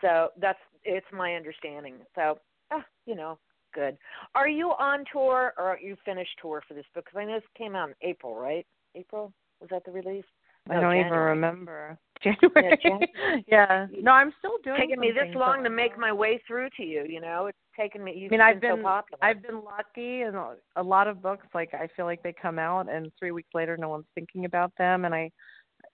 So 0.00 0.30
that's 0.40 0.58
it's 0.84 1.06
my 1.12 1.34
understanding. 1.34 1.96
So 2.14 2.38
ah, 2.72 2.84
you 3.06 3.14
know, 3.14 3.38
good. 3.74 3.96
Are 4.34 4.48
you 4.48 4.70
on 4.70 5.04
tour 5.12 5.52
or 5.56 5.64
are 5.64 5.78
you 5.78 5.96
finished 6.04 6.36
tour 6.40 6.62
for 6.66 6.74
this 6.74 6.86
book? 6.94 7.04
Because 7.04 7.18
I 7.18 7.24
know 7.24 7.34
this 7.34 7.44
came 7.56 7.76
out 7.76 7.90
in 7.90 7.94
April, 8.02 8.34
right? 8.34 8.66
April 8.96 9.32
was 9.60 9.70
that 9.70 9.84
the 9.84 9.92
release? 9.92 10.24
I 10.70 10.80
don't 10.80 10.96
even 10.96 11.12
remember. 11.12 11.98
January. 12.22 12.78
January. 12.82 13.44
Yeah. 13.46 13.86
No, 14.00 14.12
I'm 14.12 14.32
still 14.38 14.56
doing. 14.64 14.76
It 14.76 14.86
taken 14.86 15.00
me 15.00 15.12
this 15.12 15.34
long 15.34 15.62
to 15.64 15.70
make 15.70 15.98
my 15.98 16.12
way 16.12 16.40
through 16.46 16.68
to 16.76 16.82
you. 16.82 17.04
You 17.06 17.20
know, 17.20 17.46
it's 17.46 17.58
taken 17.78 18.02
me. 18.02 18.14
You've 18.16 18.32
I 18.32 18.34
mean, 18.34 18.40
I've 18.40 18.60
been, 18.60 18.76
been 18.76 18.78
so 18.80 18.84
popular. 18.84 19.24
I've 19.24 19.42
been 19.42 19.62
lucky, 19.62 20.22
and 20.22 20.34
a- 20.34 20.56
a 20.76 20.82
lot 20.82 21.08
of 21.08 21.22
books 21.22 21.46
like 21.54 21.74
I 21.74 21.88
feel 21.94 22.06
like 22.06 22.22
they 22.22 22.32
come 22.32 22.58
out, 22.58 22.88
and 22.90 23.12
three 23.18 23.32
weeks 23.32 23.50
later, 23.54 23.76
no 23.76 23.90
one's 23.90 24.06
thinking 24.14 24.44
about 24.44 24.72
them, 24.78 25.04
and 25.04 25.14
I. 25.14 25.30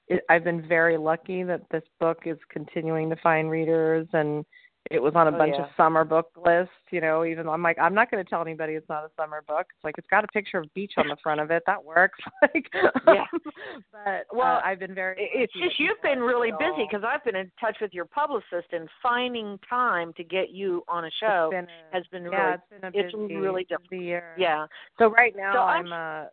It, 0.08 0.22
I've 0.28 0.44
been 0.44 0.66
very 0.66 0.96
lucky 0.96 1.42
that 1.42 1.62
this 1.70 1.82
book 2.00 2.20
is 2.24 2.38
continuing 2.50 3.10
to 3.10 3.16
find 3.16 3.50
readers, 3.50 4.06
and 4.12 4.44
it 4.94 5.02
was 5.02 5.14
on 5.14 5.28
a 5.28 5.34
Oh, 5.34 5.38
bunch 5.38 5.54
yeah. 5.56 5.64
of 5.64 5.68
summer 5.76 6.04
book 6.04 6.28
lists. 6.36 6.72
You 6.90 7.00
know, 7.00 7.24
even 7.24 7.46
though 7.46 7.52
I'm 7.52 7.62
like, 7.62 7.78
I'm 7.78 7.94
not 7.94 8.10
going 8.10 8.22
to 8.22 8.28
tell 8.28 8.42
anybody 8.42 8.74
it's 8.74 8.88
not 8.88 9.04
a 9.04 9.10
summer 9.16 9.42
book. 9.48 9.66
It's 9.74 9.84
like 9.84 9.94
it's 9.98 10.06
got 10.08 10.24
a 10.24 10.28
picture 10.28 10.58
of 10.58 10.72
beach 10.74 10.92
on 10.98 11.08
the 11.08 11.16
front 11.22 11.40
of 11.40 11.50
it. 11.50 11.62
That 11.66 11.82
works. 11.82 12.18
like, 12.42 12.68
Yeah. 13.06 13.24
but 13.92 14.26
Well, 14.32 14.56
uh, 14.56 14.60
I've 14.64 14.78
been 14.78 14.94
very. 14.94 15.30
It's 15.34 15.52
just 15.54 15.78
you've 15.80 16.00
been 16.02 16.20
really 16.20 16.50
busy 16.58 16.86
because 16.90 17.04
I've 17.06 17.24
been 17.24 17.36
in 17.36 17.50
touch 17.60 17.76
with 17.80 17.92
your 17.94 18.04
publicist 18.04 18.72
and 18.72 18.88
finding 19.02 19.58
time 19.68 20.12
to 20.18 20.24
get 20.24 20.50
you 20.50 20.82
on 20.88 21.04
a 21.04 21.06
it's 21.06 21.16
show 21.16 21.48
been 21.50 21.64
a- 21.66 21.96
has 21.96 22.04
been 22.12 22.24
yeah, 22.24 22.30
really 22.30 22.54
it's 22.54 22.80
been 22.80 22.84
a 22.84 23.06
it's 23.06 23.14
busy, 23.14 23.36
really 23.36 23.64
difficult. 23.64 23.90
busy 23.90 24.04
year. 24.04 24.34
yeah. 24.38 24.66
So 24.98 25.10
right 25.10 25.34
now 25.36 25.52
So 25.54 25.58
I'm- 25.60 25.86
I'm 25.92 26.24
uh 26.24 26.26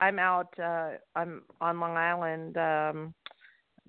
I'm 0.00 0.18
out 0.18 0.48
uh 0.58 0.90
I'm 1.14 1.42
on 1.60 1.78
Long 1.78 1.96
Island 1.96 2.56
um 2.56 3.14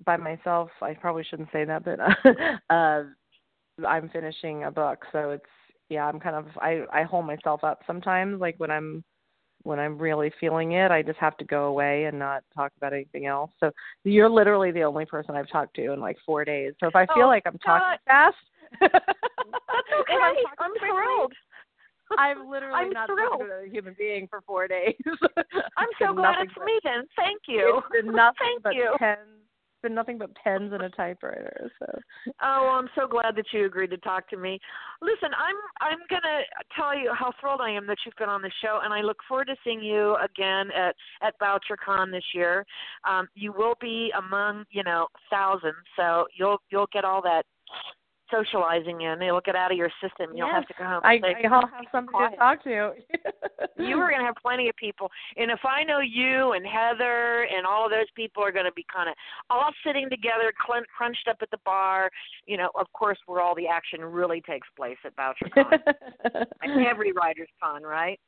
by 0.04 0.16
myself. 0.16 0.70
I 0.82 0.94
probably 0.94 1.24
shouldn't 1.24 1.50
say 1.52 1.64
that, 1.64 1.84
but 1.84 1.98
uh, 2.70 2.72
uh 2.72 3.02
I'm 3.86 4.08
finishing 4.10 4.64
a 4.64 4.70
book, 4.70 5.04
so 5.12 5.30
it's 5.30 5.44
yeah, 5.88 6.06
I'm 6.06 6.20
kind 6.20 6.36
of 6.36 6.46
I 6.60 6.84
I 6.92 7.02
hold 7.02 7.26
myself 7.26 7.64
up 7.64 7.80
sometimes 7.86 8.40
like 8.40 8.54
when 8.58 8.70
I'm 8.70 9.04
when 9.64 9.78
I'm 9.78 9.96
really 9.98 10.30
feeling 10.40 10.72
it, 10.72 10.90
I 10.90 11.02
just 11.02 11.18
have 11.18 11.36
to 11.38 11.44
go 11.44 11.64
away 11.64 12.04
and 12.04 12.18
not 12.18 12.42
talk 12.54 12.70
about 12.76 12.92
anything 12.92 13.26
else. 13.26 13.50
So 13.60 13.70
you're 14.04 14.28
literally 14.28 14.70
the 14.72 14.82
only 14.82 15.06
person 15.06 15.34
I've 15.36 15.48
talked 15.48 15.74
to 15.76 15.92
in 15.92 16.00
like 16.00 16.16
four 16.26 16.44
days. 16.44 16.74
So 16.80 16.86
if 16.86 16.94
I 16.94 17.06
feel 17.14 17.24
Oh, 17.24 17.28
like 17.28 17.44
I'm 17.46 17.58
talking 17.58 17.80
God. 17.80 17.98
fast, 18.06 18.36
That's 18.80 18.92
okay. 20.00 20.14
I'm, 20.22 20.34
I'm 20.58 20.72
thrilled. 20.78 21.32
I've 22.18 22.46
literally 22.46 22.74
I'm 22.78 22.90
not 22.90 23.08
thrilled. 23.08 23.30
talked 23.30 23.40
to 23.40 23.46
another 23.46 23.66
human 23.66 23.94
being 23.98 24.28
for 24.28 24.40
four 24.42 24.68
days. 24.68 24.94
I'm 25.76 25.88
so 26.00 26.12
glad 26.14 26.36
it's 26.40 26.52
but- 26.56 26.64
me 26.66 26.78
then. 26.84 27.04
Thank 27.16 27.42
you. 27.48 27.80
It's 27.92 28.04
been 28.04 28.14
nothing 28.14 28.36
Thank 28.40 28.62
but 28.62 28.74
you. 28.74 28.94
pens. 28.98 29.18
Been 29.84 29.94
nothing 29.94 30.16
but 30.16 30.34
pens 30.42 30.72
and 30.72 30.80
a 30.80 30.88
typewriter. 30.88 31.70
So 31.78 31.86
Oh, 32.42 32.62
well, 32.62 32.74
I'm 32.76 32.88
so 32.94 33.06
glad 33.06 33.36
that 33.36 33.44
you 33.52 33.66
agreed 33.66 33.90
to 33.90 33.98
talk 33.98 34.26
to 34.30 34.38
me. 34.38 34.58
Listen, 35.02 35.28
I'm 35.36 35.56
I'm 35.82 35.98
gonna 36.08 36.40
tell 36.74 36.96
you 36.98 37.12
how 37.12 37.32
thrilled 37.38 37.60
I 37.60 37.70
am 37.72 37.86
that 37.88 37.98
you've 38.06 38.16
been 38.16 38.30
on 38.30 38.40
the 38.40 38.50
show, 38.62 38.80
and 38.82 38.94
I 38.94 39.02
look 39.02 39.18
forward 39.28 39.48
to 39.48 39.56
seeing 39.62 39.82
you 39.82 40.16
again 40.24 40.70
at 40.74 40.96
at 41.22 41.38
Bouchercon 41.38 42.10
this 42.10 42.24
year. 42.34 42.64
Um, 43.06 43.28
you 43.34 43.52
will 43.52 43.74
be 43.78 44.10
among 44.16 44.64
you 44.70 44.82
know 44.82 45.06
thousands, 45.28 45.74
so 45.96 46.24
you'll 46.34 46.62
you'll 46.70 46.88
get 46.90 47.04
all 47.04 47.20
that 47.20 47.44
socializing 48.30 49.02
in. 49.02 49.22
It'll 49.22 49.40
get 49.40 49.56
out 49.56 49.70
of 49.70 49.78
your 49.78 49.90
system. 50.02 50.30
You'll 50.34 50.48
have 50.48 50.66
to 50.66 50.74
go 50.78 50.84
home. 50.84 51.00
I, 51.04 51.14
and 51.14 51.24
say, 51.24 51.48
I'll 51.48 51.66
have 51.66 51.84
somebody 51.92 52.12
quiet. 52.12 52.30
to 52.32 52.36
talk 52.36 52.64
to. 52.64 52.92
you 53.82 53.98
are 53.98 54.10
going 54.10 54.20
to 54.20 54.26
have 54.26 54.36
plenty 54.40 54.68
of 54.68 54.76
people. 54.76 55.10
And 55.36 55.50
if 55.50 55.60
I 55.64 55.84
know 55.84 56.00
you 56.00 56.52
and 56.52 56.66
Heather 56.66 57.46
and 57.54 57.66
all 57.66 57.84
of 57.84 57.90
those 57.90 58.10
people 58.14 58.42
are 58.42 58.52
going 58.52 58.66
to 58.66 58.72
be 58.72 58.84
kind 58.94 59.08
of 59.08 59.14
all 59.50 59.70
sitting 59.86 60.08
together, 60.10 60.52
clen- 60.64 60.84
crunched 60.96 61.28
up 61.28 61.36
at 61.42 61.50
the 61.50 61.58
bar, 61.64 62.10
you 62.46 62.56
know, 62.56 62.70
of 62.74 62.86
course, 62.92 63.18
where 63.26 63.40
all 63.40 63.54
the 63.54 63.66
action 63.66 64.00
really 64.00 64.40
takes 64.40 64.68
place 64.76 64.98
at 65.04 65.14
Bouchercon. 65.16 65.80
like 66.34 66.86
every 66.86 67.12
writer's 67.12 67.48
con, 67.62 67.82
right? 67.82 68.18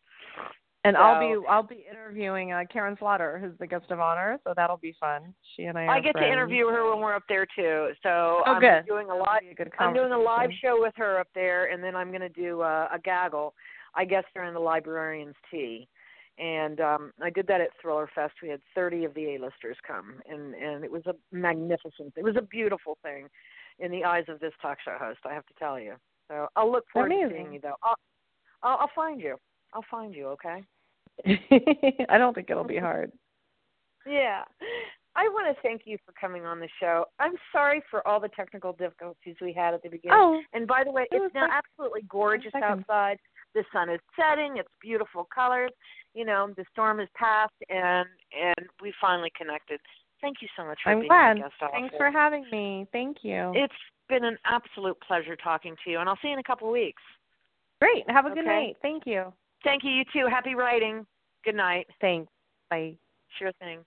And 0.87 0.97
I'll 0.97 1.19
be 1.19 1.47
I'll 1.49 1.63
be 1.65 1.85
interviewing 1.91 2.53
uh, 2.53 2.63
Karin 2.73 2.97
Slaughter, 2.99 3.41
who's 3.43 3.59
the 3.59 3.67
guest 3.67 3.91
of 3.91 3.99
honor, 3.99 4.39
so 4.45 4.53
that'll 4.55 4.77
be 4.77 4.95
fun. 5.01 5.35
She 5.55 5.65
and 5.65 5.77
I. 5.77 5.97
I 5.97 6.01
get 6.01 6.15
to 6.17 6.25
interview 6.25 6.69
her 6.69 6.89
when 6.89 7.01
we're 7.01 7.15
up 7.15 7.25
there 7.29 7.45
too. 7.45 7.91
So 8.05 8.43
Oh, 8.47 8.53
I'm 8.55 8.61
good. 8.61 8.87
doing 8.87 9.11
a 9.11 9.15
live 9.15 9.43
a 9.59 9.83
I'm 9.83 9.95
doing 9.95 10.13
a 10.13 10.19
live 10.19 10.51
show 10.63 10.81
with 10.81 10.95
her 10.97 11.19
up 11.19 11.27
there, 11.35 11.73
and 11.73 11.83
then 11.83 11.97
I'm 11.97 12.11
going 12.11 12.21
to 12.21 12.29
do 12.29 12.61
uh, 12.61 12.89
a 12.93 13.01
gaggle. 13.01 13.55
I 13.97 14.05
guess 14.05 14.25
during 14.35 14.55
the 14.55 14.61
librarian's 14.61 15.35
tea, 15.51 15.89
and 16.39 16.81
um, 16.81 17.13
I 17.21 17.31
did 17.31 17.49
that 17.49 17.61
at 17.61 17.71
Thriller 17.81 18.09
Fest. 18.15 18.35
We 18.43 18.51
had 18.51 18.61
30 18.75 19.07
of 19.07 19.15
the 19.15 19.35
A-listers 19.35 19.79
come, 19.85 20.21
and 20.31 20.55
and 20.55 20.85
it 20.85 20.93
was 20.93 21.03
a 21.07 21.15
magnificent. 21.33 22.13
It 22.17 22.23
was 22.23 22.37
a 22.37 22.43
beautiful 22.43 22.97
thing 23.03 23.29
in 23.81 23.91
the 23.91 24.05
eyes 24.05 24.25
of 24.29 24.39
this 24.39 24.53
talk 24.63 24.79
show 24.85 24.97
host. 25.01 25.19
I 25.25 25.35
have 25.35 25.47
to 25.47 25.55
tell 25.59 25.81
you. 25.81 25.95
So 26.29 26.47
I'll 26.55 26.71
look 26.71 26.85
forward 26.93 27.09
to 27.09 27.29
seeing 27.31 27.53
you 27.55 27.61
though. 27.61 27.77
I'll, 27.83 27.97
I'll 28.63 28.79
I'll 28.83 28.91
find 28.95 29.21
you. 29.21 29.37
I'll 29.73 29.85
find 29.91 30.15
you. 30.15 30.29
Okay. 30.29 30.63
I 32.09 32.19
don't 32.19 32.35
think 32.35 32.51
it'll 32.51 32.65
be 32.65 32.79
hard. 32.79 33.13
Yeah. 34.07 34.43
I 35.17 35.29
want 35.29 35.55
to 35.55 35.61
thank 35.63 35.83
you 35.87 35.97
for 36.05 36.13
coming 36.21 36.45
on 36.45 36.61
the 36.61 36.69
show. 36.79 37.07
I'm 37.19 37.33
sorry 37.51 37.83
for 37.91 38.07
all 38.07 38.21
the 38.21 38.29
technical 38.29 38.75
difficulties 38.75 39.37
we 39.41 39.53
had 39.53 39.73
at 39.73 39.83
the 39.83 39.89
beginning. 39.89 40.17
Oh, 40.21 40.41
And 40.53 40.67
by 40.67 40.85
the 40.85 40.91
way, 40.91 41.07
It 41.11 41.17
it's 41.23 41.35
now 41.35 41.43
like- 41.49 41.53
absolutely 41.65 42.03
gorgeous 42.03 42.53
outside. 42.55 43.19
The 43.55 43.65
sun 43.73 43.89
is 43.89 44.01
setting. 44.15 44.59
It's 44.59 44.69
beautiful 44.83 45.27
colors. 45.35 45.71
You 46.15 46.27
know, 46.27 46.53
the 46.57 46.65
storm 46.71 46.99
has 46.99 47.09
passed, 47.15 47.55
and 47.71 48.07
and 48.39 48.69
we 48.83 48.93
finally 49.01 49.31
connected. 49.37 49.81
Thank 50.21 50.43
you 50.43 50.49
so 50.57 50.67
much 50.67 50.79
for 50.83 50.91
I'm 50.91 51.01
being 51.01 51.09
glad. 51.09 51.39
a 51.39 51.41
guest 51.41 51.55
Thanks 51.73 51.95
for 51.97 52.11
having 52.11 52.45
me. 52.51 52.87
Thank 52.93 53.19
you. 53.23 53.53
It's 53.55 53.75
been 54.11 54.25
an 54.25 54.37
absolute 54.45 54.99
pleasure 55.01 55.37
talking 55.37 55.75
to 55.85 55.91
you, 55.91 55.99
and 55.99 56.09
I'll 56.09 56.19
see 56.21 56.29
you 56.29 56.35
in 56.35 56.39
a 56.39 56.43
couple 56.43 56.69
of 56.69 56.73
weeks. 56.73 57.03
Great. 57.81 58.09
Have 58.11 58.27
a 58.27 58.31
good 58.31 58.45
night. 58.45 58.77
Thank 58.83 59.07
you. 59.07 59.33
Thank 59.67 59.83
you. 59.83 59.91
You 59.91 60.05
too. 60.13 60.29
Happy 60.31 60.55
writing. 60.55 61.05
Good 61.45 61.57
night. 61.57 61.89
Thanks. 62.01 62.31
Bye. 62.71 62.95
Sure 63.37 63.51
thing. 63.59 63.81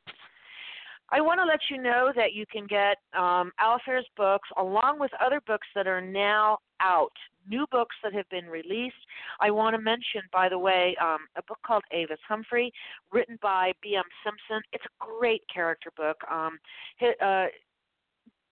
I 1.10 1.22
want 1.22 1.40
to 1.40 1.46
let 1.46 1.62
you 1.72 1.82
know 1.82 2.12
that 2.18 2.34
you 2.34 2.46
can 2.52 2.68
get 2.68 2.98
um, 3.18 3.52
Alafair's 3.62 4.06
books 4.18 4.50
along 4.58 5.00
with 5.00 5.10
other 5.26 5.42
books 5.48 5.66
that 5.76 5.88
are 5.88 6.02
now 6.02 6.58
out, 6.82 7.14
new 7.50 7.66
books 7.72 7.96
that 8.04 8.14
have 8.14 8.28
been 8.30 8.46
released. 8.46 8.98
I 9.40 9.52
want 9.52 9.74
to 9.74 9.82
mention, 9.82 10.22
by 10.34 10.50
the 10.50 10.60
way, 10.60 10.98
um, 11.02 11.20
a 11.38 11.44
book 11.48 11.60
called 11.66 11.84
Avis 11.94 12.20
Humphrey, 12.28 12.74
written 13.14 13.40
by 13.42 13.72
B.M. 13.82 14.04
Simpson. 14.24 14.62
It's 14.74 14.84
a 14.86 15.06
great 15.06 15.44
character 15.52 15.92
book. 15.96 16.18
Um, 16.30 16.60
hi- 17.00 17.16
uh, 17.26 17.48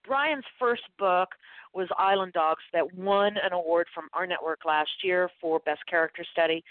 Brian's 0.08 0.46
first 0.58 0.84
book 0.98 1.30
was 1.74 1.88
Island 1.98 2.34
Dogs 2.34 2.64
that 2.74 2.96
won 2.96 3.36
an 3.44 3.54
award 3.54 3.88
from 3.94 4.08
our 4.14 4.26
network 4.26 4.66
last 4.66 4.90
year 5.04 5.30
for 5.40 5.60
Best 5.60 5.82
Character 5.88 6.26
Study. 6.32 6.64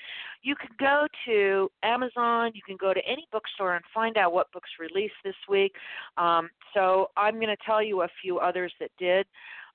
You 0.42 0.56
can 0.56 0.70
go 0.80 1.06
to 1.26 1.70
Amazon, 1.82 2.52
you 2.54 2.62
can 2.66 2.76
go 2.76 2.92
to 2.92 3.00
any 3.06 3.28
bookstore 3.30 3.76
and 3.76 3.84
find 3.94 4.16
out 4.16 4.32
what 4.32 4.50
books 4.52 4.70
released 4.80 5.14
this 5.24 5.36
week. 5.48 5.72
Um, 6.16 6.48
so 6.74 7.10
I'm 7.16 7.34
going 7.34 7.48
to 7.48 7.56
tell 7.64 7.82
you 7.82 8.02
a 8.02 8.08
few 8.22 8.38
others 8.38 8.72
that 8.80 8.90
did. 8.98 9.26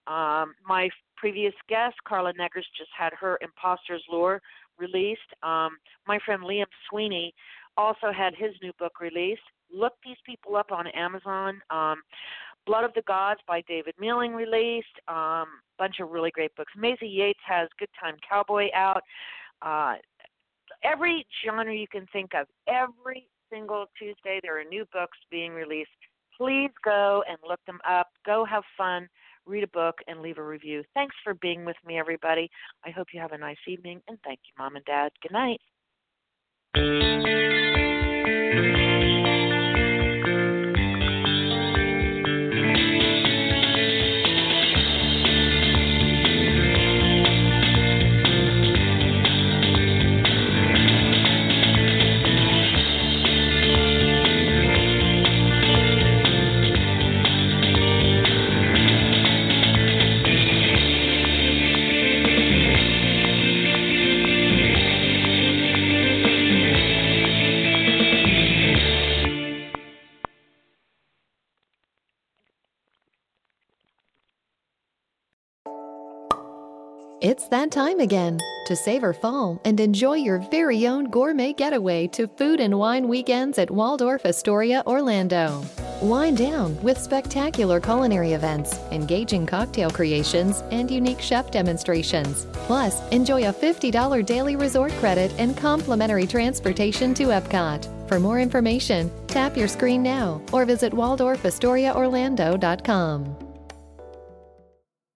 Um, 0.07 0.55
my 0.67 0.89
previous 1.15 1.53
guest, 1.69 1.95
Carla 2.07 2.33
Neggers, 2.33 2.65
just 2.77 2.89
had 2.97 3.13
her 3.13 3.37
Imposter's 3.41 4.03
Lure 4.11 4.41
released. 4.77 5.19
Um, 5.43 5.77
my 6.07 6.19
friend 6.25 6.41
Liam 6.41 6.65
Sweeney 6.89 7.33
also 7.77 8.11
had 8.11 8.33
his 8.35 8.51
new 8.61 8.71
book 8.79 8.99
released. 8.99 9.41
Look 9.73 9.93
these 10.03 10.17
people 10.25 10.55
up 10.55 10.71
on 10.71 10.87
Amazon. 10.87 11.61
Um, 11.69 12.01
Blood 12.65 12.83
of 12.83 12.93
the 12.93 13.01
Gods 13.03 13.39
by 13.47 13.61
David 13.67 13.95
Mealing 13.99 14.33
released. 14.33 14.87
Um, 15.07 15.47
bunch 15.77 15.95
of 15.99 16.09
really 16.11 16.31
great 16.31 16.55
books. 16.55 16.71
Maisie 16.77 17.07
Yates 17.07 17.39
has 17.45 17.67
Good 17.79 17.89
Time 17.99 18.15
Cowboy 18.27 18.67
out. 18.75 19.01
Uh, 19.61 19.95
every 20.83 21.25
genre 21.43 21.73
you 21.73 21.87
can 21.87 22.05
think 22.13 22.31
of, 22.33 22.47
every 22.67 23.27
single 23.51 23.85
Tuesday, 23.97 24.39
there 24.41 24.59
are 24.59 24.63
new 24.63 24.85
books 24.93 25.17
being 25.29 25.53
released. 25.53 25.89
Please 26.37 26.71
go 26.83 27.23
and 27.27 27.37
look 27.47 27.59
them 27.67 27.79
up. 27.87 28.07
Go 28.25 28.45
have 28.45 28.63
fun, 28.77 29.07
read 29.45 29.63
a 29.63 29.67
book, 29.67 29.95
and 30.07 30.21
leave 30.21 30.37
a 30.37 30.43
review. 30.43 30.83
Thanks 30.93 31.15
for 31.23 31.33
being 31.35 31.65
with 31.65 31.75
me, 31.85 31.99
everybody. 31.99 32.49
I 32.85 32.89
hope 32.89 33.07
you 33.13 33.19
have 33.19 33.33
a 33.33 33.37
nice 33.37 33.57
evening, 33.67 34.01
and 34.07 34.17
thank 34.23 34.39
you, 34.45 34.53
Mom 34.57 34.75
and 34.75 34.85
Dad. 34.85 35.11
Good 35.21 35.33
night. 35.33 35.59
That 77.51 77.69
time 77.69 77.99
again 77.99 78.39
to 78.65 78.75
savor 78.77 79.13
fall 79.13 79.59
and 79.65 79.79
enjoy 79.79 80.13
your 80.13 80.39
very 80.49 80.87
own 80.87 81.07
gourmet 81.09 81.53
getaway 81.53 82.07
to 82.07 82.27
food 82.27 82.61
and 82.61 82.79
wine 82.79 83.09
weekends 83.09 83.59
at 83.59 83.69
Waldorf 83.69 84.25
Astoria, 84.25 84.81
Orlando. 84.87 85.61
Wind 86.01 86.37
down 86.37 86.81
with 86.81 86.97
spectacular 86.97 87.81
culinary 87.81 88.33
events, 88.33 88.79
engaging 88.91 89.45
cocktail 89.45 89.91
creations, 89.91 90.63
and 90.71 90.89
unique 90.89 91.19
chef 91.19 91.51
demonstrations. 91.51 92.47
Plus, 92.53 93.05
enjoy 93.09 93.49
a 93.49 93.53
$50 93.53 94.25
daily 94.25 94.55
resort 94.55 94.93
credit 94.93 95.31
and 95.37 95.55
complimentary 95.57 96.25
transportation 96.25 97.13
to 97.13 97.25
Epcot. 97.25 98.07
For 98.07 98.17
more 98.19 98.39
information, 98.39 99.11
tap 99.27 99.55
your 99.57 99.67
screen 99.67 100.01
now 100.01 100.41
or 100.53 100.63
visit 100.65 100.93
waldorfastoriaorlando.com. 100.93 103.40